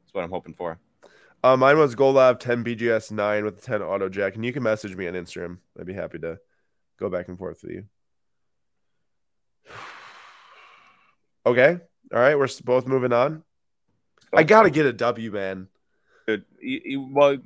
[0.04, 0.78] That's what I'm hoping for.
[1.42, 4.36] Uh, mine was Golab 10 BGS 9 with the 10 auto jack.
[4.36, 5.58] And you can message me on Instagram.
[5.78, 6.38] I'd be happy to
[6.98, 7.84] go back and forth with you.
[11.44, 11.80] Okay.
[12.12, 12.36] All right.
[12.38, 13.42] We're both moving on.
[14.34, 15.68] I got to get a W, man.
[16.26, 17.36] You, you, well,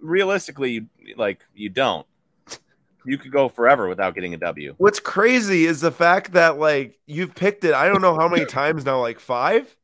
[0.00, 2.06] realistically, you, like you don't.
[3.04, 4.74] You could go forever without getting a W.
[4.78, 8.44] What's crazy is the fact that, like, you've picked it, I don't know how many
[8.46, 9.74] times now, like five?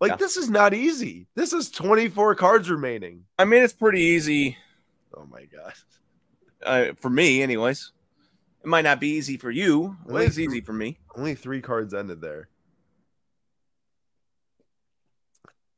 [0.00, 0.16] Like, Yeah.
[0.16, 1.26] this is not easy.
[1.34, 3.24] This is 24 cards remaining.
[3.36, 4.56] I mean, it's pretty easy
[5.16, 5.72] Oh, my God.
[6.64, 7.90] uh, for me, anyways.
[8.64, 10.98] It might not be easy for you, it's easy for me.
[11.16, 12.48] Only three cards ended there.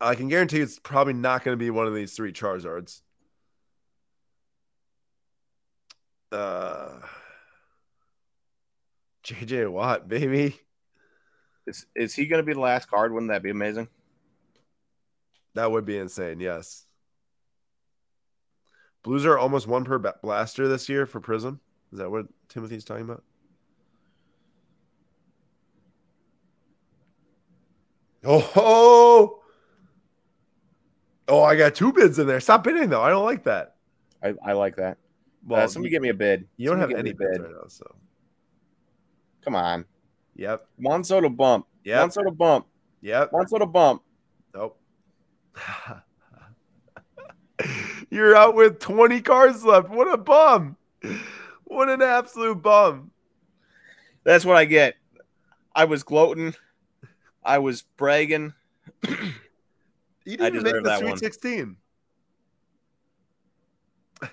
[0.01, 3.01] I can guarantee it's probably not going to be one of these three Charizards.
[6.31, 6.99] Uh,
[9.25, 10.61] JJ Watt, baby.
[11.67, 13.13] Is is he going to be the last card?
[13.13, 13.89] Wouldn't that be amazing?
[15.55, 16.41] That would be insane.
[16.41, 16.85] Yes.
[19.03, 21.61] Blues are almost one per blaster this year for Prism.
[21.93, 23.23] Is that what Timothy's talking about?
[28.25, 29.41] Oh,
[31.29, 31.43] oh!
[31.43, 32.41] I got two bids in there.
[32.41, 33.03] Stop bidding though.
[33.03, 33.77] I don't like that.
[34.23, 34.99] I, I like that.
[35.47, 36.47] Well, uh, somebody give me a bid.
[36.57, 37.45] you don't have any give me a bids bid.
[37.45, 37.95] right now, so
[39.45, 39.85] Come on.
[40.35, 41.67] yep, Juan Soto bump.
[41.85, 41.99] Yep.
[41.99, 42.67] Juan Soto bump.
[43.03, 43.31] yep.
[43.33, 44.03] Juan Soto bump.
[44.55, 44.81] Nope.
[48.11, 49.89] You're out with 20 cards left.
[49.91, 50.77] What a bum.
[51.65, 53.11] What an absolute bum.
[54.25, 54.95] That's what I get.
[55.75, 56.55] I was gloating.
[57.43, 58.55] I was bragging.
[60.25, 61.19] You didn't make the Sweet one.
[61.19, 61.77] 16.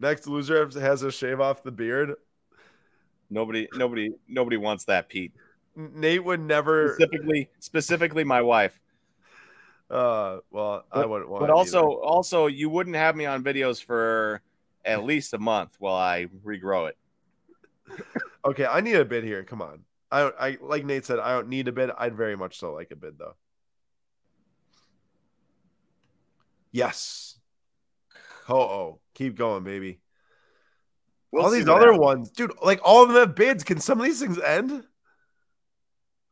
[0.00, 2.14] Next loser has to shave off the beard.
[3.30, 5.32] Nobody, nobody, nobody wants that, Pete.
[5.74, 6.94] Nate would never.
[6.94, 8.78] Specifically, specifically my wife.
[9.90, 11.40] Uh, well, I wouldn't want.
[11.40, 12.00] But also, either.
[12.02, 14.42] also, you wouldn't have me on videos for
[14.84, 16.96] at least a month while I regrow it.
[18.44, 19.44] okay, I need a bid here.
[19.44, 19.80] Come on.
[20.10, 20.34] I don't.
[20.38, 21.18] I like Nate said.
[21.18, 21.90] I don't need a bid.
[21.96, 23.34] I'd very much so like a bid though.
[26.72, 27.38] Yes.
[28.48, 30.00] Oh, oh, keep going, baby.
[31.30, 31.98] We'll all these other happens.
[31.98, 32.52] ones, dude.
[32.62, 33.64] Like all of them have bids.
[33.64, 34.84] Can some of these things end?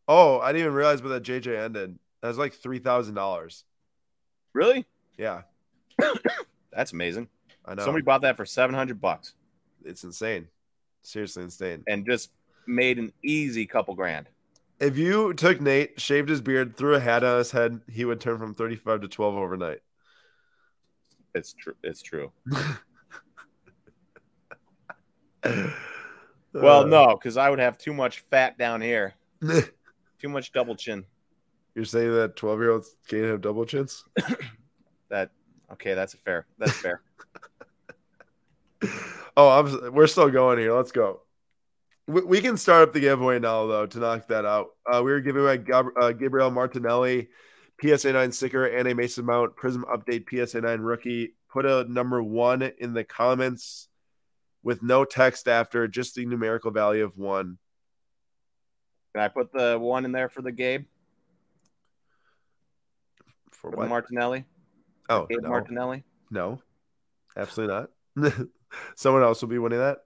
[0.08, 1.98] Oh, I didn't even realize what that JJ ended.
[2.20, 3.64] That was like three thousand dollars.
[4.52, 4.84] Really?
[5.16, 5.42] Yeah,
[6.72, 7.28] That's amazing.
[7.64, 7.84] I know.
[7.84, 9.34] Somebody bought that for seven hundred bucks.
[9.84, 10.48] it's insane.
[11.02, 11.82] Seriously insane.
[11.86, 12.30] and just
[12.66, 14.28] made an easy couple grand.
[14.80, 18.20] If you took Nate, shaved his beard, threw a hat on his head, he would
[18.20, 19.80] turn from 35 to 12 overnight.
[21.34, 21.74] It's true.
[21.82, 22.32] It's true.
[26.52, 29.14] Well, Uh, no, because I would have too much fat down here,
[30.20, 31.04] too much double chin.
[31.74, 34.04] You're saying that 12 year olds can't have double chins?
[35.08, 35.30] That
[35.72, 35.94] okay?
[35.94, 36.46] That's a fair.
[36.58, 37.02] That's fair.
[39.36, 40.74] Oh, I'm, we're still going here.
[40.74, 41.20] Let's go.
[42.06, 44.70] We, we can start up the giveaway now, though, to knock that out.
[44.90, 47.28] Uh, we were giving away Gab- uh, Gabriel Martinelli,
[47.82, 51.34] PSA 9 sticker, and a Mason Mount Prism Update PSA 9 rookie.
[51.48, 53.88] Put a number one in the comments
[54.62, 57.58] with no text after, just the numerical value of one.
[59.14, 60.84] Can I put the one in there for the Gabe
[63.50, 63.88] For for what?
[63.88, 64.44] Martinelli?
[65.08, 65.48] oh, Gabe no.
[65.48, 66.04] Martinelli.
[66.30, 66.62] No,
[67.36, 67.86] absolutely
[68.16, 68.48] not.
[68.94, 69.98] Someone else will be winning that.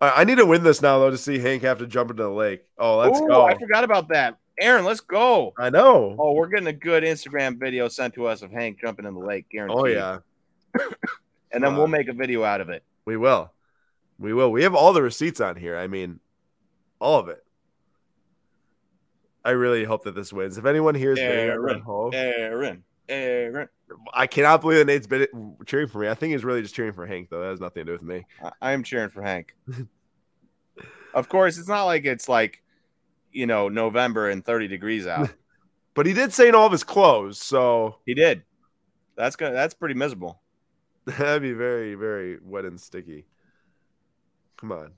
[0.00, 2.24] Right, I need to win this now, though, to see Hank have to jump into
[2.24, 2.62] the lake.
[2.76, 3.46] Oh, let's Ooh, go.
[3.46, 4.38] I forgot about that.
[4.60, 5.54] Aaron, let's go.
[5.58, 6.14] I know.
[6.18, 9.20] Oh, we're getting a good Instagram video sent to us of Hank jumping in the
[9.20, 9.78] lake, guaranteed.
[9.78, 10.18] Oh, yeah.
[11.52, 12.84] and then Uh, we'll make a video out of it.
[13.06, 13.52] We will.
[14.18, 14.52] We will.
[14.52, 15.76] We have all the receipts on here.
[15.78, 16.20] I mean,
[17.00, 17.42] all of it.
[19.42, 20.58] I really hope that this wins.
[20.58, 23.68] If anyone hears Aaron, home, Aaron, Aaron.
[24.12, 26.08] I cannot believe that Nate's been cheering for me.
[26.08, 27.40] I think he's really just cheering for Hank, though.
[27.40, 28.26] That has nothing to do with me.
[28.60, 29.56] I am cheering for Hank.
[31.14, 32.62] of course, it's not like it's like,
[33.32, 35.30] you know, November and 30 degrees out.
[35.92, 38.44] But he did say in all of his clothes, so he did.
[39.16, 39.52] That's good.
[39.52, 40.40] That's pretty miserable.
[41.04, 43.26] that'd be very, very wet and sticky.
[44.56, 44.92] Come on.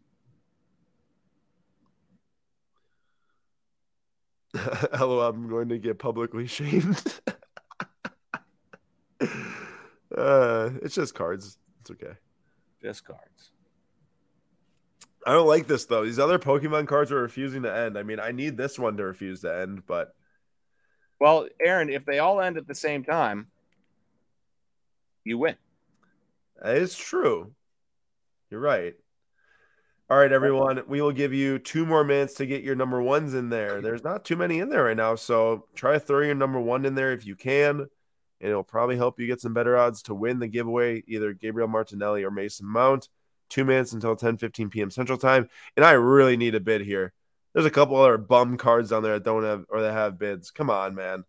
[4.92, 7.20] Hello, I'm going to get publicly shamed.
[10.16, 11.56] uh, it's just cards.
[11.80, 12.12] It's okay.
[12.82, 13.51] Just cards.
[15.26, 16.04] I don't like this though.
[16.04, 17.96] These other Pokemon cards are refusing to end.
[17.96, 20.14] I mean, I need this one to refuse to end, but
[21.20, 23.46] Well, Aaron, if they all end at the same time,
[25.24, 25.56] you win.
[26.64, 27.52] it's true.
[28.50, 28.94] You're right.
[30.10, 30.82] All right, everyone.
[30.88, 33.80] We will give you two more minutes to get your number ones in there.
[33.80, 36.94] There's not too many in there right now, so try throwing your number one in
[36.94, 37.88] there if you can, and
[38.40, 42.24] it'll probably help you get some better odds to win the giveaway, either Gabriel Martinelli
[42.24, 43.08] or Mason Mount.
[43.52, 44.90] Two minutes until 10 15 p.m.
[44.90, 45.46] Central Time.
[45.76, 47.12] And I really need a bid here.
[47.52, 50.50] There's a couple other bum cards down there that don't have or that have bids.
[50.50, 51.24] Come on, man.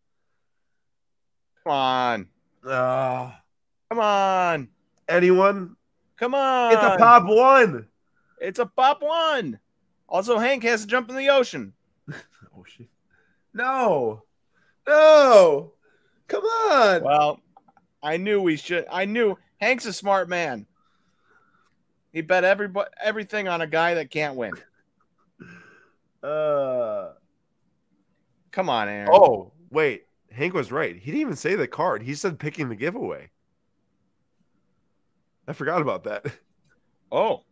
[1.65, 2.27] Come on.
[2.65, 3.41] Ah,
[3.89, 4.69] Come on.
[5.09, 5.75] anyone?
[6.15, 6.71] Come on.
[6.71, 7.87] It's a pop one.
[8.39, 9.59] It's a pop one.
[10.07, 11.73] Also, Hank has to jump in the ocean.
[12.55, 12.87] Oh shit.
[13.53, 14.23] No.
[14.87, 15.73] No.
[16.29, 17.03] Come on.
[17.03, 17.39] Well,
[18.01, 18.85] I knew we should.
[18.89, 20.67] I knew Hank's a smart man.
[22.13, 22.69] He bet every
[23.03, 24.53] everything on a guy that can't win.
[26.23, 27.11] Uh
[28.53, 29.09] Come on, Aaron.
[29.11, 30.05] oh, wait.
[30.31, 30.95] Hank was right.
[30.95, 32.03] He didn't even say the card.
[32.03, 33.29] He said picking the giveaway.
[35.47, 36.25] I forgot about that.
[37.11, 37.43] Oh,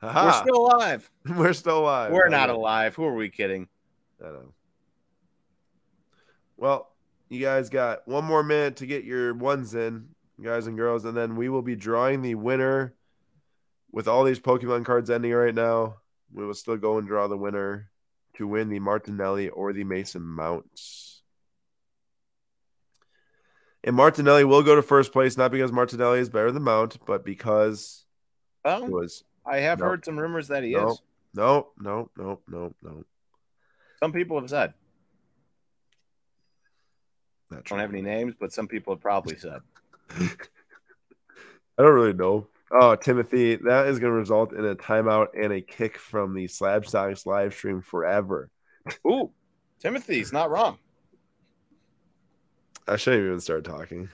[0.00, 0.24] Haha.
[0.26, 1.10] we're still alive.
[1.36, 2.10] We're still alive.
[2.12, 2.94] We're not alive.
[2.94, 3.68] Who are we kidding?
[4.24, 4.54] I know.
[6.56, 6.90] Well,
[7.28, 10.08] you guys got one more minute to get your ones in,
[10.42, 12.94] guys and girls, and then we will be drawing the winner
[13.92, 15.96] with all these Pokemon cards ending right now.
[16.32, 17.90] We will still go and draw the winner
[18.36, 21.22] to win the Martinelli or the Mason Mounts.
[23.84, 27.24] And Martinelli will go to first place, not because Martinelli is better than Mount, but
[27.24, 28.04] because
[28.64, 29.86] it Well, was I have No.
[29.86, 30.92] heard some rumors that he No.
[30.92, 31.02] is.
[31.34, 33.04] no, no, no, no, no.
[33.98, 34.72] Some people have said.
[37.50, 37.76] Not true.
[37.76, 39.60] Don't have any names, but some people have probably said.
[40.10, 40.28] I
[41.78, 42.46] don't really know.
[42.74, 46.46] Oh, Timothy, that is going to result in a timeout and a kick from the
[46.46, 48.48] Slabstox live stream forever.
[49.06, 49.30] Ooh,
[49.78, 50.78] Timothy's not wrong.
[52.88, 54.08] I shouldn't even start talking.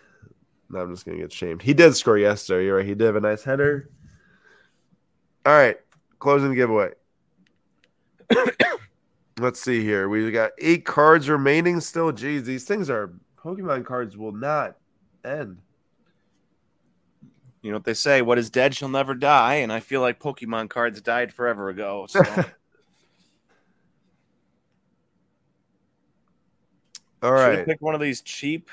[0.71, 1.63] No, I'm just going to get shamed.
[1.63, 2.67] He did score yesterday.
[2.67, 2.87] You're right.
[2.87, 3.91] He did have a nice header.
[5.47, 5.77] All right.
[6.19, 6.91] Closing giveaway.
[9.39, 10.09] Let's see here.
[10.09, 12.13] We got eight cards remaining still.
[12.13, 14.77] Geez, these things are Pokemon cards will not
[15.25, 15.59] end.
[17.63, 18.23] You know what they say?
[18.23, 22.07] What is dead shall never die, and I feel like Pokemon cards died forever ago.
[22.09, 22.23] So
[27.23, 27.67] All right.
[27.67, 28.71] picked one of these cheap,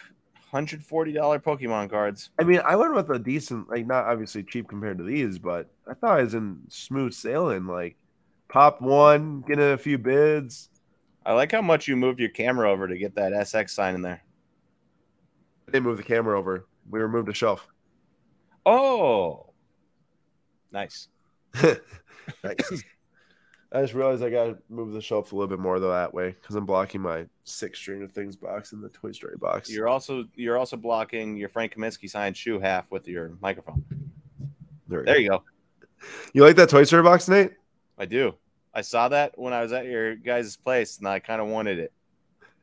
[0.52, 2.30] hundred forty dollar Pokemon cards.
[2.40, 5.68] I mean, I went with a decent, like not obviously cheap compared to these, but
[5.90, 7.66] I thought I was in smooth sailing.
[7.66, 7.96] Like
[8.48, 10.70] pop one, get a few bids.
[11.26, 14.04] I like how much you moved your camera over to get that SX sign in
[14.04, 14.22] there.
[15.68, 16.68] I didn't move the camera over.
[16.88, 17.68] We removed a shelf.
[18.66, 19.52] Oh,
[20.72, 21.08] nice.
[22.44, 22.84] Nice.
[23.72, 26.30] I just realized I gotta move the shelf a little bit more though that way
[26.30, 29.70] because I'm blocking my six Stranger Things box in the Toy Story box.
[29.70, 33.84] You're also you're also blocking your Frank Kaminsky signed shoe half with your microphone.
[34.88, 35.44] there, There you go.
[36.34, 37.52] You like that Toy Story box, Nate?
[37.98, 38.36] I do.
[38.74, 41.80] I saw that when I was at your guys' place, and I kind of wanted
[41.80, 41.92] it.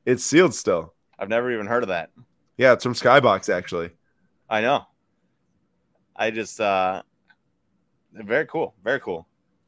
[0.05, 0.95] It's sealed still.
[1.19, 2.11] I've never even heard of that.
[2.57, 3.91] Yeah, it's from Skybox actually.
[4.49, 4.87] I know.
[6.17, 7.03] I just uh
[8.13, 8.75] very cool.
[8.85, 9.27] Very cool.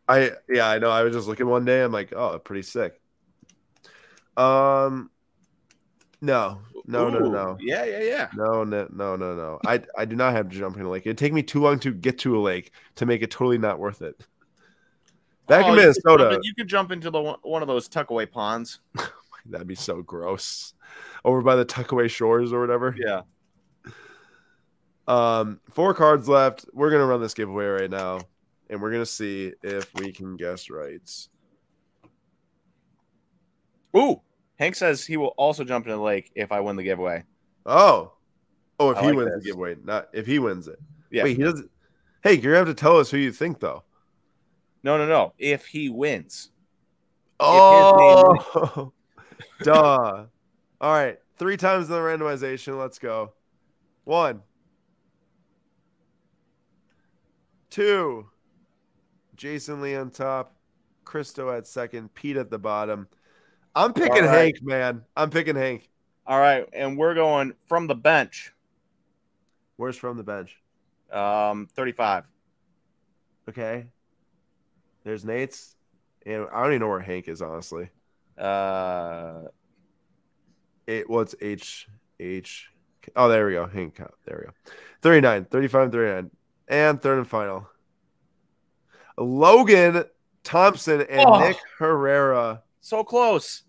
[0.09, 0.91] I yeah, I know.
[0.91, 1.83] I was just looking one day.
[1.83, 3.01] I'm like, oh, pretty sick.
[4.37, 5.11] Um,
[6.21, 8.29] no, no, no, Ooh, no, Yeah, yeah, yeah.
[8.35, 9.61] no, no, no, no, no.
[9.67, 11.07] I I do not have to jump in a lake.
[11.07, 13.79] It'd take me too long to get to a lake to make it totally not
[13.79, 14.21] worth it.
[15.47, 17.89] Back Oh, in you could Minnesota, in- You could jump into the one of those
[17.89, 18.81] tuckaway ponds.
[19.47, 20.75] that'd be so gross.
[21.25, 22.95] Over by the Tuckaway Shores or whatever.
[22.99, 23.23] Yeah.
[25.07, 26.67] Um, four cards left.
[26.73, 28.21] We're gonna run this giveaway right now,
[28.71, 31.11] and we're gonna see if we can guess right.
[33.97, 34.21] Ooh.
[34.57, 37.25] Hank says he will also jump in the lake if I win the giveaway.
[37.67, 38.13] Oh,
[38.79, 39.43] oh, if I he like wins this.
[39.43, 40.79] the giveaway, not if he wins it.
[41.11, 41.25] Yeah.
[41.25, 41.71] Wait, he doesn't.
[42.23, 43.83] Hey, you're gonna have to tell us who you think though.
[44.83, 45.33] No, no, no.
[45.39, 46.51] If he wins.
[47.41, 48.93] Oh,
[49.63, 50.27] duh.
[50.81, 52.79] All right, three times in the randomization.
[52.79, 53.33] Let's go.
[54.05, 54.43] One,
[57.75, 58.27] two.
[59.35, 60.55] Jason Lee on top,
[61.05, 63.09] Christo at second, Pete at the bottom.
[63.75, 64.55] I'm picking right.
[64.55, 65.03] Hank, man.
[65.17, 65.89] I'm picking Hank.
[66.27, 68.53] All right, and we're going from the bench.
[69.77, 70.57] Where's from the bench?
[71.13, 72.25] Um, 35.
[73.49, 73.87] Okay.
[75.03, 75.75] There's Nate's,
[76.25, 77.91] and I don't even know where Hank is honestly.
[78.39, 79.43] Uh,
[80.87, 81.89] it what's H
[82.21, 82.71] H
[83.17, 86.31] oh there we go Hank there we go 39 35 39
[86.75, 87.69] and third and final
[89.17, 90.05] Logan
[90.43, 91.39] Thompson and Oh.
[91.41, 93.63] Nick Herrera so close.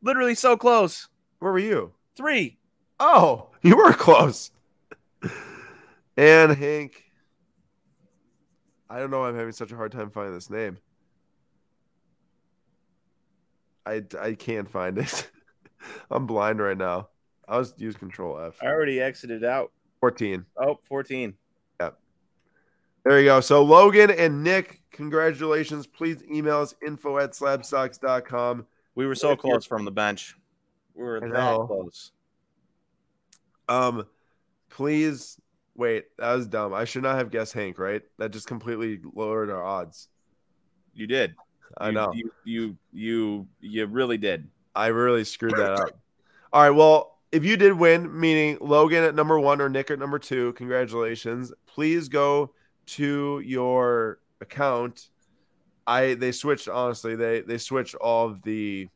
[0.00, 1.08] Literally so close.
[1.40, 2.58] where were you Three.
[3.00, 4.50] oh you were close
[6.16, 7.04] and Hank
[8.90, 10.78] I don't know why I'm having such a hard time finding this name
[13.86, 15.30] I I can't find it
[16.10, 17.08] I'm blind right now
[17.48, 19.72] I was just use control F I already exited out.
[20.00, 21.34] 14 Oh, 14.
[23.08, 23.40] There you go.
[23.40, 25.86] So Logan and Nick, congratulations.
[25.86, 28.66] Please email us info at slabstox.com.
[28.96, 30.36] We were so close from the bench.
[30.94, 32.12] We were that close.
[33.66, 34.04] Um,
[34.68, 35.40] please
[35.74, 36.74] wait, that was dumb.
[36.74, 38.02] I should not have guessed Hank, right?
[38.18, 40.08] That just completely lowered our odds.
[40.92, 41.34] You did.
[41.78, 42.12] I You- know.
[42.12, 44.46] You you you you really did.
[44.74, 45.98] I really screwed that up.
[46.52, 46.70] All right.
[46.76, 50.52] Well, if you did win, meaning Logan at number one or Nick at number two,
[50.52, 51.54] congratulations.
[51.66, 52.52] Please go
[52.88, 55.08] to your account.
[55.86, 57.16] I they switched honestly.
[57.16, 58.88] They they switched all of the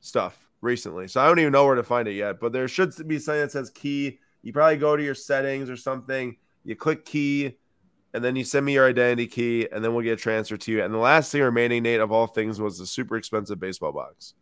[0.00, 2.40] stuff recently, so I don't even know where to find it yet.
[2.40, 4.18] But there should be something that says key.
[4.42, 6.36] You probably go to your settings or something.
[6.64, 7.56] You click key,
[8.12, 10.82] and then you send me your identity key, and then we'll get transferred to you.
[10.82, 14.34] And the last thing remaining, Nate, of all things, was the super expensive baseball box.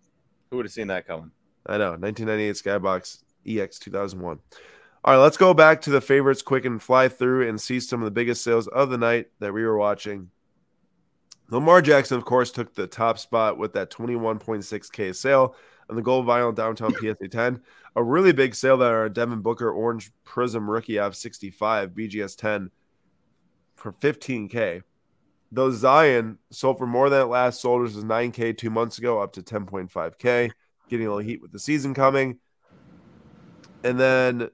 [0.50, 1.30] Who would have seen that coming?
[1.66, 4.38] I know, 1998 Skybox EX 2001.
[5.04, 8.00] All right, let's go back to the favorites quick and fly through and see some
[8.00, 10.30] of the biggest sales of the night that we were watching.
[11.50, 15.54] Lamar Jackson, of course, took the top spot with that 21.6K sale
[15.88, 17.60] on the gold vinyl downtown PSA 10.
[17.96, 22.70] A really big sale that our Devin Booker Orange Prism Rookie of 65 BGS 10
[23.76, 24.82] for 15K.
[25.50, 29.22] Though Zion sold for more than it last sold, which was 9K two months ago,
[29.22, 30.50] up to 10.5K
[30.88, 32.38] getting a little heat with the season coming.
[33.84, 34.50] And then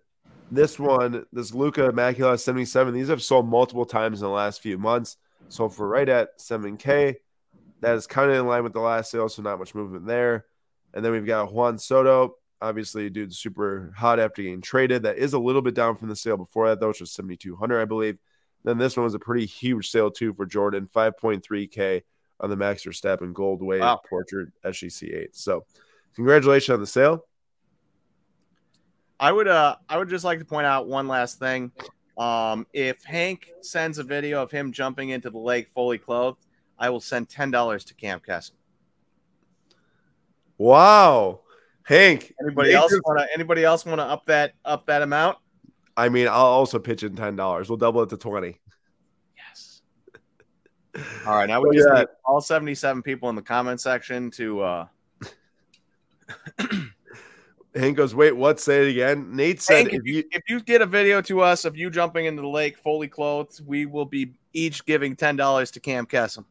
[0.51, 4.79] this one, this Luka Immaculate 77, these have sold multiple times in the last few
[4.79, 5.17] months.
[5.49, 7.17] Sold for right at 7K.
[7.81, 10.47] That is kind of in line with the last sale, so not much movement there.
[10.95, 12.37] And then we've got Juan Soto.
[12.63, 15.03] Obviously, dude, super hot after getting traded.
[15.03, 17.81] That is a little bit down from the sale before that, though, which was 7,200,
[17.81, 18.19] I believe.
[18.65, 22.03] Then this one was a pretty huge sale, too, for Jordan 5.3K
[22.41, 24.01] on the Max Verstappen Gold Wave Wow.
[24.09, 25.37] Portrait SGC 8.
[25.37, 25.67] So,
[26.15, 27.27] congratulations on the sale.
[29.21, 31.73] I would uh I would just like to point out one last thing.
[32.19, 36.45] Um, if Hank sends a video of him jumping into the lake fully clothed,
[36.79, 38.53] I will send ten dollars to Camp Kesem.
[40.59, 41.41] Wow.
[41.85, 42.33] Hank.
[42.41, 43.27] Anybody else just- want to?
[43.35, 45.39] Anybody else want to up that up that amount?
[45.97, 47.69] I mean, I'll also pitch in $10.
[47.69, 48.59] We'll double it to 20
[49.37, 49.81] Yes.
[51.27, 54.61] All right, now we just need all seventy-seven people in the comment section to.
[54.63, 54.87] uh
[57.75, 58.61] Hank goes, wait, what?
[58.61, 59.35] Say it again.
[59.35, 62.27] Nate said, Hank, if you, if you get a video to us of you jumping
[62.27, 66.45] into the lake fully clothed, we will be each giving ten dollars to Camp Kesem.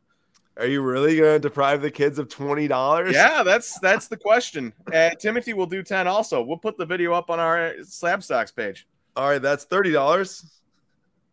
[0.58, 3.14] Are you really going to deprive the kids of twenty dollars?
[3.14, 4.74] Yeah, that's that's the question.
[4.91, 6.08] And Timothy will do ten.
[6.08, 8.86] Also, we'll put the video up on our Slabstox page.
[9.16, 10.60] All right, that's thirty dollars.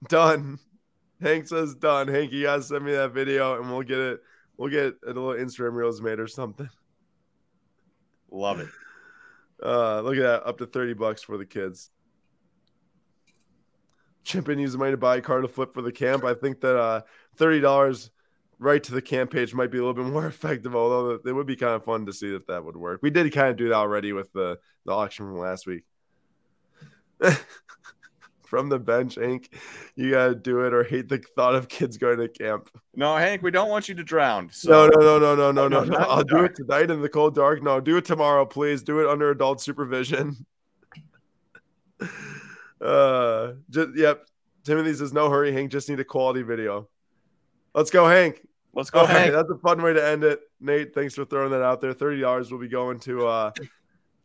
[0.09, 0.59] Done.
[1.21, 2.09] Hank says done.
[2.09, 4.21] Hank, you guys send me that video, and we'll get it.
[4.57, 6.71] We'll get a little Instagram reels made or something.
[8.31, 8.69] Love it.
[9.63, 11.91] Uh, look at that, up to thirty bucks for the kids.
[14.25, 16.25] Chimp in use money to buy a car to flip for the camp.
[16.25, 17.03] I think that uh,
[17.37, 18.11] thirty dollars
[18.59, 20.75] right to the camp page might be a little bit more effective.
[20.75, 23.01] Although it would be kind of fun to see if that would work.
[23.03, 25.85] We did kind of do that already with the the auction from last week.
[28.51, 29.57] from the bench, Hank,
[29.95, 32.69] you gotta do it or hate the thought of kids going to camp.
[32.97, 34.51] No, Hank, we don't want you to drown.
[34.51, 34.89] So.
[34.89, 35.97] No, no, no, no, no, no, no.
[35.99, 37.63] I'll do it tonight in the cold dark.
[37.63, 38.83] No, do it tomorrow, please.
[38.83, 40.45] Do it under adult supervision.
[42.81, 44.27] uh, just yep.
[44.65, 45.71] Timothy says no hurry, Hank.
[45.71, 46.89] Just need a quality video.
[47.73, 48.45] Let's go, Hank.
[48.75, 49.33] Let's go, Hank.
[49.33, 50.41] That's a fun way to end it.
[50.61, 51.95] Nate, thanks for throwing that out there.
[51.95, 53.53] Thirty dollars will be going to uh,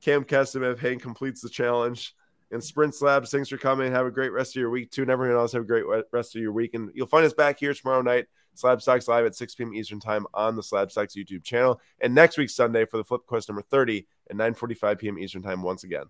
[0.01, 2.15] Camp Kesem if Hank completes the challenge
[2.51, 3.31] and Sprint Slabs.
[3.31, 3.91] Thanks for coming.
[3.91, 5.01] Have a great rest of your week, too.
[5.01, 6.73] And everyone else, have a great rest of your week.
[6.73, 9.73] And you'll find us back here tomorrow night, Slabstox Live at 6 p.m.
[9.73, 11.79] Eastern Time on the Slabstox YouTube channel.
[11.99, 15.19] And next week, Sunday, for the Flip Quest number 30 at 9.45 p.m.
[15.19, 16.05] Eastern Time once again.